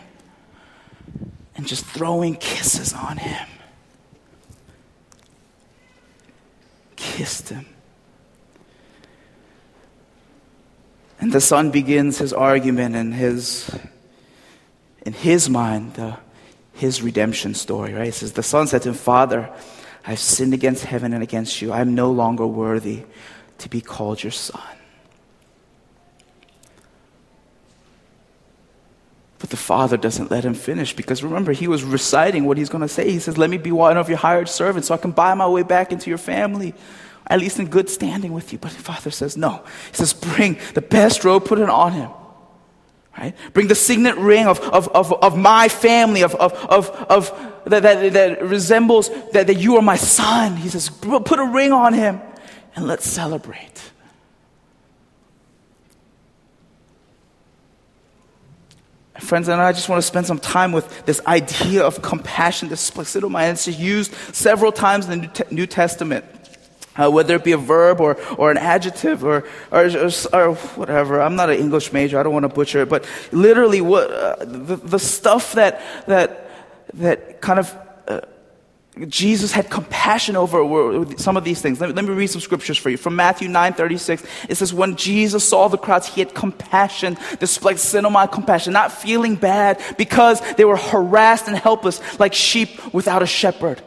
and 1.56 1.68
just 1.68 1.86
throwing 1.86 2.36
kisses 2.36 2.94
on 2.94 3.18
him. 3.18 3.48
Kissed 6.96 7.50
him. 7.50 7.66
And 11.20 11.32
the 11.32 11.40
son 11.40 11.70
begins 11.70 12.18
his 12.18 12.34
argument 12.34 12.96
and 12.96 13.14
his, 13.14 13.70
in 15.04 15.14
his 15.14 15.50
mind, 15.50 15.96
the, 15.96 16.18
his 16.74 17.02
redemption 17.02 17.54
story, 17.54 17.94
right? 17.94 18.06
He 18.06 18.12
says, 18.12 18.34
The 18.34 18.44
son 18.44 18.68
said 18.68 18.84
to 18.84 18.90
him, 18.90 18.96
Father, 18.96 19.50
I've 20.06 20.20
sinned 20.20 20.54
against 20.54 20.84
heaven 20.84 21.14
and 21.14 21.24
against 21.24 21.62
you. 21.62 21.72
I 21.72 21.82
am 21.82 21.96
no 21.96 22.12
longer 22.12 22.46
worthy 22.46 23.04
to 23.60 23.70
be 23.70 23.82
called 23.82 24.24
your 24.24 24.32
son. 24.32 24.62
But 29.40 29.50
the 29.50 29.58
father 29.58 29.98
doesn't 29.98 30.30
let 30.30 30.44
him 30.44 30.54
finish 30.54 30.96
because 30.96 31.24
remember, 31.24 31.52
he 31.52 31.68
was 31.68 31.84
reciting 31.84 32.46
what 32.46 32.58
he's 32.58 32.70
going 32.70 32.84
to 32.84 32.88
say. 32.88 33.10
He 33.10 33.20
says, 33.20 33.38
Let 33.38 33.50
me 33.50 33.58
be 33.58 33.72
one 33.72 33.98
of 33.98 34.08
your 34.08 34.20
hired 34.20 34.50
servants 34.50 34.88
so 34.88 34.94
I 34.94 34.98
can 34.98 35.12
buy 35.12 35.34
my 35.34 35.48
way 35.48 35.64
back 35.64 35.92
into 35.92 36.10
your 36.10 36.20
family, 36.20 36.76
at 37.26 37.40
least 37.40 37.60
in 37.60 37.68
good 37.68 37.90
standing 37.90 38.34
with 38.34 38.54
you. 38.54 38.60
But 38.60 38.72
the 38.72 38.84
father 38.84 39.10
says, 39.10 39.36
No. 39.36 39.64
He 39.90 39.98
says, 39.98 40.14
Bring 40.14 40.60
the 40.76 40.82
best 40.82 41.24
robe, 41.24 41.46
put 41.46 41.58
it 41.58 41.70
on 41.70 41.94
him. 41.94 42.12
Right? 43.18 43.36
Bring 43.54 43.68
the 43.68 43.76
signet 43.76 44.16
ring 44.18 44.48
of, 44.48 44.60
of, 44.62 44.88
of, 44.90 45.12
of 45.12 45.38
my 45.38 45.68
family, 45.68 46.22
of, 46.22 46.34
of, 46.36 46.54
of, 46.54 46.90
of 46.90 47.64
that, 47.66 47.84
that, 47.84 48.14
that 48.14 48.44
resembles 48.44 49.10
that, 49.32 49.48
that 49.48 49.58
you 49.58 49.76
are 49.76 49.82
my 49.82 49.98
son. 49.98 50.56
He 50.56 50.70
says, 50.70 50.90
Put 50.90 51.40
a 51.40 51.46
ring 51.46 51.74
on 51.74 51.94
him 51.94 52.22
and 52.76 52.88
let's 52.88 53.08
celebrate. 53.08 53.92
Friends, 59.20 59.50
and 59.50 59.62
I 59.62 59.72
just 59.72 59.88
want 59.88 60.02
to 60.02 60.08
spend 60.08 60.26
some 60.26 60.40
time 60.40 60.72
with 60.72 61.06
this 61.06 61.22
idea 61.28 61.84
of 61.84 62.02
compassion, 62.02 62.70
this 62.70 62.90
splaxidomai. 62.90 63.52
It's 63.52 63.68
used 63.68 64.14
several 64.34 64.72
times 64.72 65.08
in 65.08 65.22
the 65.22 65.46
New 65.52 65.68
Testament. 65.68 66.26
Uh, 66.94 67.10
whether 67.10 67.36
it 67.36 67.44
be 67.46 67.54
a 67.54 67.58
verb 67.58 68.02
or, 68.02 68.18
or 68.38 68.52
an 68.52 68.58
adjective 68.58 69.24
or, 69.24 69.46
or, 69.72 69.90
or, 70.34 70.56
whatever. 70.76 71.22
I'm 71.22 71.38
not 71.38 71.50
an 71.50 71.58
English 71.58 71.94
major. 71.94 72.20
I 72.20 72.24
don't 72.24 72.34
want 72.34 72.44
to 72.44 72.50
butcher 72.50 72.82
it. 72.82 72.90
But 72.90 73.08
literally, 73.32 73.80
what, 73.80 74.12
uh, 74.12 74.36
the, 74.40 74.76
the 74.76 75.00
stuff 75.00 75.54
that, 75.54 75.82
that, 76.08 76.52
that 76.96 77.40
kind 77.40 77.60
of 77.60 77.74
Jesus 79.08 79.54
had 79.54 79.70
compassion 79.70 80.36
over 80.36 81.06
some 81.18 81.38
of 81.38 81.44
these 81.44 81.62
things. 81.62 81.80
Let 81.80 81.88
me, 81.88 81.94
let 81.94 82.06
me, 82.06 82.14
read 82.14 82.28
some 82.28 82.42
scriptures 82.42 82.78
for 82.78 82.90
you. 82.90 82.98
From 82.98 83.16
Matthew 83.16 83.48
9 83.48 83.74
36, 83.74 84.24
it 84.50 84.56
says, 84.56 84.74
When 84.74 84.98
Jesus 84.98 85.48
saw 85.48 85.70
the 85.70 85.78
crowds, 85.78 86.08
he 86.08 86.20
had 86.20 86.36
compassion, 86.36 87.18
displayed 87.40 87.80
cinema 87.80 88.28
compassion, 88.28 88.74
not 88.74 88.92
feeling 88.92 89.36
bad 89.36 89.82
because 89.98 90.42
they 90.56 90.66
were 90.66 90.78
harassed 90.78 91.48
and 91.48 91.58
helpless 91.58 92.02
like 92.20 92.34
sheep 92.34 92.94
without 92.94 93.24
a 93.24 93.28
shepherd. 93.28 93.82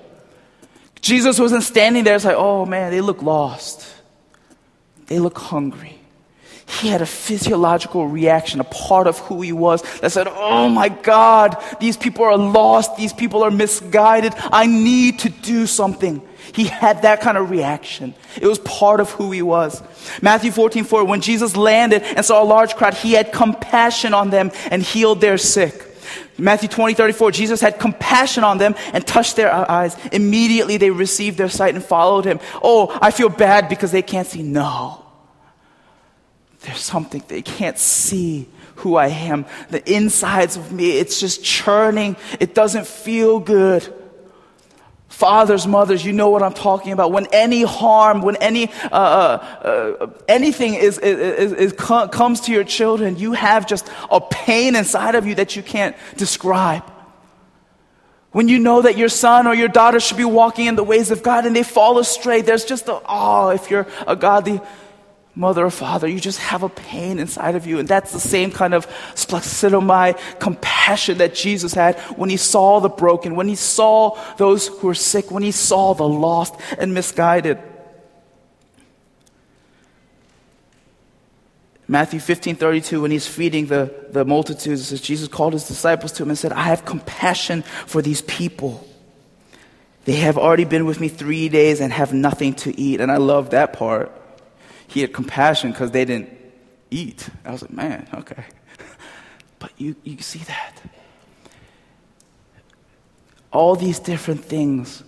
Jesus 1.05 1.39
wasn't 1.39 1.63
standing 1.63 2.03
there, 2.03 2.17
it's 2.17 2.25
like, 2.25 2.37
oh 2.37 2.65
man, 2.65 2.91
they 2.91 3.03
look 3.03 3.23
lost. 3.23 3.87
They 5.07 5.19
look 5.19 5.37
hungry 5.37 6.01
he 6.81 6.89
had 6.89 7.03
a 7.03 7.07
physiological 7.07 8.07
reaction, 8.07 8.61
a 8.61 8.65
part 8.65 9.07
of 9.07 9.19
who 9.21 9.43
he 9.43 9.53
was 9.53 9.83
that 10.01 10.13
said, 10.13 10.27
Oh 10.29 10.69
my 10.69 10.89
God, 10.89 11.57
these 11.81 11.97
people 11.97 12.25
are 12.25 12.37
lost. 12.37 12.97
These 12.97 13.13
people 13.13 13.43
are 13.43 13.51
misguided. 13.51 14.35
I 14.37 14.67
need 14.67 15.21
to 15.21 15.29
do 15.29 15.67
something. 15.67 16.23
He 16.53 16.65
had 16.65 17.03
that 17.03 17.21
kind 17.21 17.37
of 17.37 17.51
reaction. 17.51 18.15
It 18.41 18.47
was 18.47 18.59
part 18.61 19.01
of 19.01 19.11
who 19.11 19.31
he 19.31 19.43
was. 19.43 19.83
Matthew 20.23 20.51
14, 20.51 20.85
4, 20.85 21.05
when 21.05 21.21
Jesus 21.21 21.57
landed 21.57 22.03
and 22.03 22.25
saw 22.25 22.43
a 22.43 22.45
large 22.45 22.77
crowd, 22.77 22.95
he 22.95 23.13
had 23.13 23.33
compassion 23.33 24.15
on 24.15 24.31
them 24.31 24.51
and 24.71 24.83
healed 24.83 25.21
their 25.21 25.39
sick. 25.39 25.94
Matthew 26.39 26.69
20, 26.69 26.95
34, 26.95 27.31
Jesus 27.31 27.61
had 27.61 27.79
compassion 27.79 28.45
on 28.45 28.59
them 28.59 28.75
and 28.93 29.07
touched 29.07 29.37
their 29.37 29.53
eyes. 29.53 29.97
Immediately 30.13 30.77
they 30.79 30.91
received 30.91 31.39
their 31.39 31.49
sight 31.49 31.75
and 31.75 31.85
followed 31.85 32.25
him. 32.25 32.41
Oh, 32.63 32.97
I 33.01 33.11
feel 33.11 33.29
bad 33.29 33.69
because 33.69 33.93
they 33.93 34.03
can't 34.03 34.27
see. 34.27 34.43
No. 34.43 35.05
There's 36.63 36.81
something 36.81 37.23
they 37.29 37.43
can't 37.43 37.79
see 37.79 38.49
who 38.77 38.97
I 38.97 39.09
am. 39.09 39.47
The 39.71 39.89
insides 39.93 40.57
of 40.57 40.73
me, 40.73 40.99
it's 40.99 41.21
just 41.21 41.45
churning. 41.45 42.17
It 42.41 42.55
doesn't 42.55 42.87
feel 42.87 43.39
good. 43.39 43.93
Fathers, 45.09 45.67
mothers, 45.67 46.05
you 46.05 46.13
know 46.13 46.31
what 46.31 46.43
I'm 46.43 46.55
talking 46.55 46.93
about. 46.93 47.13
When 47.13 47.27
any 47.33 47.63
harm, 47.63 48.21
when 48.23 48.37
any 48.37 48.69
uh, 48.91 48.97
uh, 48.97 49.67
uh, 50.01 50.07
anything 50.27 50.75
is, 50.75 50.99
is, 50.99 51.53
is, 51.53 51.73
comes 51.73 52.41
to 52.43 52.53
your 52.53 52.65
children, 52.65 53.17
you 53.17 53.33
have 53.33 53.67
just 53.67 53.89
a 54.11 54.21
pain 54.21 54.75
inside 54.75 55.15
of 55.15 55.27
you 55.27 55.37
that 55.37 55.55
you 55.55 55.63
can't 55.63 55.95
describe. 56.17 56.83
When 58.33 58.49
you 58.49 58.59
know 58.59 58.83
that 58.83 58.99
your 58.99 59.09
son 59.09 59.47
or 59.47 59.55
your 59.55 59.69
daughter 59.69 60.01
should 60.01 60.17
be 60.17 60.25
walking 60.25 60.67
in 60.67 60.75
the 60.75 60.83
ways 60.83 61.13
of 61.13 61.23
God 61.23 61.47
and 61.47 61.55
they 61.55 61.63
fall 61.63 61.99
astray, 62.01 62.41
there's 62.41 62.65
just 62.65 62.89
a 62.89 63.01
oh, 63.09 63.51
if 63.51 63.71
you're 63.71 63.87
a 64.09 64.17
godly 64.17 64.61
mother 65.37 65.65
or 65.65 65.71
father, 65.71 66.07
you 66.07 66.21
just 66.21 66.39
have 66.39 66.63
a 66.63 66.69
pain 66.69 67.19
inside 67.19 67.57
of 67.57 67.67
you. 67.67 67.79
And 67.79 67.89
that's 67.89 68.13
the 68.13 68.21
same 68.21 68.51
kind 68.51 68.73
of 68.73 68.87
splaxidomai 69.15 70.19
compassion 70.39 71.19
that 71.19 71.35
Jesus 71.35 71.75
had 71.75 71.99
when 72.17 72.31
he 72.31 72.37
saw 72.37 72.81
the 72.81 72.89
broken, 72.89 73.35
when 73.35 73.49
he 73.49 73.57
saw 73.57 74.19
those 74.37 74.69
who 74.69 74.87
were 74.87 74.95
sick, 74.95 75.31
when 75.31 75.43
he 75.43 75.51
saw 75.51 75.95
the 75.95 76.09
lost 76.09 76.55
and 76.79 76.95
misguided. 76.95 77.59
Matthew 81.87 82.21
15, 82.21 82.57
32, 82.57 83.03
when 83.03 83.11
he's 83.11 83.27
feeding 83.27 83.67
the, 83.67 83.93
the 84.11 84.25
multitudes, 84.25 84.89
says 84.89 85.01
Jesus 85.01 85.29
called 85.29 85.53
his 85.53 85.69
disciples 85.69 86.13
to 86.13 86.23
him 86.23 86.31
and 86.31 86.39
said, 86.39 86.53
I 86.53 86.63
have 86.63 86.85
compassion 86.85 87.63
for 87.87 88.01
these 88.01 88.23
people. 88.23 88.87
They 90.07 90.17
have 90.17 90.39
already 90.39 90.65
been 90.65 90.87
with 90.87 91.01
me 91.01 91.09
three 91.09 91.49
days 91.49 91.81
and 91.81 91.93
have 91.93 92.15
nothing 92.15 92.55
to 92.55 92.79
eat. 92.79 93.01
And 93.01 93.11
I 93.11 93.17
love 93.17 93.51
that 93.51 93.75
part 93.75 94.13
he 94.87 95.01
had 95.01 95.13
compassion 95.13 95.71
because 95.71 95.91
they 95.91 96.05
didn't 96.05 96.31
eat. 96.91 97.29
I 97.45 97.53
was 97.53 97.63
like, 97.63 97.73
man, 97.73 98.09
okay. 98.15 98.45
But 99.59 99.73
you, 99.79 99.97
you 100.05 100.19
see 100.19 100.41
that. 100.41 100.83
All 103.51 103.77
these 103.77 103.99
different 103.99 104.45
things, 104.45 105.03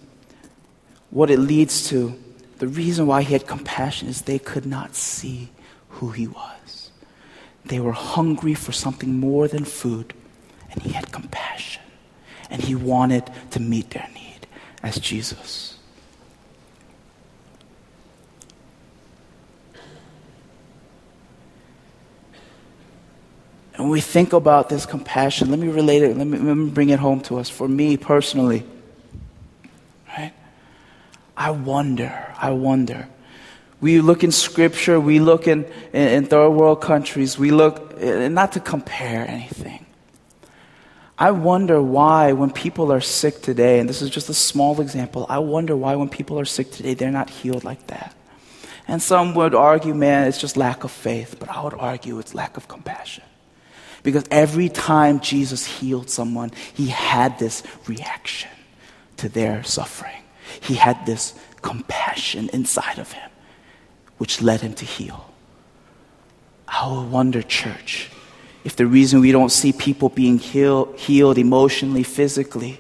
what 1.11 1.31
it 1.31 1.39
leads 1.39 1.89
to, 1.91 2.19
the 2.59 2.69
reason 2.69 3.07
why 3.07 3.23
he 3.23 3.35
had 3.35 3.47
compassion 3.47 4.09
is 4.09 4.23
they 4.23 4.39
could 4.39 4.65
not 4.65 4.95
see 4.95 5.51
who 5.91 6.11
he 6.11 6.27
was. 6.27 6.91
They 7.67 7.81
were 7.81 7.93
hungry 7.93 8.55
for 8.55 8.73
something 8.73 9.19
more 9.19 9.49
than 9.49 9.65
food, 9.65 10.15
and 10.71 10.83
he 10.83 10.91
had 10.91 11.13
compassion. 11.13 11.83
And 12.49 12.63
he 12.63 12.75
wanted 12.75 13.31
to 13.51 13.61
meet 13.61 13.91
their 13.91 14.09
need 14.15 14.47
as 14.83 14.99
Jesus. 14.99 15.79
When 23.87 23.93
we 23.93 24.01
think 24.01 24.33
about 24.33 24.69
this 24.69 24.85
compassion, 24.85 25.49
let 25.49 25.61
me 25.61 25.69
relate 25.69 26.03
it, 26.03 26.17
let 26.17 26.27
me, 26.27 26.39
let 26.39 26.57
me 26.57 26.71
bring 26.71 26.89
it 26.89 26.99
home 26.99 27.21
to 27.21 27.39
us. 27.39 27.49
For 27.49 27.69
me 27.69 27.97
personally, 27.97 28.65
right? 30.09 30.33
I 31.37 31.53
wonder, 31.53 32.35
I 32.37 32.51
wonder, 32.51 33.07
We 33.81 34.01
look 34.01 34.25
in 34.25 34.33
scripture, 34.33 34.99
we 34.99 35.21
look 35.21 35.47
in, 35.47 35.65
in, 35.93 36.09
in 36.09 36.27
third 36.27 36.51
world 36.51 36.81
countries, 36.81 37.39
we 37.39 37.53
look, 37.53 37.95
eh, 37.99 38.27
not 38.27 38.53
to 38.53 38.61
compare 38.61 39.25
anything. 39.29 39.87
I 41.17 41.31
wonder 41.31 41.81
why, 41.81 42.33
when 42.33 42.51
people 42.51 42.91
are 42.91 43.01
sick 43.01 43.41
today, 43.41 43.79
and 43.79 43.89
this 43.89 44.03
is 44.03 44.11
just 44.11 44.29
a 44.29 44.35
small 44.35 44.81
example, 44.81 45.27
I 45.29 45.39
wonder 45.39 45.77
why, 45.77 45.95
when 45.95 46.09
people 46.09 46.41
are 46.41 46.45
sick 46.45 46.73
today, 46.73 46.95
they're 46.95 47.13
not 47.13 47.31
healed 47.31 47.63
like 47.63 47.87
that. 47.87 48.17
And 48.89 49.01
some 49.01 49.33
would 49.37 49.55
argue, 49.55 49.95
man, 49.95 50.27
it's 50.27 50.41
just 50.41 50.57
lack 50.57 50.83
of 50.83 50.91
faith, 50.91 51.37
but 51.39 51.49
I 51.49 51.63
would 51.63 51.75
argue 51.75 52.19
it's 52.19 52.35
lack 52.35 52.57
of 52.57 52.67
compassion. 52.67 53.23
Because 54.07 54.25
every 54.31 54.69
time 54.69 55.19
Jesus 55.19 55.67
healed 55.67 56.09
someone, 56.09 56.53
he 56.75 56.87
had 56.87 57.41
this 57.41 57.65
reaction 57.89 58.51
to 59.17 59.29
their 59.29 59.65
suffering. 59.65 60.23
He 60.61 60.75
had 60.75 61.05
this 61.07 61.35
compassion 61.61 62.49
inside 62.53 63.01
of 63.01 63.11
him, 63.11 63.29
which 64.19 64.41
led 64.41 64.61
him 64.61 64.75
to 64.75 64.85
heal. 64.85 65.29
Would 66.85 67.11
wonder, 67.11 67.43
church, 67.43 68.09
if 68.63 68.77
the 68.77 68.87
reason 68.87 69.19
we 69.19 69.33
don't 69.33 69.51
see 69.51 69.73
people 69.73 70.09
being 70.09 70.39
heal, 70.39 70.93
healed 70.93 71.37
emotionally, 71.37 72.05
physically, 72.05 72.79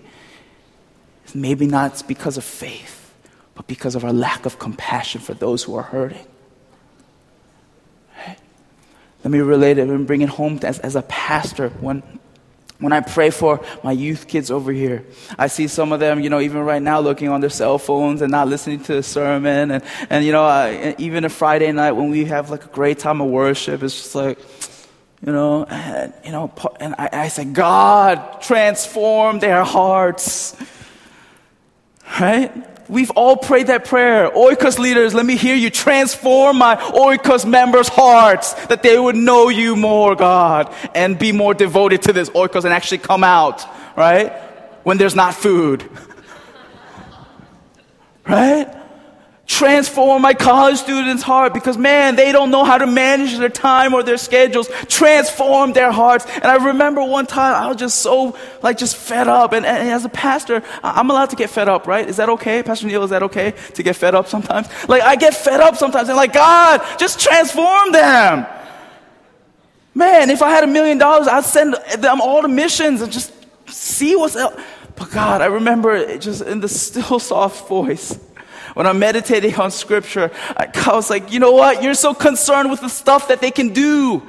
is 1.27 1.35
maybe 1.35 1.67
not 1.67 2.07
because 2.07 2.37
of 2.37 2.45
faith, 2.45 3.12
but 3.57 3.67
because 3.67 3.97
of 3.97 4.05
our 4.05 4.12
lack 4.12 4.47
of 4.47 4.61
compassion 4.61 5.21
for 5.21 5.35
those 5.35 5.65
who 5.65 5.75
are 5.75 5.83
hurting. 5.83 6.25
Let 9.27 9.33
me 9.33 9.41
relate 9.41 9.79
it 9.79 9.89
and 9.89 10.07
bring 10.07 10.21
it 10.21 10.29
home 10.29 10.61
as, 10.62 10.79
as 10.79 10.95
a 10.95 11.03
pastor. 11.03 11.71
When, 11.81 12.05
when 12.79 12.93
I 12.93 13.01
pray 13.01 13.31
for 13.31 13.61
my 13.83 13.91
youth 13.91 14.29
kids 14.29 14.53
over 14.53 14.71
here, 14.71 15.05
I 15.37 15.49
see 15.49 15.67
some 15.67 15.91
of 15.91 15.99
them, 15.99 16.21
you 16.21 16.31
know, 16.31 16.39
even 16.39 16.61
right 16.61 16.81
now 16.81 17.01
looking 17.01 17.29
on 17.29 17.41
their 17.41 17.51
cell 17.51 17.77
phones 17.77 18.23
and 18.23 18.31
not 18.31 18.47
listening 18.47 18.85
to 18.85 18.95
the 18.95 19.03
sermon. 19.03 19.73
And, 19.73 19.83
and 20.11 20.25
you 20.25 20.31
know, 20.31 20.95
even 20.99 21.25
a 21.25 21.29
Friday 21.29 21.73
night 21.73 21.91
when 21.91 22.11
we 22.11 22.27
have 22.27 22.51
like 22.51 22.67
a 22.67 22.69
great 22.69 23.01
time 23.01 23.21
of 23.21 23.27
worship, 23.27 23.83
it's 23.83 23.97
just 24.01 24.15
like, 24.15 24.39
you 25.27 25.33
know, 25.33 25.65
and, 25.65 26.15
you 26.25 26.31
know, 26.31 26.53
and 26.79 26.95
I, 26.97 27.09
I 27.12 27.27
say, 27.27 27.47
God, 27.47 28.41
transform 28.43 29.41
their 29.41 29.65
hearts. 29.65 30.55
Right? 32.21 32.53
We've 32.88 33.11
all 33.12 33.37
prayed 33.37 33.66
that 33.66 33.85
prayer. 33.85 34.31
Oikos 34.31 34.79
leaders, 34.79 35.12
let 35.12 35.27
me 35.27 35.37
hear 35.37 35.57
you. 35.57 35.70
Transform 35.70 36.59
my 36.59 36.77
Oikos 36.77 37.44
members' 37.44 37.88
hearts 37.88 38.53
that 38.66 38.83
they 38.83 38.99
would 38.99 39.16
know 39.16 39.49
you 39.49 39.75
more, 39.75 40.14
God, 40.14 40.72
and 40.94 41.18
be 41.18 41.33
more 41.33 41.55
devoted 41.55 42.03
to 42.03 42.12
this 42.12 42.31
Oikos 42.31 42.64
and 42.64 42.72
actually 42.72 42.99
come 42.99 43.25
out, 43.25 43.64
right? 43.96 44.33
When 44.85 44.99
there's 44.99 45.16
not 45.16 45.35
food. 45.35 45.88
right? 48.29 48.76
Transform 49.46 50.22
my 50.22 50.35
college 50.35 50.78
students' 50.78 51.22
heart 51.22 51.54
because 51.54 51.78
man, 51.78 52.16
they 52.16 52.32
don't 52.32 52.50
know 52.50 52.64
how 52.64 52.78
to 52.78 52.87
manage 52.87 53.38
their 53.38 53.48
time 53.48 53.94
or 53.94 54.02
their 54.02 54.16
schedules. 54.16 54.68
Transform 54.88 55.72
their 55.72 55.92
hearts. 55.92 56.26
And 56.35 56.46
I 56.46 56.56
remember 56.66 57.04
one 57.04 57.26
time 57.26 57.54
I 57.54 57.68
was 57.68 57.76
just 57.76 58.00
so, 58.00 58.37
like, 58.61 58.76
just 58.76 58.96
fed 58.96 59.28
up. 59.28 59.52
And, 59.52 59.64
and 59.64 59.88
as 59.88 60.04
a 60.04 60.09
pastor, 60.09 60.64
I'm 60.82 61.11
allowed 61.11 61.30
to 61.30 61.37
get 61.37 61.48
fed 61.48 61.68
up, 61.68 61.87
right? 61.87 62.09
Is 62.09 62.16
that 62.16 62.28
okay? 62.30 62.64
Pastor 62.64 62.88
Neil, 62.88 63.04
is 63.04 63.11
that 63.11 63.22
okay 63.22 63.54
to 63.74 63.82
get 63.85 63.94
fed 63.94 64.16
up 64.16 64.26
sometimes? 64.26 64.66
Like, 64.88 65.02
I 65.02 65.14
get 65.14 65.32
fed 65.32 65.61
up 65.61 65.76
sometimes 65.76 66.09
and 66.09 66.16
like, 66.16 66.32
God, 66.32 66.82
just 66.98 67.20
transform 67.20 67.92
them. 67.92 68.46
Man, 69.94 70.28
if 70.30 70.42
I 70.42 70.50
had 70.50 70.64
a 70.64 70.66
million 70.66 70.98
dollars, 70.98 71.28
I'd 71.28 71.44
send 71.44 71.76
them 71.98 72.20
all 72.20 72.42
the 72.42 72.48
missions 72.48 73.00
and 73.00 73.12
just 73.12 73.32
see 73.68 74.16
what's 74.16 74.35
up. 74.35 74.59
But 74.96 75.12
God, 75.12 75.40
I 75.40 75.46
remember 75.46 76.18
just 76.18 76.42
in 76.42 76.59
the 76.59 76.68
still 76.68 77.18
soft 77.20 77.68
voice 77.68 78.18
when 78.77 78.87
I'm 78.87 78.99
meditating 78.99 79.55
on 79.55 79.71
scripture, 79.71 80.31
I, 80.55 80.69
I 80.87 80.95
was 80.95 81.09
like, 81.09 81.33
you 81.33 81.41
know 81.41 81.53
what? 81.53 81.83
You're 81.83 81.95
so 81.95 82.12
concerned 82.12 82.71
with 82.71 82.83
the 82.83 82.91
stuff 82.91 83.29
that 83.29 83.41
they 83.41 83.51
can 83.51 83.71
do. 83.71 84.23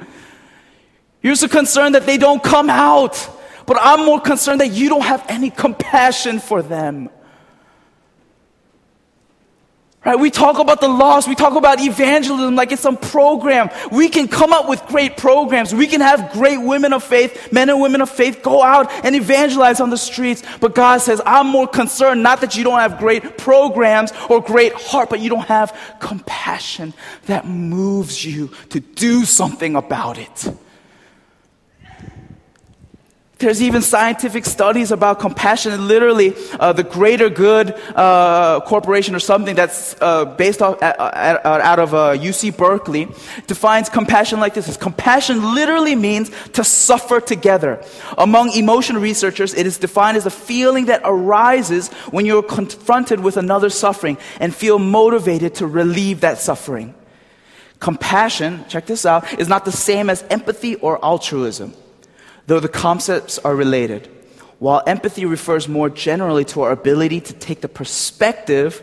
You're 1.22 1.34
so 1.34 1.48
concerned 1.48 1.94
that 1.96 2.06
they 2.06 2.16
don't 2.16 2.42
come 2.42 2.70
out. 2.70 3.28
But 3.66 3.76
I'm 3.78 4.06
more 4.06 4.18
concerned 4.18 4.62
that 4.62 4.68
you 4.68 4.88
don't 4.88 5.02
have 5.02 5.22
any 5.28 5.50
compassion 5.50 6.38
for 6.38 6.62
them. 6.62 7.10
Right? 10.08 10.18
We 10.18 10.30
talk 10.30 10.58
about 10.58 10.80
the 10.80 10.88
lost. 10.88 11.28
We 11.28 11.34
talk 11.34 11.54
about 11.54 11.80
evangelism 11.82 12.54
like 12.54 12.72
it's 12.72 12.80
some 12.80 12.96
program. 12.96 13.68
We 13.92 14.08
can 14.08 14.26
come 14.26 14.54
up 14.54 14.66
with 14.66 14.82
great 14.86 15.18
programs. 15.18 15.74
We 15.74 15.86
can 15.86 16.00
have 16.00 16.32
great 16.32 16.56
women 16.56 16.94
of 16.94 17.04
faith, 17.04 17.52
men 17.52 17.68
and 17.68 17.78
women 17.78 18.00
of 18.00 18.08
faith 18.08 18.42
go 18.42 18.62
out 18.62 18.90
and 19.04 19.14
evangelize 19.14 19.80
on 19.80 19.90
the 19.90 19.98
streets. 19.98 20.42
But 20.60 20.74
God 20.74 21.02
says, 21.02 21.20
I'm 21.26 21.48
more 21.48 21.68
concerned 21.68 22.22
not 22.22 22.40
that 22.40 22.56
you 22.56 22.64
don't 22.64 22.78
have 22.78 22.98
great 22.98 23.36
programs 23.36 24.10
or 24.30 24.40
great 24.40 24.72
heart, 24.72 25.10
but 25.10 25.20
you 25.20 25.28
don't 25.28 25.46
have 25.46 25.78
compassion 26.00 26.94
that 27.26 27.46
moves 27.46 28.24
you 28.24 28.48
to 28.70 28.80
do 28.80 29.26
something 29.26 29.76
about 29.76 30.16
it. 30.16 30.48
There's 33.38 33.62
even 33.62 33.82
scientific 33.82 34.44
studies 34.44 34.90
about 34.90 35.20
compassion. 35.20 35.86
Literally, 35.86 36.34
uh, 36.58 36.72
the 36.72 36.82
Greater 36.82 37.30
Good 37.30 37.72
uh, 37.94 38.58
Corporation 38.62 39.14
or 39.14 39.20
something 39.20 39.54
that's 39.54 39.94
uh, 40.00 40.24
based 40.24 40.60
off, 40.60 40.82
out 40.82 41.78
of 41.78 41.90
UC 41.90 42.52
uh, 42.52 42.56
Berkeley 42.56 43.06
defines 43.46 43.88
compassion 43.88 44.40
like 44.40 44.54
this: 44.54 44.76
Compassion 44.76 45.54
literally 45.54 45.94
means 45.94 46.32
to 46.54 46.64
suffer 46.64 47.20
together. 47.20 47.80
Among 48.16 48.50
emotion 48.54 48.98
researchers, 48.98 49.54
it 49.54 49.68
is 49.68 49.78
defined 49.78 50.16
as 50.16 50.26
a 50.26 50.30
feeling 50.30 50.86
that 50.86 51.02
arises 51.04 51.92
when 52.10 52.26
you're 52.26 52.42
confronted 52.42 53.20
with 53.20 53.36
another 53.36 53.70
suffering 53.70 54.18
and 54.40 54.52
feel 54.52 54.80
motivated 54.80 55.54
to 55.56 55.66
relieve 55.68 56.22
that 56.22 56.38
suffering. 56.38 56.92
Compassion, 57.78 58.64
check 58.68 58.86
this 58.86 59.06
out, 59.06 59.38
is 59.38 59.48
not 59.48 59.64
the 59.64 59.70
same 59.70 60.10
as 60.10 60.24
empathy 60.28 60.74
or 60.74 60.98
altruism 61.04 61.72
though 62.48 62.60
the 62.60 62.68
concepts 62.68 63.38
are 63.40 63.54
related. 63.54 64.08
While 64.58 64.82
empathy 64.86 65.26
refers 65.26 65.68
more 65.68 65.90
generally 65.90 66.46
to 66.46 66.62
our 66.62 66.72
ability 66.72 67.20
to 67.20 67.34
take 67.34 67.60
the 67.60 67.68
perspective 67.68 68.82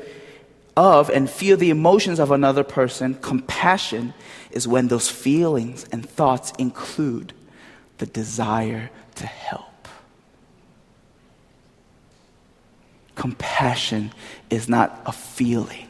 of 0.78 1.10
and 1.10 1.28
feel 1.28 1.58
the 1.58 1.72
emotions 1.72 2.20
of 2.20 2.30
another 2.30 2.64
person, 2.64 3.16
compassion 3.16 4.14
is 4.52 4.68
when 4.68 4.88
those 4.88 5.10
feelings 5.10 5.88
and 5.92 6.08
thoughts 6.08 6.54
include 6.60 7.34
the 7.98 8.06
desire 8.06 8.92
to 9.16 9.26
help. 9.26 9.88
Compassion 13.16 14.14
is 14.52 14.70
not 14.70 15.02
a 15.08 15.12
feeling. 15.12 15.88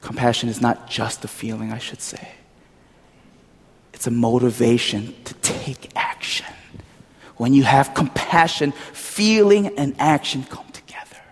Compassion 0.00 0.48
is 0.48 0.60
not 0.60 0.90
just 0.90 1.24
a 1.24 1.28
feeling, 1.28 1.70
I 1.72 1.78
should 1.78 2.00
say. 2.00 2.32
It's 3.94 4.06
a 4.06 4.10
motivation 4.10 5.14
to 5.24 5.34
take 5.34 5.90
action. 5.96 6.46
When 7.36 7.54
you 7.54 7.62
have 7.62 7.94
compassion, 7.94 8.72
feeling 8.92 9.78
and 9.78 9.94
action 9.98 10.44
come 10.44 10.66
together. 10.72 11.22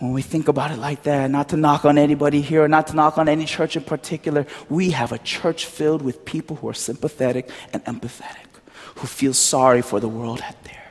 When 0.00 0.12
we 0.12 0.20
think 0.20 0.48
about 0.48 0.72
it 0.72 0.78
like 0.78 1.04
that, 1.04 1.30
not 1.30 1.48
to 1.50 1.56
knock 1.56 1.84
on 1.84 1.96
anybody 1.96 2.42
here, 2.42 2.66
not 2.68 2.88
to 2.88 2.96
knock 2.96 3.18
on 3.18 3.28
any 3.28 3.44
church 3.44 3.76
in 3.76 3.84
particular, 3.84 4.46
we 4.68 4.90
have 4.90 5.12
a 5.12 5.18
church 5.18 5.66
filled 5.66 6.02
with 6.02 6.24
people 6.24 6.56
who 6.56 6.68
are 6.68 6.74
sympathetic 6.74 7.48
and 7.72 7.84
empathetic, 7.84 8.50
who 8.96 9.06
feel 9.06 9.32
sorry 9.32 9.80
for 9.80 10.00
the 10.00 10.08
world 10.08 10.40
out 10.42 10.62
there 10.64 10.84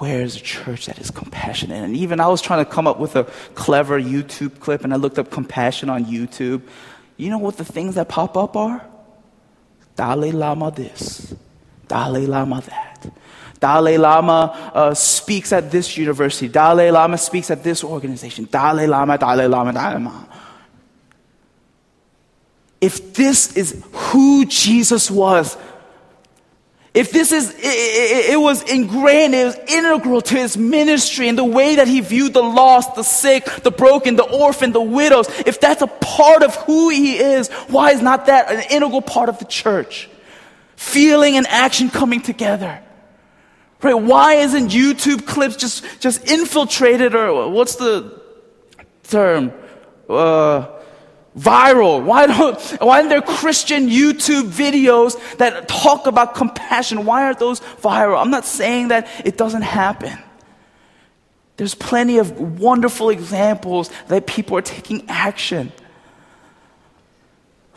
where 0.00 0.22
is 0.22 0.34
a 0.34 0.40
church 0.40 0.86
that 0.86 0.98
is 0.98 1.10
compassionate? 1.10 1.84
And 1.84 1.94
even 1.94 2.20
I 2.20 2.28
was 2.28 2.40
trying 2.40 2.64
to 2.64 2.70
come 2.70 2.86
up 2.86 2.98
with 2.98 3.16
a 3.16 3.24
clever 3.54 4.00
YouTube 4.00 4.58
clip, 4.58 4.82
and 4.82 4.94
I 4.94 4.96
looked 4.96 5.18
up 5.18 5.30
compassion 5.30 5.90
on 5.90 6.06
YouTube. 6.06 6.62
You 7.20 7.28
know 7.28 7.38
what 7.38 7.58
the 7.58 7.66
things 7.66 7.96
that 7.96 8.08
pop 8.08 8.34
up 8.38 8.56
are? 8.56 8.82
Dalai 9.94 10.32
Lama 10.32 10.70
this, 10.70 11.34
Dalai 11.86 12.24
Lama 12.24 12.62
that. 12.62 13.12
Dalai 13.60 13.98
Lama 13.98 14.72
uh, 14.72 14.94
speaks 14.94 15.52
at 15.52 15.70
this 15.70 15.98
university. 15.98 16.48
Dalai 16.48 16.90
Lama 16.90 17.18
speaks 17.18 17.50
at 17.50 17.62
this 17.62 17.84
organization. 17.84 18.48
Dalai 18.50 18.86
Lama, 18.86 19.18
Dalai 19.18 19.46
Lama, 19.46 19.74
Dalai 19.74 19.92
Lama. 19.92 20.28
If 22.80 23.12
this 23.12 23.54
is 23.54 23.84
who 23.92 24.46
Jesus 24.46 25.10
was, 25.10 25.58
if 26.92 27.12
this 27.12 27.30
is, 27.30 27.54
it, 27.56 28.30
it, 28.32 28.40
was 28.40 28.62
ingrained, 28.68 29.32
it 29.32 29.44
was 29.44 29.56
integral 29.68 30.20
to 30.22 30.34
his 30.34 30.56
ministry 30.56 31.28
and 31.28 31.38
the 31.38 31.44
way 31.44 31.76
that 31.76 31.86
he 31.86 32.00
viewed 32.00 32.34
the 32.34 32.42
lost, 32.42 32.96
the 32.96 33.04
sick, 33.04 33.44
the 33.62 33.70
broken, 33.70 34.16
the 34.16 34.24
orphan, 34.24 34.72
the 34.72 34.80
widows, 34.80 35.28
if 35.46 35.60
that's 35.60 35.82
a 35.82 35.86
part 35.86 36.42
of 36.42 36.56
who 36.56 36.88
he 36.88 37.16
is, 37.16 37.48
why 37.68 37.92
is 37.92 38.02
not 38.02 38.26
that 38.26 38.50
an 38.50 38.64
integral 38.70 39.02
part 39.02 39.28
of 39.28 39.38
the 39.38 39.44
church? 39.44 40.08
Feeling 40.74 41.36
and 41.36 41.46
action 41.46 41.90
coming 41.90 42.22
together. 42.22 42.82
Right? 43.82 43.94
Why 43.94 44.34
isn't 44.34 44.70
YouTube 44.70 45.26
clips 45.26 45.56
just, 45.56 45.84
just 46.00 46.28
infiltrated 46.28 47.14
or 47.14 47.50
what's 47.50 47.76
the 47.76 48.20
term? 49.04 49.52
Uh, 50.08 50.79
viral? 51.38 52.04
Why 52.04 52.26
don't, 52.26 52.60
why 52.80 52.98
aren't 52.98 53.08
there 53.08 53.22
Christian 53.22 53.88
YouTube 53.88 54.50
videos 54.50 55.16
that 55.38 55.68
talk 55.68 56.06
about 56.06 56.34
compassion? 56.34 57.04
Why 57.04 57.24
aren't 57.24 57.38
those 57.38 57.60
viral? 57.60 58.20
I'm 58.20 58.30
not 58.30 58.44
saying 58.44 58.88
that 58.88 59.08
it 59.24 59.36
doesn't 59.36 59.62
happen. 59.62 60.18
There's 61.56 61.74
plenty 61.74 62.18
of 62.18 62.58
wonderful 62.58 63.10
examples 63.10 63.90
that 64.08 64.26
people 64.26 64.56
are 64.56 64.62
taking 64.62 65.04
action. 65.08 65.72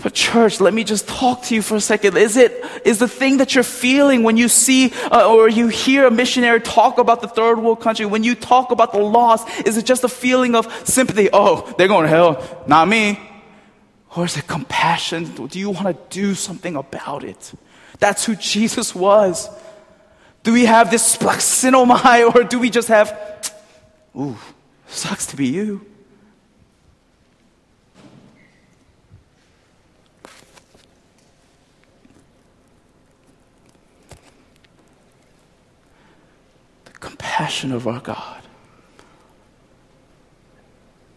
But 0.02 0.14
church, 0.14 0.60
let 0.60 0.74
me 0.74 0.84
just 0.84 1.08
talk 1.08 1.44
to 1.44 1.56
you 1.56 1.62
for 1.62 1.76
a 1.76 1.82
second. 1.82 2.18
Is 2.18 2.36
it, 2.36 2.66
is 2.84 3.00
the 3.00 3.08
thing 3.08 3.38
that 3.38 3.56
you're 3.56 3.64
feeling 3.64 4.24
when 4.24 4.36
you 4.36 4.50
see 4.50 4.92
uh, 5.12 5.30
or 5.30 5.48
you 5.48 5.68
hear 5.68 6.08
a 6.08 6.12
missionary 6.12 6.60
talk 6.60 6.98
about 6.98 7.22
the 7.22 7.28
third 7.28 7.60
world 7.60 7.82
country, 7.82 8.06
when 8.06 8.24
you 8.24 8.36
talk 8.36 8.72
about 8.72 8.92
the 8.92 9.00
loss, 9.00 9.48
is 9.60 9.78
it 9.78 9.86
just 9.86 10.04
a 10.04 10.10
feeling 10.10 10.56
of 10.56 10.68
sympathy? 10.88 11.30
Oh, 11.32 11.74
they're 11.78 11.88
going 11.88 12.04
to 12.04 12.10
hell, 12.10 12.64
not 12.68 12.88
me. 12.88 13.20
Or 14.16 14.26
is 14.26 14.38
it 14.38 14.48
compassion? 14.48 15.26
Do 15.48 15.60
you 15.60 15.72
want 15.72 15.88
to 15.88 15.98
do 16.10 16.36
something 16.36 16.76
about 16.76 17.24
it? 17.24 17.54
That's 18.00 18.26
who 18.26 18.36
Jesus 18.36 18.94
was. 18.94 19.50
Do 20.44 20.54
we 20.54 20.66
have 20.66 20.92
this 20.92 21.16
splaxinomai 21.18 22.36
or 22.36 22.44
do 22.44 22.60
we 22.60 22.70
just 22.70 22.90
have, 22.90 23.54
ooh, 24.16 24.38
sucks 24.88 25.26
to 25.28 25.36
be 25.36 25.48
you? 25.48 25.86
The 36.86 36.92
compassion 37.00 37.72
of 37.72 37.88
our 37.88 38.00
God. 38.00 38.43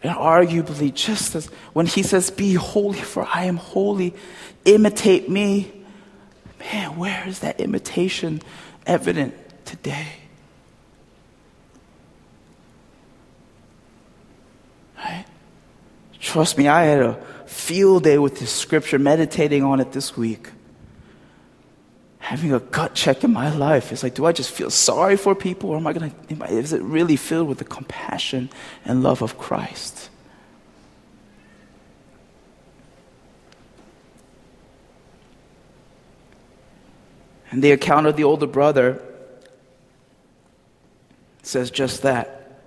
And 0.07 0.15
arguably, 0.15 0.93
just 0.93 1.35
as 1.35 1.47
when 1.73 1.85
he 1.85 2.01
says, 2.01 2.31
Be 2.31 2.53
holy, 2.53 2.97
for 2.97 3.27
I 3.29 3.43
am 3.43 3.57
holy, 3.57 4.13
imitate 4.63 5.29
me. 5.29 5.69
Man, 6.61 6.95
where 6.95 7.27
is 7.27 7.39
that 7.39 7.59
imitation 7.59 8.41
evident 8.85 9.33
today? 9.65 10.07
Right? 14.97 15.25
Trust 16.21 16.57
me, 16.57 16.69
I 16.69 16.83
had 16.83 17.01
a 17.01 17.15
field 17.45 18.03
day 18.03 18.17
with 18.17 18.39
this 18.39 18.53
scripture, 18.53 18.97
meditating 18.97 19.61
on 19.61 19.81
it 19.81 19.91
this 19.91 20.15
week 20.15 20.51
having 22.27 22.51
a 22.51 22.59
gut 22.59 22.93
check 22.93 23.23
in 23.23 23.31
my 23.31 23.49
life. 23.55 23.93
It's 23.93 24.03
like, 24.03 24.13
do 24.13 24.25
I 24.25 24.33
just 24.33 24.51
feel 24.51 24.69
sorry 24.69 25.15
for 25.15 25.33
people 25.33 25.69
or 25.69 25.77
am 25.77 25.87
I 25.87 25.93
going 25.93 26.11
to, 26.11 26.45
is 26.53 26.73
it 26.73 26.81
really 26.81 27.15
filled 27.15 27.47
with 27.47 27.57
the 27.57 27.63
compassion 27.63 28.49
and 28.83 29.01
love 29.01 29.21
of 29.21 29.37
Christ? 29.37 30.09
And 37.49 37.63
the 37.63 37.71
account 37.71 38.07
of 38.07 38.17
the 38.17 38.25
older 38.25 38.45
brother 38.45 39.01
says 41.43 41.71
just 41.71 42.01
that. 42.01 42.59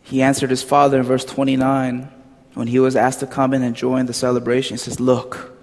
He 0.00 0.22
answered 0.22 0.48
his 0.48 0.62
father 0.62 1.00
in 1.00 1.02
verse 1.02 1.26
29 1.26 2.08
when 2.54 2.68
he 2.68 2.78
was 2.78 2.96
asked 2.96 3.20
to 3.20 3.26
come 3.26 3.52
in 3.52 3.62
and 3.62 3.76
join 3.76 4.06
the 4.06 4.14
celebration. 4.14 4.76
He 4.76 4.78
says, 4.78 4.98
Look, 4.98 5.55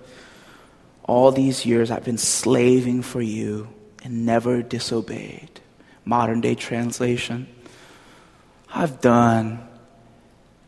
all 1.03 1.31
these 1.31 1.65
years 1.65 1.91
I've 1.91 2.05
been 2.05 2.17
slaving 2.17 3.01
for 3.01 3.21
you 3.21 3.67
and 4.03 4.25
never 4.25 4.61
disobeyed. 4.61 5.61
Modern 6.05 6.41
day 6.41 6.55
translation. 6.55 7.47
I've 8.73 9.01
done, 9.01 9.67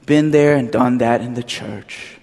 been 0.05 0.31
there 0.31 0.55
and 0.55 0.71
done 0.71 0.99
that 0.99 1.21
in 1.21 1.33
the 1.33 1.43
church. 1.43 2.17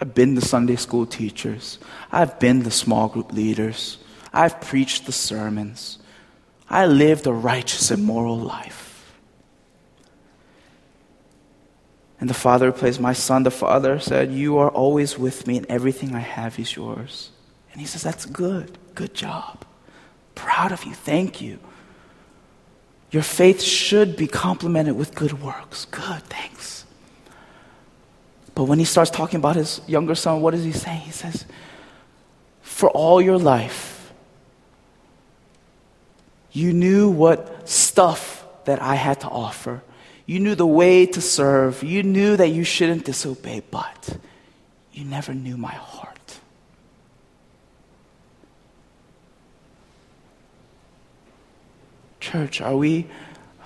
I've 0.00 0.14
been 0.14 0.34
the 0.34 0.40
Sunday 0.40 0.76
school 0.76 1.06
teachers. 1.06 1.78
I've 2.10 2.40
been 2.40 2.64
the 2.64 2.70
small 2.70 3.08
group 3.08 3.32
leaders. 3.32 3.98
I've 4.32 4.60
preached 4.60 5.06
the 5.06 5.12
sermons. 5.12 5.98
I 6.68 6.86
lived 6.86 7.26
a 7.26 7.32
righteous 7.32 7.90
and 7.90 8.02
moral 8.02 8.38
life. 8.38 8.91
And 12.22 12.30
the 12.30 12.34
father 12.34 12.66
replies, 12.66 13.00
My 13.00 13.14
son, 13.14 13.42
the 13.42 13.50
father 13.50 13.98
said, 13.98 14.30
You 14.30 14.56
are 14.58 14.70
always 14.70 15.18
with 15.18 15.44
me, 15.48 15.56
and 15.56 15.66
everything 15.66 16.14
I 16.14 16.20
have 16.20 16.56
is 16.56 16.76
yours. 16.76 17.32
And 17.72 17.80
he 17.80 17.86
says, 17.88 18.04
That's 18.04 18.26
good. 18.26 18.78
Good 18.94 19.12
job. 19.12 19.64
Proud 20.36 20.70
of 20.70 20.84
you. 20.84 20.94
Thank 20.94 21.40
you. 21.40 21.58
Your 23.10 23.24
faith 23.24 23.60
should 23.60 24.14
be 24.14 24.28
complemented 24.28 24.94
with 24.94 25.16
good 25.16 25.42
works. 25.42 25.86
Good, 25.86 26.22
thanks. 26.26 26.84
But 28.54 28.64
when 28.66 28.78
he 28.78 28.84
starts 28.84 29.10
talking 29.10 29.38
about 29.38 29.56
his 29.56 29.80
younger 29.88 30.14
son, 30.14 30.42
what 30.42 30.52
does 30.52 30.62
he 30.62 30.70
say? 30.70 30.94
He 30.94 31.10
says, 31.10 31.44
For 32.60 32.88
all 32.90 33.20
your 33.20 33.36
life, 33.36 34.12
you 36.52 36.72
knew 36.72 37.10
what 37.10 37.68
stuff 37.68 38.46
that 38.64 38.80
I 38.80 38.94
had 38.94 39.18
to 39.22 39.28
offer 39.28 39.82
you 40.32 40.40
knew 40.40 40.54
the 40.54 40.66
way 40.66 41.04
to 41.04 41.20
serve. 41.20 41.82
You 41.82 42.02
knew 42.02 42.38
that 42.38 42.48
you 42.48 42.64
shouldn't 42.64 43.04
disobey, 43.04 43.62
but 43.70 44.16
you 44.90 45.04
never 45.04 45.34
knew 45.34 45.58
my 45.58 45.74
heart. 45.74 46.38
Church, 52.18 52.62
are 52.62 52.74
we 52.74 53.06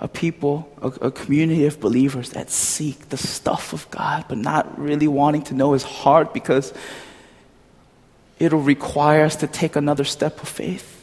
a 0.01 0.09
people, 0.09 0.69
a, 0.81 0.87
a, 1.07 1.11
community 1.11 1.65
of 1.65 1.79
believers 1.79 2.31
that 2.31 2.51
seek 2.51 3.07
the 3.09 3.17
stuff 3.17 3.71
of 3.71 3.89
God, 3.89 4.25
but 4.27 4.37
not 4.37 4.77
really 4.77 5.07
wanting 5.07 5.43
to 5.43 5.53
know 5.53 5.71
His 5.71 5.83
heart 5.83 6.33
because 6.33 6.73
it'll 8.39 8.59
require 8.59 9.23
us 9.23 9.37
to 9.37 9.47
take 9.47 9.77
another 9.77 10.03
step 10.03 10.41
of 10.43 10.49
faith? 10.49 10.96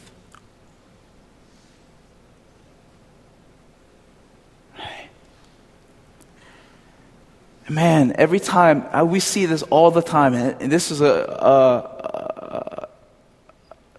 Man, 7.67 8.13
every 8.17 8.39
time 8.39 8.85
uh, 8.95 9.03
we 9.03 9.19
see 9.19 9.47
this 9.47 9.63
all 9.63 9.89
the 9.89 10.01
time, 10.01 10.35
and 10.35 10.71
this 10.71 10.91
is 10.91 11.01
a, 11.01 11.05
a, 11.05 12.87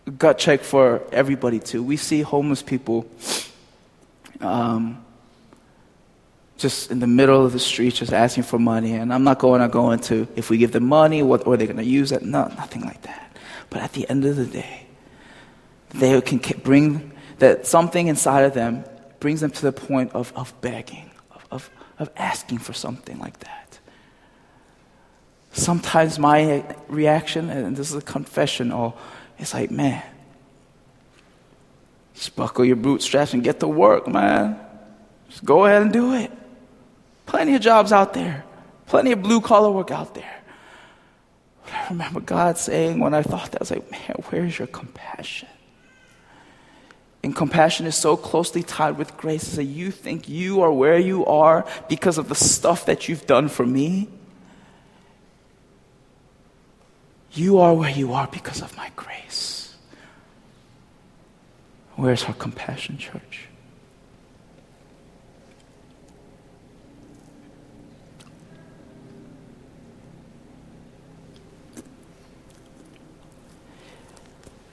a 0.06 0.10
gut 0.12 0.38
check 0.38 0.60
for 0.60 1.02
everybody 1.10 1.58
too. 1.58 1.82
We 1.82 1.96
see 1.96 2.22
homeless 2.22 2.62
people 2.62 3.10
um, 4.40 5.04
just 6.56 6.92
in 6.92 7.00
the 7.00 7.08
middle 7.08 7.44
of 7.44 7.52
the 7.52 7.58
street, 7.58 7.94
just 7.94 8.12
asking 8.12 8.44
for 8.44 8.58
money. 8.58 8.92
And 8.92 9.12
I'm 9.12 9.24
not 9.24 9.40
going 9.40 9.60
to 9.60 9.68
go 9.68 9.90
into 9.90 10.28
if 10.36 10.48
we 10.48 10.58
give 10.58 10.70
them 10.70 10.86
money, 10.86 11.24
what 11.24 11.44
are 11.44 11.56
they 11.56 11.66
going 11.66 11.76
to 11.78 11.84
use 11.84 12.12
it? 12.12 12.22
No, 12.22 12.46
nothing 12.46 12.82
like 12.82 13.02
that. 13.02 13.36
But 13.68 13.82
at 13.82 13.92
the 13.94 14.08
end 14.08 14.24
of 14.24 14.36
the 14.36 14.46
day, 14.46 14.86
they 15.90 16.20
can 16.20 16.38
bring 16.62 17.10
that 17.38 17.66
something 17.66 18.06
inside 18.06 18.42
of 18.42 18.54
them 18.54 18.84
brings 19.18 19.40
them 19.40 19.50
to 19.50 19.62
the 19.62 19.72
point 19.72 20.12
of, 20.12 20.32
of 20.36 20.58
begging 20.60 21.10
of 21.50 21.68
asking 22.16 22.58
for 22.58 22.72
something 22.72 23.18
like 23.18 23.38
that. 23.40 23.78
Sometimes 25.52 26.18
my 26.18 26.64
reaction, 26.88 27.48
and 27.48 27.76
this 27.76 27.90
is 27.90 27.96
a 27.96 28.02
confession, 28.02 28.72
oh, 28.72 28.94
it's 29.38 29.54
like, 29.54 29.70
man, 29.70 30.02
just 32.14 32.36
buckle 32.36 32.64
your 32.64 32.76
bootstraps 32.76 33.32
and 33.32 33.42
get 33.42 33.60
to 33.60 33.68
work, 33.68 34.06
man. 34.06 34.58
Just 35.28 35.44
go 35.44 35.64
ahead 35.64 35.82
and 35.82 35.92
do 35.92 36.14
it. 36.14 36.30
Plenty 37.24 37.54
of 37.54 37.62
jobs 37.62 37.92
out 37.92 38.12
there, 38.14 38.44
plenty 38.86 39.12
of 39.12 39.22
blue 39.22 39.40
collar 39.40 39.70
work 39.70 39.90
out 39.90 40.14
there. 40.14 40.42
But 41.64 41.72
I 41.74 41.88
remember 41.88 42.20
God 42.20 42.58
saying 42.58 43.00
when 43.00 43.14
I 43.14 43.22
thought 43.22 43.50
that, 43.52 43.60
I 43.60 43.62
was 43.62 43.70
like, 43.70 43.90
man, 43.90 44.14
where's 44.28 44.58
your 44.58 44.68
compassion? 44.68 45.48
And 47.26 47.34
compassion 47.34 47.86
is 47.86 47.96
so 47.96 48.16
closely 48.16 48.62
tied 48.62 48.98
with 48.98 49.16
grace 49.16 49.56
that 49.56 49.64
you 49.64 49.90
think 49.90 50.28
you 50.28 50.60
are 50.62 50.70
where 50.70 50.96
you 50.96 51.26
are 51.26 51.66
because 51.88 52.18
of 52.18 52.28
the 52.28 52.36
stuff 52.36 52.86
that 52.86 53.08
you've 53.08 53.26
done 53.26 53.48
for 53.48 53.66
me. 53.66 54.06
You 57.32 57.58
are 57.58 57.74
where 57.74 57.90
you 57.90 58.12
are 58.12 58.28
because 58.28 58.62
of 58.62 58.76
my 58.76 58.92
grace. 58.94 59.74
Where's 61.96 62.22
our 62.26 62.34
compassion, 62.34 62.96
church? 62.96 63.48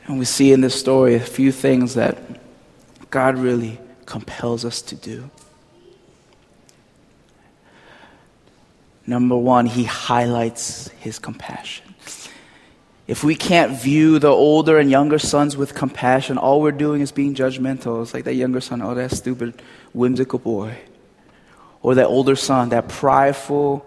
And 0.05 0.19
we 0.19 0.25
see 0.25 0.51
in 0.51 0.61
this 0.61 0.79
story 0.79 1.15
a 1.15 1.19
few 1.19 1.51
things 1.51 1.95
that 1.95 2.42
God 3.13 3.37
really 3.37 3.79
compels 4.07 4.65
us 4.65 4.81
to 4.81 4.95
do. 4.95 5.29
Number 9.05 9.37
one, 9.37 9.67
he 9.67 9.83
highlights 9.83 10.87
his 10.99 11.19
compassion. 11.19 11.93
If 13.05 13.23
we 13.23 13.35
can't 13.35 13.79
view 13.79 14.17
the 14.17 14.29
older 14.29 14.79
and 14.79 14.89
younger 14.89 15.19
sons 15.19 15.55
with 15.55 15.75
compassion, 15.75 16.39
all 16.39 16.59
we're 16.59 16.71
doing 16.71 17.01
is 17.01 17.11
being 17.11 17.35
judgmental. 17.35 18.01
It's 18.01 18.15
like 18.15 18.23
that 18.23 18.33
younger 18.33 18.61
son, 18.61 18.81
oh, 18.81 18.95
that 18.95 19.11
stupid, 19.11 19.61
whimsical 19.93 20.39
boy. 20.39 20.75
Or 21.83 21.93
that 21.93 22.07
older 22.07 22.35
son, 22.35 22.69
that 22.69 22.89
prideful, 22.89 23.85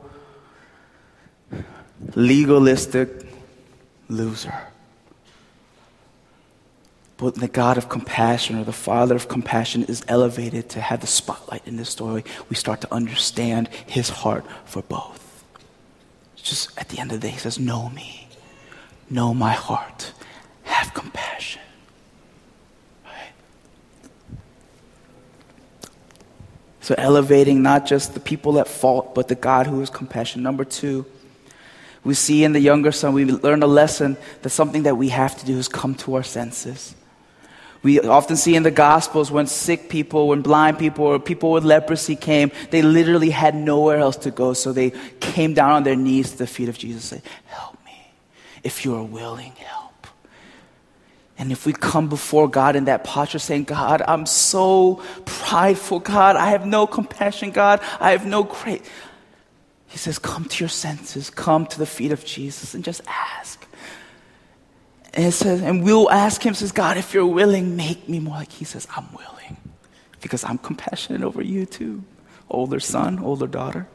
legalistic 2.15 3.27
loser. 4.09 4.55
But 7.19 7.37
the 7.37 7.49
God 7.49 7.79
of 7.79 7.89
compassion 7.89 8.59
or 8.59 8.65
the 8.65 8.73
Father 8.73 9.15
of 9.15 9.29
compassion 9.29 9.85
is 9.85 10.05
elevated 10.07 10.69
to 10.71 10.81
have 10.81 11.01
the 11.01 11.07
spotlight 11.07 11.67
in 11.67 11.77
this 11.77 11.89
story. 11.89 12.25
We 12.51 12.57
start 12.57 12.83
to 12.83 12.93
understand 12.93 13.69
his 13.87 14.11
heart 14.11 14.45
for 14.67 14.83
both. 14.83 15.45
It's 16.35 16.43
just 16.43 16.79
at 16.79 16.91
the 16.91 16.99
end 16.99 17.13
of 17.13 17.21
the 17.21 17.29
day, 17.29 17.33
he 17.33 17.39
says, 17.39 17.59
Know 17.59 17.89
me, 17.89 18.29
know 19.09 19.33
my 19.33 19.53
heart, 19.53 20.13
have 20.65 20.93
compassion. 20.93 21.63
Right? 23.07 23.33
So, 26.83 26.95
elevating 26.99 27.63
not 27.63 27.87
just 27.87 28.13
the 28.13 28.21
people 28.21 28.59
at 28.59 28.69
fault, 28.69 29.15
but 29.15 29.29
the 29.29 29.35
God 29.35 29.67
who 29.67 29.81
is 29.81 29.89
compassion. 29.89 30.43
Number 30.43 30.67
two, 30.67 31.07
we 32.05 32.13
see 32.13 32.45
in 32.45 32.53
the 32.53 32.61
younger 32.61 32.93
son, 32.93 33.15
we 33.15 33.25
learn 33.25 33.63
a 33.63 33.67
lesson 33.67 34.19
that 34.43 34.51
something 34.51 34.83
that 34.83 34.97
we 34.97 35.09
have 35.09 35.35
to 35.39 35.47
do 35.47 35.57
is 35.57 35.67
come 35.67 35.95
to 35.95 36.15
our 36.17 36.23
senses. 36.23 36.95
We 37.83 38.01
often 38.01 38.37
see 38.37 38.55
in 38.55 38.63
the 38.63 38.71
Gospels 38.71 39.31
when 39.31 39.47
sick 39.47 39.89
people, 39.89 40.29
when 40.29 40.43
blind 40.43 40.79
people, 40.79 41.05
or 41.05 41.19
people 41.19 41.53
with 41.53 41.65
leprosy 41.65 42.17
came, 42.17 42.51
they 42.71 42.83
literally 42.83 43.31
had 43.31 43.55
nowhere 43.55 43.99
else 43.99 44.17
to 44.19 44.31
go. 44.31 44.53
So 44.55 44.73
they 44.73 44.91
came 45.21 45.55
down 45.55 45.71
on 45.71 45.85
their 45.85 45.97
knees 45.97 46.33
to 46.33 46.39
the 46.39 46.47
feet 46.47 46.69
of 46.69 46.79
Jesus 46.79 47.13
and 47.13 47.23
said, 47.23 47.33
Help 47.47 47.85
me. 47.85 48.13
If 48.65 48.85
you 48.85 48.95
are 48.97 49.05
willing, 49.05 49.53
help. 49.53 49.87
And 51.39 51.53
if 51.53 51.67
we 51.67 51.73
come 51.73 52.09
before 52.09 52.49
God 52.49 52.77
in 52.77 52.87
that 52.87 53.05
posture 53.05 53.39
saying, 53.39 53.65
God, 53.65 54.03
I'm 54.07 54.25
so 54.25 55.03
prideful, 55.27 56.01
God, 56.01 56.37
I 56.37 56.51
have 56.51 56.67
no 56.67 56.87
compassion, 56.87 57.51
God, 57.51 57.81
I 58.01 58.13
have 58.13 58.25
no 58.27 58.43
grace. 58.45 58.83
He 59.87 59.99
says, 59.99 60.19
Come 60.19 60.47
to 60.47 60.63
your 60.63 60.69
senses, 60.69 61.31
come 61.31 61.67
to 61.67 61.79
the 61.79 61.87
feet 61.87 62.13
of 62.13 62.25
Jesus 62.25 62.75
and 62.75 62.83
just 62.83 63.03
ask. 63.07 63.66
And 65.17 65.25
it 65.25 65.33
says, 65.33 65.63
and 65.63 65.83
we'll 65.83 66.11
ask 66.11 66.45
him, 66.45 66.53
says, 66.53 66.73
God, 66.73 66.99
if 66.99 67.15
you're 67.15 67.27
willing, 67.27 67.75
make 67.75 68.07
me 68.07 68.21
more 68.21 68.35
like 68.35 68.53
he 68.53 68.67
says, 68.67 68.87
I'm 68.95 69.11
willing. 69.15 69.57
Because 70.21 70.45
I'm 70.45 70.59
compassionate 70.59 71.23
over 71.23 71.43
you 71.43 71.65
too. 71.65 72.05
Older 72.51 72.79
son, 72.79 73.19
older 73.21 73.47
daughter. 73.47 73.89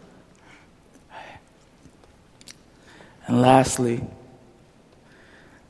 And 3.27 3.39
lastly, 3.39 4.03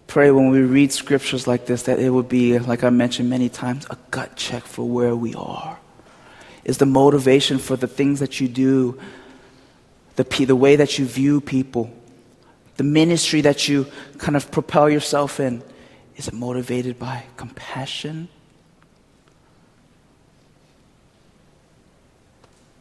pray 0.08 0.32
when 0.32 0.52
we 0.52 0.62
read 0.62 0.94
scriptures 0.94 1.48
like 1.48 1.66
this 1.66 1.84
that 1.84 2.00
it 2.00 2.10
would 2.10 2.30
be, 2.30 2.58
like 2.58 2.86
I 2.86 2.90
mentioned 2.90 3.30
many 3.30 3.50
times, 3.50 3.86
a 3.90 3.98
gut 4.10 4.38
check 4.38 4.64
for 4.64 4.88
where 4.88 5.18
we 5.18 5.36
are. 5.36 5.78
Is 6.64 6.78
the 6.78 6.86
motivation 6.86 7.58
for 7.58 7.76
the 7.76 7.88
things 7.88 8.22
that 8.22 8.40
you 8.40 8.48
do, 8.48 8.98
the, 10.16 10.24
the 10.24 10.56
way 10.56 10.78
that 10.78 10.98
you 10.98 11.06
view 11.06 11.42
people, 11.42 11.92
the 12.82 12.88
ministry 12.88 13.42
that 13.42 13.68
you 13.68 13.86
kind 14.18 14.36
of 14.36 14.50
propel 14.50 14.90
yourself 14.90 15.40
in, 15.40 15.62
is 16.16 16.28
it 16.28 16.34
motivated 16.34 16.98
by 16.98 17.26
compassion 17.38 18.28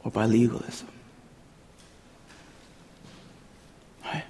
or 0.02 0.10
by 0.10 0.24
legalism? 0.24 0.88
Right? 4.02 4.24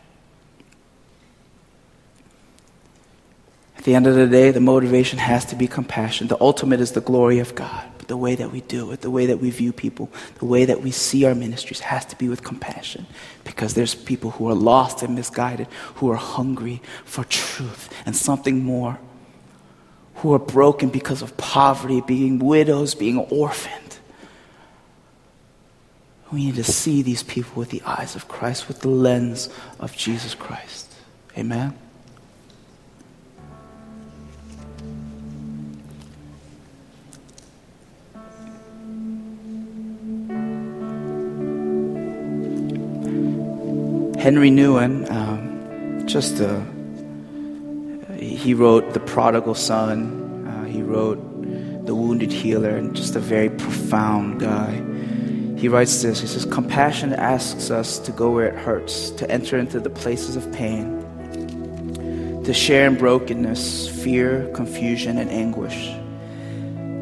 At 3.79 3.85
the 3.85 3.95
end 3.95 4.09
of 4.09 4.17
the 4.17 4.27
day, 4.27 4.51
the 4.51 4.59
motivation 4.59 5.21
has 5.21 5.45
to 5.45 5.55
be 5.55 5.69
compassion. 5.69 6.27
The 6.27 6.41
ultimate 6.41 6.81
is 6.81 6.91
the 6.91 7.01
glory 7.01 7.39
of 7.39 7.55
God 7.55 7.89
the 8.11 8.17
way 8.17 8.35
that 8.35 8.51
we 8.51 8.61
do 8.63 8.91
it, 8.91 9.03
the 9.03 9.11
way 9.11 9.27
that 9.27 9.39
we 9.39 9.51
view 9.51 9.73
people, 9.73 10.11
the 10.41 10.45
way 10.45 10.65
that 10.65 10.83
we 10.83 10.91
see 10.91 11.25
our 11.25 11.35
ministries 11.35 11.79
has 11.79 12.05
to 12.05 12.17
be 12.17 12.29
with 12.29 12.43
compassion 12.43 13.07
because 13.45 13.75
there's 13.75 13.95
people 13.95 14.33
who 14.33 14.49
are 14.49 14.55
lost 14.55 15.01
and 15.05 15.15
misguided, 15.15 15.69
who 15.95 16.11
are 16.11 16.17
hungry 16.17 16.83
for 17.05 17.23
truth 17.23 17.89
and 18.05 18.17
something 18.17 18.65
more, 18.65 18.99
who 20.17 20.35
are 20.35 20.41
broken 20.41 20.89
because 20.89 21.23
of 21.23 21.37
poverty, 21.37 22.01
being 22.01 22.41
widows, 22.41 22.97
being 22.97 23.19
orphaned. 23.19 24.01
We 26.33 26.47
need 26.47 26.57
to 26.57 26.65
see 26.65 27.03
these 27.03 27.23
people 27.23 27.61
with 27.61 27.71
the 27.71 27.83
eyes 27.87 28.17
of 28.17 28.27
Christ, 28.27 28.67
with 28.67 28.81
the 28.81 28.89
lens 28.89 29.49
of 29.79 29.97
Jesus 29.97 30.35
Christ. 30.35 30.93
Amen. 31.39 31.79
Henry 44.21 44.51
Nouwen, 44.51 45.11
um, 45.11 46.07
just 46.07 46.41
a, 46.41 46.63
he 48.23 48.53
wrote 48.53 48.93
The 48.93 49.01
Prodigal 49.01 49.55
Son, 49.55 50.47
uh, 50.47 50.65
he 50.67 50.83
wrote 50.83 51.17
The 51.87 51.95
Wounded 51.95 52.31
Healer, 52.31 52.77
and 52.77 52.95
just 52.95 53.17
a 53.17 53.19
very 53.19 53.49
profound 53.49 54.39
guy. 54.39 54.73
He 55.59 55.69
writes 55.69 56.03
this 56.03 56.21
He 56.21 56.27
says, 56.27 56.45
Compassion 56.45 57.15
asks 57.15 57.71
us 57.71 57.99
to 58.01 58.13
go 58.13 58.31
where 58.31 58.49
it 58.49 58.57
hurts, 58.57 59.09
to 59.13 59.31
enter 59.31 59.57
into 59.57 59.81
the 59.81 59.89
places 59.89 60.37
of 60.37 60.53
pain, 60.53 61.01
to 62.45 62.53
share 62.53 62.87
in 62.89 62.97
brokenness, 62.97 63.89
fear, 64.05 64.51
confusion, 64.55 65.17
and 65.17 65.31
anguish. 65.31 65.95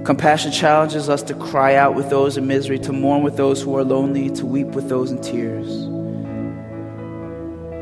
Compassion 0.07 0.53
challenges 0.53 1.09
us 1.09 1.25
to 1.25 1.35
cry 1.35 1.75
out 1.75 1.97
with 1.97 2.11
those 2.11 2.37
in 2.37 2.47
misery, 2.47 2.79
to 2.79 2.93
mourn 2.93 3.25
with 3.25 3.37
those 3.37 3.61
who 3.61 3.77
are 3.77 3.83
lonely, 3.83 4.31
to 4.31 4.47
weep 4.47 4.69
with 4.69 4.89
those 4.89 5.11
in 5.11 5.21
tears. 5.21 5.98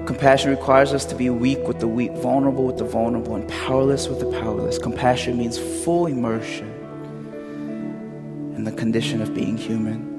Compassion 0.07 0.51
requires 0.51 0.93
us 0.93 1.05
to 1.07 1.17
be 1.17 1.29
weak 1.31 1.67
with 1.67 1.81
the 1.81 1.89
weak, 1.89 2.13
vulnerable 2.13 2.65
with 2.65 2.79
the 2.79 2.85
vulnerable, 2.85 3.35
and 3.35 3.49
powerless 3.49 4.07
with 4.07 4.21
the 4.21 4.31
powerless. 4.41 4.79
Compassion 4.79 5.37
means 5.37 5.59
full 5.85 6.07
immersion 6.07 6.73
in 8.57 8.63
the 8.63 8.71
condition 8.71 9.21
of 9.21 9.35
being 9.35 9.57
human. 9.57 10.15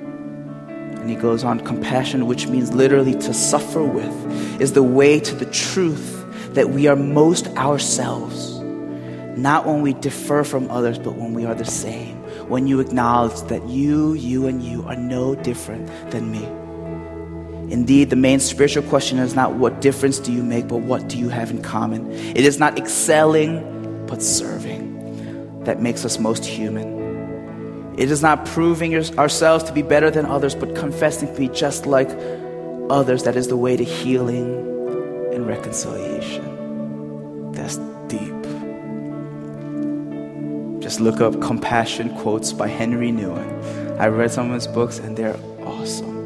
And 1.00 1.10
he 1.10 1.16
goes 1.16 1.46
on 1.46 1.62
compassion, 1.62 2.28
which 2.28 2.48
means 2.48 2.74
literally 2.74 3.14
to 3.14 3.34
suffer 3.34 3.82
with, 3.82 4.62
is 4.62 4.74
the 4.74 4.84
way 4.84 5.22
to 5.22 5.34
the 5.34 5.46
truth 5.46 6.26
that 6.54 6.72
we 6.72 6.88
are 6.88 6.98
most 6.98 7.48
ourselves. 7.56 8.60
Not 9.38 9.66
when 9.66 9.82
we 9.82 9.94
differ 9.94 10.44
from 10.44 10.70
others, 10.70 11.00
but 11.00 11.16
when 11.16 11.34
we 11.34 11.46
are 11.46 11.56
the 11.56 11.64
same. 11.64 12.18
When 12.50 12.68
you 12.68 12.82
acknowledge 12.82 13.40
that 13.44 13.66
you, 13.70 14.16
you, 14.16 14.48
and 14.48 14.62
you 14.62 14.84
are 14.84 14.98
no 14.98 15.34
different 15.36 15.88
than 16.12 16.30
me. 16.30 16.67
Indeed, 17.70 18.10
the 18.10 18.16
main 18.16 18.40
spiritual 18.40 18.84
question 18.84 19.20
is 19.20 19.36
not 19.36 19.54
what 19.54 19.82
difference 19.82 20.20
do 20.20 20.32
you 20.32 20.44
make, 20.44 20.68
but 20.68 20.78
what 20.78 21.10
do 21.10 21.18
you 21.18 21.30
have 21.30 21.52
in 21.52 21.62
common. 21.62 22.12
It 22.12 22.46
is 22.46 22.60
not 22.60 22.78
excelling, 22.78 24.06
but 24.08 24.22
serving 24.22 25.64
that 25.66 25.82
makes 25.82 26.06
us 26.06 26.18
most 26.18 26.46
human. 26.46 26.96
It 27.98 28.10
is 28.10 28.22
not 28.22 28.46
proving 28.46 28.96
ourselves 29.20 29.66
to 29.66 29.74
be 29.74 29.82
better 29.82 30.10
than 30.10 30.26
others, 30.26 30.56
but 30.56 30.76
confessing 30.76 31.34
to 31.34 31.38
be 31.38 31.50
just 31.50 31.86
like 31.86 32.10
others. 32.90 33.24
That 33.24 33.36
is 33.36 33.50
the 33.50 33.58
way 33.58 33.76
to 33.76 33.84
healing 33.84 35.34
and 35.34 35.46
reconciliation. 35.46 37.52
That's 37.52 37.78
deep. 38.08 38.34
Just 40.82 41.02
look 41.02 41.20
up 41.20 41.42
compassion 41.42 42.16
quotes 42.18 42.54
by 42.54 42.68
Henry 42.68 43.12
Nouwen. 43.12 44.00
I 44.00 44.08
read 44.08 44.32
some 44.32 44.50
of 44.50 44.54
his 44.54 44.68
books 44.68 45.00
and 45.00 45.18
they're 45.18 45.38
awesome. 45.66 46.17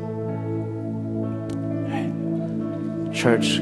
Church, 3.21 3.59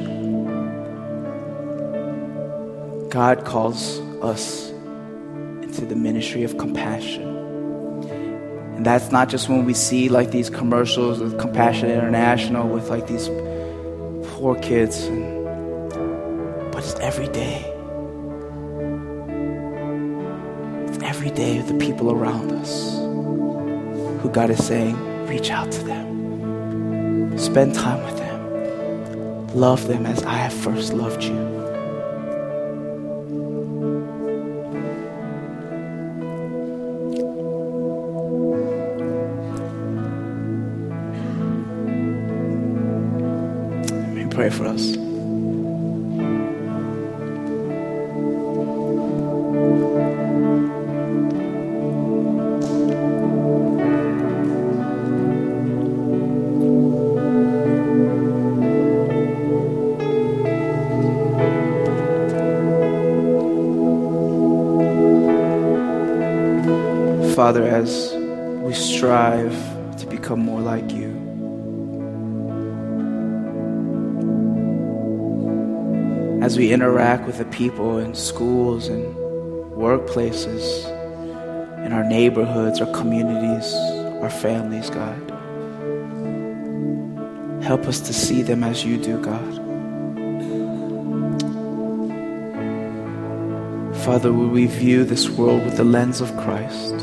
God 3.09 3.43
calls 3.43 3.99
us 4.21 4.69
into 5.61 5.85
the 5.85 5.97
ministry 5.97 6.43
of 6.43 6.57
compassion. 6.57 7.27
And 8.77 8.85
that's 8.85 9.11
not 9.11 9.27
just 9.27 9.49
when 9.49 9.65
we 9.65 9.73
see 9.73 10.07
like 10.07 10.31
these 10.31 10.49
commercials 10.49 11.19
with 11.19 11.37
Compassion 11.37 11.91
International 11.91 12.69
with 12.69 12.89
like 12.89 13.07
these 13.07 13.27
poor 14.31 14.57
kids, 14.61 15.03
and, 15.03 15.43
but 16.71 16.77
it's 16.77 16.97
every 17.01 17.27
day. 17.27 17.59
It's 20.87 21.03
every 21.03 21.31
day 21.31 21.57
with 21.57 21.67
the 21.67 21.85
people 21.85 22.11
around 22.13 22.53
us 22.53 22.93
who 24.21 24.29
God 24.31 24.51
is 24.51 24.65
saying, 24.65 24.95
reach 25.27 25.51
out 25.51 25.69
to 25.69 25.83
them, 25.83 27.37
spend 27.37 27.75
time 27.75 28.01
with 28.05 28.15
them. 28.15 28.28
Love 29.55 29.87
them 29.87 30.05
as 30.05 30.23
I 30.23 30.35
have 30.35 30.53
first 30.53 30.93
loved 30.93 31.23
you. 31.23 31.33
Let 43.91 44.13
me 44.13 44.27
pray 44.29 44.49
for 44.49 44.65
us. 44.65 45.08
Father, 67.49 67.65
as 67.67 68.13
we 68.61 68.75
strive 68.75 69.57
to 69.97 70.05
become 70.05 70.39
more 70.39 70.61
like 70.61 70.91
you. 70.91 71.09
As 76.43 76.59
we 76.59 76.71
interact 76.71 77.25
with 77.25 77.39
the 77.39 77.45
people 77.45 77.97
in 77.97 78.13
schools 78.13 78.87
and 78.87 79.03
workplaces, 79.73 80.85
in 81.83 81.91
our 81.91 82.03
neighborhoods, 82.03 82.81
our 82.81 82.91
communities, 82.93 83.73
our 84.21 84.29
families, 84.29 84.91
God. 84.91 85.19
Help 87.63 87.87
us 87.87 87.99
to 88.01 88.13
see 88.13 88.43
them 88.43 88.63
as 88.63 88.85
you 88.85 88.97
do, 88.97 89.19
God. 89.23 89.55
Father, 94.05 94.31
will 94.31 94.49
we 94.49 94.67
view 94.67 95.03
this 95.03 95.31
world 95.31 95.65
with 95.65 95.77
the 95.77 95.83
lens 95.83 96.21
of 96.21 96.31
Christ? 96.37 96.93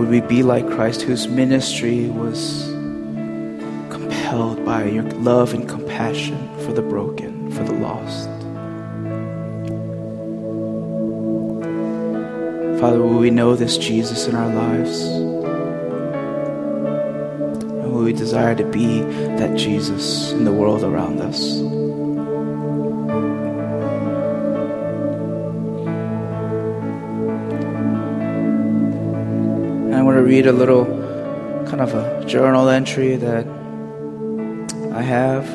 Would 0.00 0.08
we 0.08 0.22
be 0.22 0.42
like 0.42 0.66
Christ, 0.66 1.02
whose 1.02 1.28
ministry 1.28 2.08
was 2.08 2.64
compelled 3.90 4.64
by 4.64 4.84
your 4.84 5.02
love 5.02 5.52
and 5.52 5.68
compassion 5.68 6.38
for 6.64 6.72
the 6.72 6.80
broken, 6.80 7.50
for 7.52 7.64
the 7.64 7.74
lost? 7.74 8.30
Father, 12.80 13.02
will 13.02 13.18
we 13.18 13.28
know 13.28 13.54
this 13.54 13.76
Jesus 13.76 14.26
in 14.26 14.34
our 14.34 14.48
lives? 14.48 15.02
And 17.60 17.92
will 17.92 18.04
we 18.04 18.14
desire 18.14 18.54
to 18.54 18.64
be 18.64 19.02
that 19.02 19.54
Jesus 19.58 20.32
in 20.32 20.44
the 20.46 20.52
world 20.52 20.82
around 20.82 21.20
us? 21.20 21.89
To 30.20 30.26
read 30.26 30.46
a 30.46 30.52
little 30.52 30.84
kind 31.66 31.80
of 31.80 31.94
a 31.94 32.24
journal 32.26 32.68
entry 32.68 33.16
that 33.16 33.46
I 34.92 35.00
have. 35.00 35.46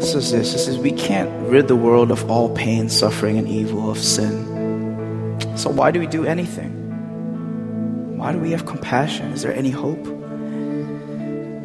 This 0.00 0.14
is 0.14 0.30
this. 0.30 0.52
This 0.52 0.66
is 0.66 0.78
we 0.78 0.92
can't 0.92 1.30
rid 1.50 1.68
the 1.68 1.76
world 1.76 2.10
of 2.10 2.30
all 2.30 2.48
pain, 2.54 2.88
suffering, 2.88 3.36
and 3.36 3.46
evil 3.46 3.90
of 3.90 3.98
sin. 3.98 5.38
So 5.56 5.68
why 5.68 5.90
do 5.90 6.00
we 6.00 6.06
do 6.06 6.24
anything? 6.24 8.16
Why 8.16 8.32
do 8.32 8.38
we 8.38 8.52
have 8.52 8.64
compassion? 8.64 9.32
Is 9.32 9.42
there 9.42 9.54
any 9.54 9.70
hope? 9.70 10.02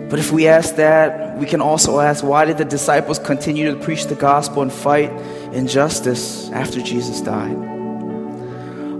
But 0.09 0.19
if 0.19 0.33
we 0.33 0.47
ask 0.47 0.75
that, 0.75 1.37
we 1.37 1.45
can 1.45 1.61
also 1.61 2.01
ask 2.01 2.21
why 2.21 2.43
did 2.43 2.57
the 2.57 2.65
disciples 2.65 3.17
continue 3.19 3.73
to 3.73 3.79
preach 3.79 4.07
the 4.07 4.15
gospel 4.15 4.61
and 4.61 4.73
fight 4.73 5.11
injustice 5.53 6.49
after 6.49 6.81
Jesus 6.81 7.21
died? 7.21 7.74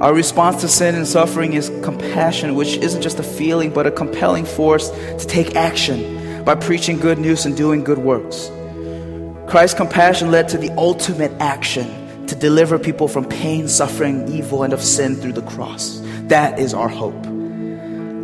Our 0.01 0.13
response 0.13 0.59
to 0.61 0.67
sin 0.67 0.93
and 0.93 1.07
suffering 1.07 1.53
is 1.53 1.69
compassion, 1.81 2.55
which 2.55 2.75
isn't 2.77 3.01
just 3.01 3.17
a 3.17 3.23
feeling, 3.23 3.71
but 3.71 3.87
a 3.87 3.91
compelling 3.91 4.43
force 4.43 4.89
to 4.89 5.25
take 5.25 5.55
action 5.55 6.43
by 6.43 6.55
preaching 6.55 6.99
good 6.99 7.17
news 7.17 7.45
and 7.45 7.55
doing 7.55 7.81
good 7.81 7.99
works. 7.99 8.51
Christ's 9.47 9.77
compassion 9.77 10.31
led 10.31 10.49
to 10.49 10.57
the 10.57 10.69
ultimate 10.77 11.31
action 11.39 12.25
to 12.27 12.35
deliver 12.35 12.77
people 12.77 13.07
from 13.07 13.23
pain, 13.23 13.69
suffering, 13.69 14.27
evil, 14.27 14.63
and 14.63 14.73
of 14.73 14.81
sin 14.81 15.15
through 15.15 15.33
the 15.33 15.43
cross. 15.43 16.01
That 16.23 16.59
is 16.59 16.73
our 16.73 16.89
hope. 16.89 17.34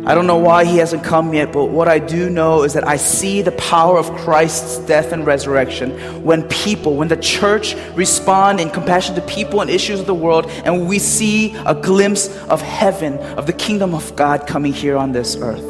I 0.04 0.16
don't 0.16 0.26
know 0.26 0.38
why 0.38 0.64
he 0.64 0.78
hasn't 0.78 1.04
come 1.04 1.32
yet, 1.32 1.52
but 1.52 1.66
what 1.66 1.86
I 1.86 2.00
do 2.00 2.28
know 2.28 2.64
is 2.64 2.72
that 2.72 2.86
I 2.86 2.96
see 2.96 3.40
the 3.40 3.52
power 3.52 3.98
of 3.98 4.10
Christ's 4.16 4.78
death 4.78 5.12
and 5.12 5.24
resurrection 5.24 6.24
when 6.24 6.42
people, 6.48 6.96
when 6.96 7.06
the 7.06 7.16
church 7.16 7.76
respond 7.94 8.58
in 8.58 8.68
compassion 8.70 9.14
to 9.14 9.20
people 9.22 9.60
and 9.60 9.70
issues 9.70 10.00
of 10.00 10.06
the 10.06 10.14
world, 10.14 10.46
and 10.64 10.88
we 10.88 10.98
see 10.98 11.54
a 11.66 11.74
glimpse 11.76 12.36
of 12.48 12.60
heaven, 12.60 13.16
of 13.38 13.46
the 13.46 13.52
kingdom 13.52 13.94
of 13.94 14.16
God 14.16 14.48
coming 14.48 14.72
here 14.72 14.96
on 14.96 15.12
this 15.12 15.36
earth. 15.36 15.64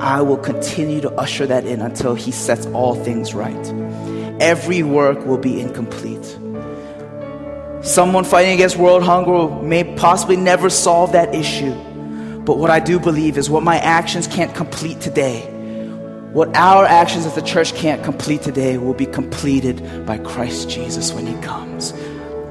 I 0.00 0.22
will 0.22 0.38
continue 0.38 1.00
to 1.02 1.12
usher 1.12 1.46
that 1.46 1.64
in 1.66 1.82
until 1.82 2.16
he 2.16 2.32
sets 2.32 2.66
all 2.66 2.96
things 2.96 3.32
right. 3.32 3.72
Every 4.40 4.82
work 4.82 5.24
will 5.24 5.38
be 5.38 5.60
incomplete. 5.60 6.36
Someone 7.82 8.24
fighting 8.24 8.54
against 8.54 8.76
world 8.76 9.04
hunger 9.04 9.48
may 9.62 9.84
possibly 9.94 10.36
never 10.36 10.68
solve 10.68 11.12
that 11.12 11.32
issue. 11.32 11.85
But 12.46 12.58
what 12.58 12.70
I 12.70 12.78
do 12.78 13.00
believe 13.00 13.38
is 13.38 13.50
what 13.50 13.64
my 13.64 13.78
actions 13.78 14.28
can't 14.28 14.54
complete 14.54 15.00
today, 15.00 15.40
what 16.32 16.56
our 16.56 16.84
actions 16.84 17.26
as 17.26 17.34
the 17.34 17.42
church 17.42 17.74
can't 17.74 18.04
complete 18.04 18.42
today, 18.42 18.78
will 18.78 18.94
be 18.94 19.04
completed 19.04 20.06
by 20.06 20.18
Christ 20.18 20.70
Jesus 20.70 21.12
when 21.12 21.26
He 21.26 21.34
comes. 21.42 21.92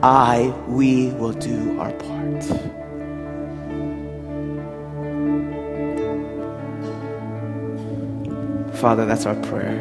I, 0.04 0.54
we 0.68 1.12
will 1.12 1.32
do 1.32 1.80
our 1.80 1.94
part. 1.94 2.44
Father, 8.76 9.06
that's 9.06 9.26
our 9.26 9.36
prayer. 9.36 9.80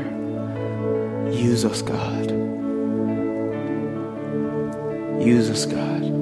Use 1.32 1.64
us, 1.64 1.82
God. 1.82 2.30
Use 5.20 5.50
us, 5.50 5.66
God. 5.66 6.13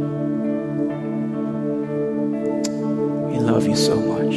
We 3.33 3.39
love 3.39 3.67
you 3.67 3.77
so 3.77 3.97
much. 3.97 4.35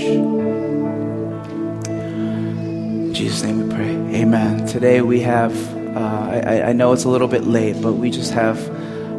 In 1.90 3.14
Jesus' 3.14 3.44
name 3.44 3.68
we 3.68 3.76
pray. 3.76 4.22
Amen. 4.22 4.66
Today 4.66 5.02
we 5.02 5.20
have, 5.20 5.54
uh, 5.98 6.00
I, 6.00 6.70
I 6.70 6.72
know 6.72 6.94
it's 6.94 7.04
a 7.04 7.10
little 7.10 7.28
bit 7.28 7.44
late, 7.44 7.82
but 7.82 7.96
we 7.96 8.10
just 8.10 8.32
have 8.32 8.58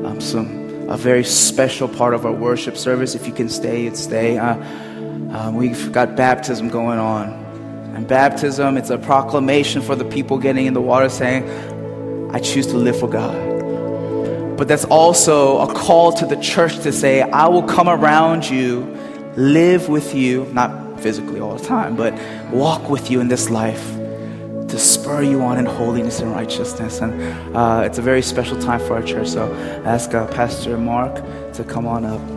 um, 0.07 0.19
some, 0.19 0.89
a 0.89 0.97
very 0.97 1.25
special 1.25 1.89
part 1.89 2.15
of 2.15 2.25
our 2.25 2.33
worship 2.33 2.79
service. 2.79 3.15
If 3.15 3.27
you 3.27 3.35
can 3.35 3.51
stay, 3.51 3.83
you'd 3.85 3.99
stay. 3.99 4.39
Uh, 4.39 4.55
um, 5.35 5.57
we've 5.57 5.93
got 5.93 6.17
baptism 6.17 6.71
going 6.71 6.99
on. 6.99 7.29
And 7.95 8.09
baptism, 8.09 8.79
it's 8.79 8.89
a 8.89 8.97
proclamation 8.97 9.83
for 9.83 9.95
the 9.95 10.07
people 10.07 10.39
getting 10.39 10.65
in 10.65 10.73
the 10.73 10.81
water 10.81 11.11
saying, 11.11 11.45
I 12.35 12.39
choose 12.39 12.67
to 12.69 12.79
live 12.79 12.99
for 12.99 13.11
God. 13.11 14.57
But 14.57 14.69
that's 14.69 14.87
also 14.87 15.59
a 15.59 15.67
call 15.75 16.13
to 16.15 16.25
the 16.25 16.37
church 16.37 16.79
to 16.79 16.93
say, 16.93 17.21
I 17.21 17.49
will 17.49 17.65
come 17.65 17.91
around 17.91 18.49
you, 18.49 18.97
live 19.37 19.89
with 19.89 20.15
you, 20.15 20.47
not 20.53 21.01
physically 21.01 21.41
all 21.41 21.57
the 21.57 21.65
time, 21.65 21.97
but 21.97 22.15
walk 22.51 22.89
with 22.89 23.11
you 23.11 23.21
in 23.21 23.29
this 23.29 23.51
life 23.51 23.95
to 24.69 24.79
spur 24.79 25.23
you 25.23 25.43
on 25.43 25.59
in 25.59 25.65
holiness 25.65 26.21
and 26.21 26.33
righteousness. 26.33 27.01
And 27.01 27.57
uh, 27.57 27.83
it's 27.85 27.99
a 27.99 28.03
very 28.03 28.23
special 28.23 28.61
time 28.61 28.81
for 28.81 28.95
our 28.95 29.03
church. 29.03 29.29
So 29.29 29.53
I 29.53 29.91
ask 29.91 30.13
uh, 30.13 30.27
Pastor 30.29 30.77
Mark 30.77 31.15
to 31.55 31.65
come 31.65 31.87
on 31.87 32.05
up. 32.05 32.36